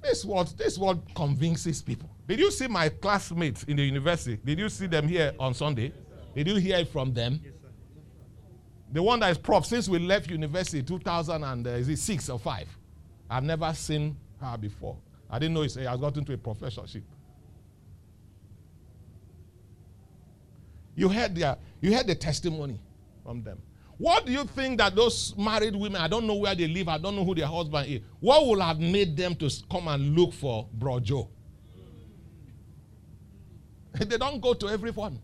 This 0.04 0.26
what 0.26 0.54
this 0.58 0.78
what 0.78 0.98
convinces 1.16 1.82
people. 1.82 2.10
Did 2.28 2.40
you 2.40 2.52
see 2.52 2.68
my 2.68 2.90
classmates 2.90 3.64
in 3.64 3.78
the 3.78 3.84
university? 3.84 4.38
Did 4.44 4.60
you 4.60 4.68
see 4.68 4.86
them 4.88 5.08
here 5.08 5.34
on 5.40 5.54
Sunday? 5.54 5.94
Did 6.36 6.48
you 6.48 6.56
hear 6.58 6.78
it 6.80 6.90
from 6.90 7.14
them? 7.14 7.40
The 8.92 9.02
one 9.02 9.22
that 9.22 9.32
is 9.32 9.38
prof 9.38 9.66
since 9.66 9.88
we 9.88 10.00
left 10.00 10.30
university 10.30 10.84
2000 10.84 11.44
and 11.44 11.66
uh, 11.66 11.70
is 11.72 11.88
it 11.88 11.98
six 11.98 12.30
or 12.30 12.38
five? 12.38 12.68
I've 13.30 13.44
never 13.44 13.74
seen 13.74 14.18
her 14.42 14.58
before. 14.58 14.98
I 15.30 15.40
didn't 15.40 15.54
know 15.56 15.62
he 15.62 15.84
has 15.86 16.00
gotten 16.00 16.26
to 16.26 16.34
a 16.34 16.38
professorship. 16.38 17.04
You 20.96 21.10
heard 21.10 21.34
their, 21.34 21.58
you 21.82 21.96
heard 21.96 22.06
the 22.06 22.14
testimony 22.14 22.80
from 23.24 23.42
them. 23.42 23.60
What 23.98 24.26
do 24.26 24.32
you 24.32 24.44
think 24.46 24.80
that 24.80 24.96
those 24.96 25.36
married 25.38 25.76
women, 25.76 26.02
I 26.02 26.08
don't 26.08 26.26
know 26.26 26.36
where 26.36 26.56
they 26.56 26.68
live, 26.68 26.88
I 26.88 26.98
don't 26.98 27.16
know 27.16 27.24
who 27.24 27.36
their 27.36 27.48
husband 27.48 27.88
is, 27.90 28.02
what 28.20 28.46
would 28.48 28.60
have 28.60 28.80
made 28.80 29.16
them 29.16 29.36
to 29.36 29.50
come 29.70 29.88
and 29.88 30.16
look 30.16 30.34
for 30.34 30.68
Bro 30.74 31.02
Joe? 31.02 31.30
they 33.94 34.18
don't 34.18 34.42
go 34.42 34.54
to 34.54 34.68
everyone. 34.70 35.20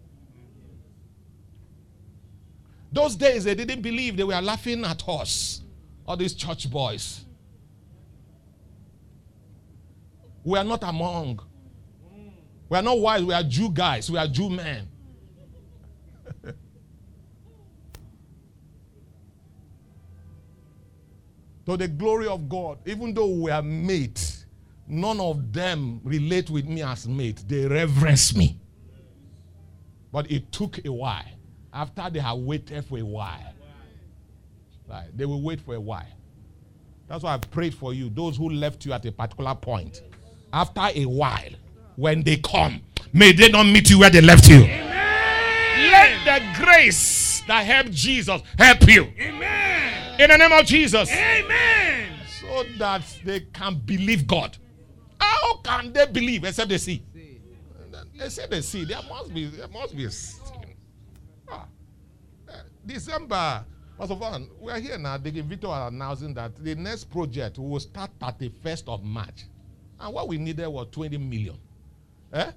Those 2.91 3.15
days 3.15 3.43
they 3.43 3.55
didn't 3.55 3.82
believe 3.82 4.17
they 4.17 4.24
were 4.24 4.41
laughing 4.41 4.84
at 4.86 5.07
us, 5.07 5.61
all 6.05 6.17
these 6.17 6.34
church 6.34 6.70
boys. 6.70 7.26
We 10.43 10.57
are 10.57 10.63
not 10.63 10.84
among. 10.84 11.39
We 12.70 12.78
are 12.78 12.82
not 12.84 12.99
wise, 12.99 13.24
we 13.24 13.34
are 13.34 13.43
Jew 13.43 13.72
guys, 13.72 14.09
we 14.11 14.17
are 14.17 14.28
Jew 14.28 14.49
men. 14.49 14.89
To 21.70 21.78
the 21.78 21.88
glory 21.88 22.26
of 22.28 22.49
God, 22.49 22.80
even 22.88 23.13
though 23.13 23.28
we 23.28 23.51
are 23.51 23.61
mates, 23.61 24.45
none 24.88 25.20
of 25.20 25.53
them 25.53 26.01
relate 26.03 26.49
with 26.49 26.65
me 26.65 26.82
as 26.82 27.07
mate. 27.07 27.43
They 27.47 27.67
reverence 27.67 28.36
me. 28.36 28.59
But 30.11 30.32
it 30.32 30.51
took 30.51 30.84
a 30.84 30.91
while. 30.91 31.24
After 31.72 32.09
they 32.09 32.20
have 32.20 32.39
waited 32.39 32.84
for 32.86 32.97
a 32.97 33.05
while, 33.05 33.53
right, 34.89 35.15
they 35.15 35.26
will 35.26 35.43
wait 35.43 35.61
for 35.61 35.76
a 35.76 35.80
while. 35.80 36.07
That's 37.07 37.24
why 37.24 37.36
I 37.36 37.38
prayed 37.38 37.76
for 37.76 37.93
you, 37.93 38.09
those 38.09 38.36
who 38.36 38.49
left 38.49 38.84
you 38.86 38.93
at 38.93 39.05
a 39.05 39.11
particular 39.11 39.53
point. 39.53 40.01
After 40.51 40.88
a 40.95 41.05
while, 41.05 41.51
when 41.95 42.24
they 42.24 42.38
come, 42.38 42.82
may 43.13 43.32
they 43.32 43.49
not 43.49 43.65
meet 43.65 43.91
you 43.91 43.99
where 43.99 44.09
they 44.09 44.22
left 44.22 44.49
you. 44.49 44.63
Amen. 44.63 45.91
Let 45.91 46.26
the 46.26 46.63
grace 46.63 47.43
that 47.47 47.63
helped 47.63 47.91
Jesus 47.91 48.41
help 48.57 48.88
you. 48.88 49.13
Amen. 49.20 50.20
In 50.20 50.30
the 50.30 50.38
name 50.38 50.51
of 50.51 50.65
Jesus. 50.65 51.09
Amen. 51.11 51.59
That 52.80 53.03
they 53.25 53.41
can 53.41 53.75
believe 53.75 54.25
God. 54.25 54.57
How 55.19 55.57
can 55.57 55.91
they 55.91 56.05
believe 56.05 56.45
except 56.45 56.69
they 56.69 56.77
see? 56.77 57.03
They 58.17 58.30
say 58.30 58.47
they 58.49 58.61
see. 58.61 58.86
There 58.86 59.01
must 59.09 59.34
be 59.34 59.45
there 59.47 59.67
must 59.67 59.95
be 59.95 60.05
a 60.05 60.09
ah. 61.51 61.65
December. 62.86 63.65
First 63.97 64.11
of 64.11 64.21
all, 64.21 64.39
we 64.61 64.71
are 64.71 64.80
here 64.80 64.97
now. 64.97 65.17
The 65.17 65.30
Vito 65.41 65.69
are 65.69 65.89
announcing 65.89 66.34
that 66.36 66.55
the 66.55 66.73
next 66.75 67.05
project 67.11 67.57
will 67.59 67.82
start 67.82 68.11
at 68.21 68.39
the 68.39 68.49
first 68.63 68.88
of 68.88 69.03
March. 69.03 69.43
And 69.99 70.13
what 70.13 70.30
we 70.30 70.38
needed 70.38 70.67
was 70.69 70.88
20 70.91 71.17
million. 71.17 71.57
Eh? 72.32 72.51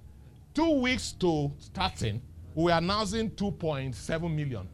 Two 0.54 0.80
weeks 0.80 1.10
to 1.14 1.50
starting, 1.58 2.22
we 2.54 2.70
are 2.70 2.78
announcing 2.78 3.28
2.7 3.30 4.34
million. 4.34 4.68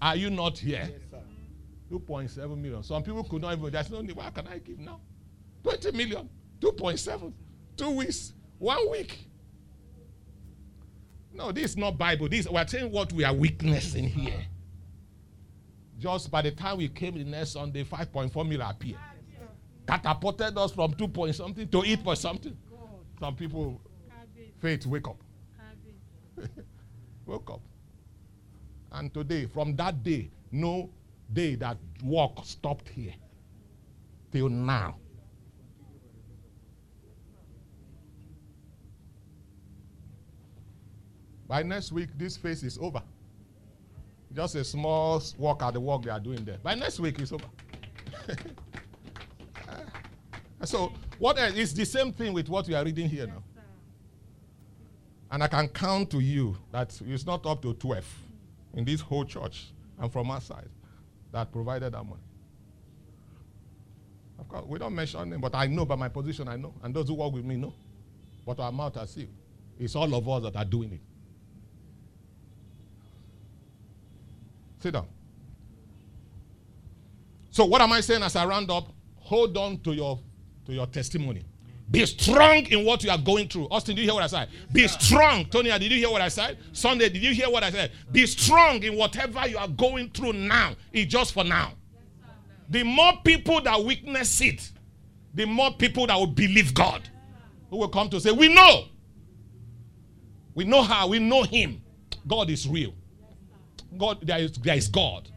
Are 0.00 0.14
you 0.14 0.30
not 0.30 0.58
here? 0.58 0.88
Yes, 0.92 1.11
2.7 1.92 2.56
million. 2.58 2.82
Some 2.82 3.02
people 3.02 3.22
could 3.24 3.42
not 3.42 3.58
even, 3.58 3.70
there's 3.70 3.90
no 3.90 4.00
need. 4.00 4.16
What 4.16 4.34
can 4.34 4.46
I 4.48 4.58
give 4.58 4.78
now? 4.78 5.00
20 5.62 5.92
million, 5.92 6.28
2.7, 6.60 7.32
two 7.76 7.90
weeks, 7.90 8.32
one 8.58 8.90
week. 8.90 9.28
No, 11.34 11.52
this 11.52 11.72
is 11.72 11.76
not 11.76 11.98
Bible. 11.98 12.28
This 12.28 12.48
we're 12.48 12.66
saying 12.66 12.90
what 12.90 13.12
we 13.12 13.24
are 13.24 13.34
witnessing 13.34 14.08
here. 14.08 14.46
Just 15.98 16.30
by 16.30 16.42
the 16.42 16.50
time 16.50 16.78
we 16.78 16.88
came 16.88 17.14
the 17.14 17.24
next 17.24 17.52
Sunday, 17.52 17.84
5.4 17.84 18.34
million 18.48 18.62
appeared. 18.62 18.98
Catapulted 19.86 20.56
us 20.56 20.72
from 20.72 20.94
2 20.94 21.08
point 21.08 21.34
something 21.34 21.68
to 21.68 21.84
8 21.84 22.04
point 22.04 22.18
something. 22.18 22.56
Some 23.20 23.36
people, 23.36 23.80
faith, 24.60 24.86
wake 24.86 25.06
up. 25.06 25.22
wake 27.26 27.50
up. 27.50 27.60
And 28.90 29.12
today, 29.12 29.46
from 29.46 29.76
that 29.76 30.02
day, 30.02 30.30
no 30.50 30.90
day 31.32 31.54
that 31.56 31.76
work 32.02 32.32
stopped 32.44 32.88
here 32.88 33.14
till 34.30 34.48
now. 34.48 34.96
By 41.46 41.62
next 41.62 41.92
week, 41.92 42.08
this 42.16 42.36
phase 42.36 42.62
is 42.62 42.78
over. 42.80 43.02
Just 44.32 44.54
a 44.54 44.64
small 44.64 45.22
walk 45.36 45.62
at 45.62 45.74
the 45.74 45.80
work 45.80 46.02
they 46.02 46.10
are 46.10 46.18
doing 46.18 46.44
there. 46.44 46.56
By 46.62 46.74
next 46.74 46.98
week, 46.98 47.18
it's 47.18 47.32
over. 47.32 47.44
so, 50.64 50.92
what 51.18 51.38
else? 51.38 51.52
It's 51.54 51.72
the 51.74 51.84
same 51.84 52.10
thing 52.12 52.32
with 52.32 52.48
what 52.48 52.66
we 52.66 52.74
are 52.74 52.82
reading 52.82 53.08
here 53.08 53.26
now. 53.26 53.42
And 55.30 55.42
I 55.42 55.46
can 55.46 55.68
count 55.68 56.10
to 56.10 56.20
you 56.20 56.56
that 56.70 56.98
it's 57.06 57.26
not 57.26 57.44
up 57.44 57.60
to 57.62 57.74
12 57.74 58.04
in 58.74 58.84
this 58.84 59.00
whole 59.02 59.24
church 59.24 59.72
and 59.98 60.10
from 60.10 60.30
our 60.30 60.40
side. 60.40 60.68
That 61.32 61.50
provided 61.52 61.94
that 61.94 62.04
money. 62.04 62.22
Of 64.38 64.48
course, 64.48 64.64
we 64.66 64.78
don't 64.78 64.94
mention 64.94 65.30
them, 65.30 65.40
but 65.40 65.54
I 65.54 65.66
know 65.66 65.84
by 65.84 65.96
my 65.96 66.08
position, 66.08 66.48
I 66.48 66.56
know. 66.56 66.74
And 66.82 66.94
those 66.94 67.08
who 67.08 67.14
work 67.14 67.32
with 67.32 67.44
me 67.44 67.56
know. 67.56 67.74
But 68.44 68.60
our 68.60 68.72
mouth 68.72 68.96
are 68.96 69.06
sealed. 69.06 69.28
It's 69.78 69.94
all 69.94 70.12
of 70.14 70.28
us 70.28 70.42
that 70.42 70.56
are 70.56 70.64
doing 70.64 70.92
it. 70.92 71.00
Sit 74.80 74.92
down. 74.92 75.06
So 77.50 77.66
what 77.66 77.80
am 77.80 77.92
I 77.92 78.00
saying 78.00 78.22
as 78.22 78.34
I 78.34 78.44
round 78.46 78.70
up? 78.70 78.88
Hold 79.20 79.56
on 79.56 79.78
to 79.80 79.92
your 79.92 80.18
to 80.66 80.72
your 80.72 80.86
testimony. 80.86 81.44
Be 81.92 82.06
strong 82.06 82.64
in 82.66 82.86
what 82.86 83.04
you 83.04 83.10
are 83.10 83.18
going 83.18 83.48
through. 83.48 83.68
Austin, 83.70 83.94
did 83.94 84.02
you 84.02 84.08
hear 84.08 84.14
what 84.14 84.24
I 84.24 84.26
said? 84.26 84.48
Be 84.72 84.88
strong. 84.88 85.44
Tony, 85.44 85.70
did 85.70 85.92
you 85.92 85.98
hear 85.98 86.10
what 86.10 86.22
I 86.22 86.28
said? 86.28 86.56
Sunday, 86.72 87.10
did 87.10 87.22
you 87.22 87.34
hear 87.34 87.50
what 87.50 87.62
I 87.62 87.70
said? 87.70 87.92
Be 88.10 88.26
strong 88.26 88.82
in 88.82 88.96
whatever 88.96 89.46
you 89.46 89.58
are 89.58 89.68
going 89.68 90.08
through 90.08 90.32
now. 90.32 90.74
It's 90.90 91.12
just 91.12 91.34
for 91.34 91.44
now. 91.44 91.74
The 92.70 92.82
more 92.82 93.12
people 93.22 93.60
that 93.60 93.84
witness 93.84 94.40
it, 94.40 94.72
the 95.34 95.44
more 95.44 95.72
people 95.74 96.06
that 96.06 96.16
will 96.16 96.26
believe 96.28 96.72
God 96.72 97.06
who 97.68 97.76
will 97.76 97.88
come 97.88 98.08
to 98.08 98.20
say, 98.20 98.30
We 98.32 98.52
know. 98.52 98.84
We 100.54 100.64
know 100.64 100.82
how. 100.82 101.08
We 101.08 101.18
know 101.18 101.42
Him. 101.42 101.82
God 102.26 102.48
is 102.48 102.66
real. 102.66 102.94
God, 103.98 104.18
there 104.22 104.38
is, 104.38 104.52
there 104.52 104.76
is 104.76 104.88
God. 104.88 105.28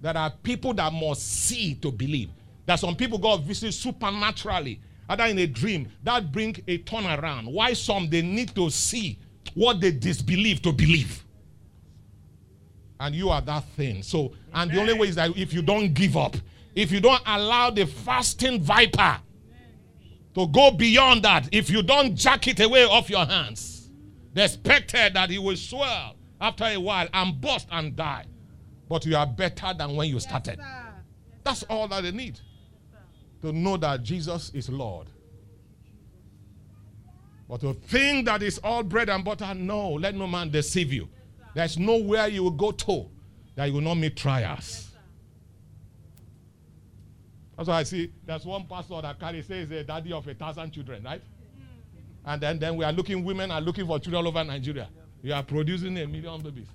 There 0.00 0.16
are 0.16 0.30
people 0.30 0.74
that 0.74 0.92
must 0.92 1.22
see 1.22 1.74
to 1.76 1.90
believe. 1.90 2.30
There 2.66 2.74
are 2.74 2.78
some 2.78 2.94
people 2.94 3.18
God 3.18 3.42
visits 3.42 3.76
supernaturally, 3.76 4.80
either 5.08 5.24
in 5.24 5.38
a 5.38 5.46
dream, 5.46 5.88
that 6.02 6.32
bring 6.32 6.56
a 6.66 6.78
turnaround. 6.78 7.52
Why 7.52 7.72
some 7.72 8.08
they 8.08 8.22
need 8.22 8.54
to 8.54 8.70
see 8.70 9.18
what 9.54 9.80
they 9.80 9.90
disbelieve 9.90 10.60
to 10.62 10.72
believe. 10.72 11.24
And 13.00 13.14
you 13.14 13.30
are 13.30 13.40
that 13.40 13.64
thing. 13.76 14.02
So, 14.02 14.32
and 14.54 14.70
the 14.70 14.80
only 14.80 14.94
way 14.94 15.08
is 15.08 15.16
that 15.16 15.36
if 15.36 15.52
you 15.52 15.62
don't 15.62 15.92
give 15.92 16.16
up, 16.16 16.36
if 16.74 16.92
you 16.92 17.00
don't 17.00 17.22
allow 17.26 17.70
the 17.70 17.86
fasting 17.86 18.60
viper 18.62 19.18
to 20.34 20.46
go 20.48 20.70
beyond 20.70 21.22
that, 21.22 21.48
if 21.52 21.70
you 21.70 21.82
don't 21.82 22.14
jack 22.14 22.46
it 22.48 22.60
away 22.60 22.84
off 22.84 23.08
your 23.10 23.24
hands, 23.24 23.90
they 24.34 24.44
expected 24.44 25.14
that 25.14 25.30
he 25.30 25.38
will 25.38 25.56
swell 25.56 26.16
after 26.40 26.64
a 26.64 26.76
while 26.76 27.08
and 27.12 27.40
bust 27.40 27.66
and 27.70 27.96
die. 27.96 28.24
But 28.88 29.04
you 29.06 29.16
are 29.16 29.26
better 29.26 29.74
than 29.76 29.96
when 29.96 30.08
you 30.10 30.20
started. 30.20 30.58
Yes, 30.58 30.68
That's 31.42 31.62
all 31.64 31.88
that 31.88 32.02
they 32.02 32.12
need. 32.12 32.38
To 33.42 33.52
know 33.52 33.76
that 33.76 34.02
Jesus 34.02 34.50
is 34.54 34.68
Lord. 34.68 35.08
But 37.48 37.60
to 37.60 37.74
think 37.74 38.26
that 38.26 38.42
it's 38.42 38.58
all 38.58 38.82
bread 38.82 39.08
and 39.08 39.24
butter, 39.24 39.54
no, 39.54 39.92
let 39.92 40.14
no 40.14 40.26
man 40.26 40.50
deceive 40.50 40.92
you. 40.92 41.08
There's 41.54 41.78
nowhere 41.78 42.28
you 42.28 42.42
will 42.42 42.50
go 42.50 42.72
to 42.72 43.06
that 43.54 43.66
you 43.66 43.74
will 43.74 43.80
not 43.80 43.94
meet 43.94 44.16
trials. 44.16 44.90
That's 47.56 47.68
why 47.68 47.76
I 47.76 47.82
see 47.84 48.12
there's 48.26 48.44
one 48.44 48.66
pastor 48.66 49.00
that 49.00 49.18
carries 49.18 49.46
says 49.46 49.70
a 49.70 49.82
daddy 49.84 50.12
of 50.12 50.26
a 50.28 50.34
thousand 50.34 50.72
children, 50.72 51.02
right? 51.04 51.22
And 52.24 52.42
then, 52.42 52.58
then 52.58 52.76
we 52.76 52.84
are 52.84 52.92
looking, 52.92 53.24
women 53.24 53.50
are 53.50 53.60
looking 53.60 53.86
for 53.86 53.98
children 53.98 54.26
all 54.26 54.28
over 54.28 54.44
Nigeria. 54.44 54.88
You 55.22 55.32
are 55.32 55.42
producing 55.42 55.96
a 55.98 56.06
million 56.06 56.42
babies. 56.42 56.66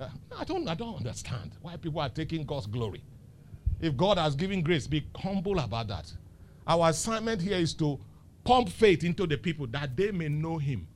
Uh, 0.00 0.08
I 0.36 0.44
don't, 0.44 0.66
I 0.66 0.74
don't 0.74 0.96
understand 0.96 1.52
why 1.60 1.76
people 1.76 2.00
are 2.00 2.08
taking 2.08 2.44
God's 2.44 2.66
glory. 2.66 3.02
If 3.80 3.96
God 3.96 4.18
has 4.18 4.34
given 4.34 4.62
grace, 4.62 4.86
be 4.86 5.06
humble 5.16 5.58
about 5.58 5.88
that. 5.88 6.12
Our 6.66 6.90
assignment 6.90 7.42
here 7.42 7.58
is 7.58 7.74
to 7.74 8.00
pump 8.44 8.68
faith 8.68 9.04
into 9.04 9.26
the 9.26 9.36
people 9.36 9.66
that 9.68 9.96
they 9.96 10.10
may 10.10 10.28
know 10.28 10.58
Him 10.58 10.86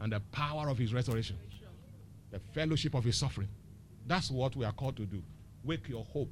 and 0.00 0.12
the 0.12 0.20
power 0.32 0.68
of 0.68 0.78
His 0.78 0.92
resurrection, 0.92 1.36
the 2.30 2.38
fellowship 2.54 2.94
of 2.94 3.04
His 3.04 3.16
suffering. 3.16 3.48
That's 4.06 4.30
what 4.30 4.56
we 4.56 4.64
are 4.64 4.72
called 4.72 4.96
to 4.96 5.06
do. 5.06 5.22
Wake 5.64 5.88
your 5.88 6.04
hope 6.04 6.30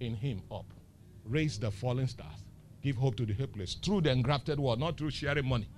in 0.00 0.14
Him 0.14 0.42
up, 0.50 0.66
raise 1.24 1.58
the 1.58 1.70
fallen 1.70 2.08
stars, 2.08 2.44
give 2.82 2.96
hope 2.96 3.16
to 3.16 3.26
the 3.26 3.34
helpless 3.34 3.74
through 3.74 4.02
the 4.02 4.10
engrafted 4.10 4.58
word, 4.58 4.78
not 4.78 4.96
through 4.96 5.10
sharing 5.10 5.46
money. 5.46 5.68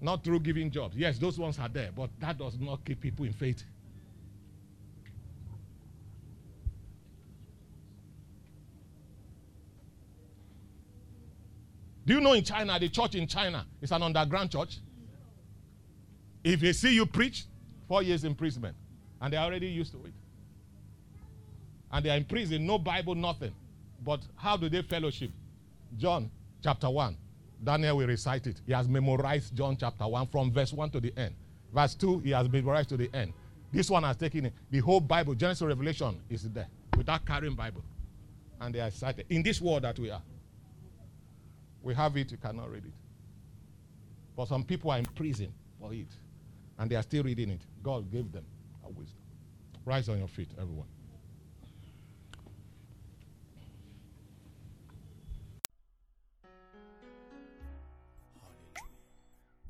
Not 0.00 0.22
through 0.22 0.40
giving 0.40 0.70
jobs. 0.70 0.94
Yes, 0.96 1.18
those 1.18 1.38
ones 1.38 1.58
are 1.58 1.70
there, 1.70 1.90
but 1.94 2.10
that 2.20 2.38
does 2.38 2.58
not 2.60 2.84
keep 2.84 3.00
people 3.00 3.24
in 3.24 3.32
faith. 3.32 3.64
Do 12.06 12.14
you 12.14 12.20
know 12.20 12.34
in 12.34 12.44
China, 12.44 12.78
the 12.78 12.88
church 12.88 13.16
in 13.16 13.26
China 13.26 13.66
is 13.82 13.90
an 13.90 14.02
underground 14.02 14.50
church? 14.50 14.78
If 16.44 16.60
they 16.60 16.72
see 16.72 16.94
you 16.94 17.04
preach, 17.04 17.46
four 17.88 18.02
years 18.02 18.22
imprisonment. 18.22 18.76
And 19.20 19.32
they're 19.32 19.40
already 19.40 19.66
used 19.66 19.92
to 19.92 19.98
it. 20.04 20.12
And 21.90 22.04
they 22.04 22.10
are 22.10 22.16
in 22.16 22.24
prison, 22.24 22.64
no 22.64 22.78
Bible, 22.78 23.16
nothing. 23.16 23.52
But 24.04 24.20
how 24.36 24.56
do 24.56 24.68
they 24.68 24.82
fellowship? 24.82 25.30
John 25.98 26.30
chapter 26.62 26.88
1. 26.88 27.16
Daniel 27.64 27.96
will 27.96 28.06
recite 28.06 28.46
it. 28.46 28.60
He 28.66 28.72
has 28.72 28.86
memorized 28.86 29.56
John 29.56 29.76
chapter 29.76 30.06
1 30.06 30.28
from 30.28 30.52
verse 30.52 30.72
1 30.72 30.90
to 30.90 31.00
the 31.00 31.12
end. 31.16 31.34
Verse 31.74 31.94
2, 31.94 32.20
he 32.20 32.30
has 32.30 32.48
memorized 32.48 32.90
to 32.90 32.96
the 32.96 33.10
end. 33.12 33.32
This 33.72 33.90
one 33.90 34.04
has 34.04 34.16
taken 34.16 34.46
it. 34.46 34.52
The 34.70 34.78
whole 34.78 35.00
Bible, 35.00 35.34
Genesis 35.34 35.66
Revelation, 35.66 36.20
is 36.30 36.48
there 36.50 36.68
without 36.96 37.26
carrying 37.26 37.54
Bible. 37.54 37.82
And 38.60 38.74
they 38.74 38.80
are 38.80 38.90
cited 38.90 39.26
in 39.28 39.42
this 39.42 39.60
world 39.60 39.82
that 39.82 39.98
we 39.98 40.10
are. 40.10 40.22
We 41.86 41.94
have 41.94 42.16
it, 42.16 42.32
you 42.32 42.36
cannot 42.36 42.68
read 42.68 42.84
it. 42.84 42.92
But 44.36 44.48
some 44.48 44.64
people 44.64 44.90
are 44.90 44.98
in 44.98 45.04
prison 45.04 45.52
for 45.78 45.94
it. 45.94 46.08
And 46.76 46.90
they 46.90 46.96
are 46.96 47.02
still 47.02 47.22
reading 47.22 47.48
it. 47.48 47.60
God 47.80 48.10
gave 48.10 48.32
them 48.32 48.44
a 48.84 48.88
wisdom. 48.88 49.20
Rise 49.84 50.08
on 50.08 50.18
your 50.18 50.26
feet, 50.26 50.50
everyone. 50.60 50.88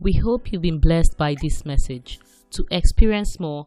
We 0.00 0.14
hope 0.14 0.50
you've 0.50 0.62
been 0.62 0.80
blessed 0.80 1.18
by 1.18 1.36
this 1.42 1.66
message. 1.66 2.18
To 2.52 2.64
experience 2.70 3.38
more, 3.38 3.66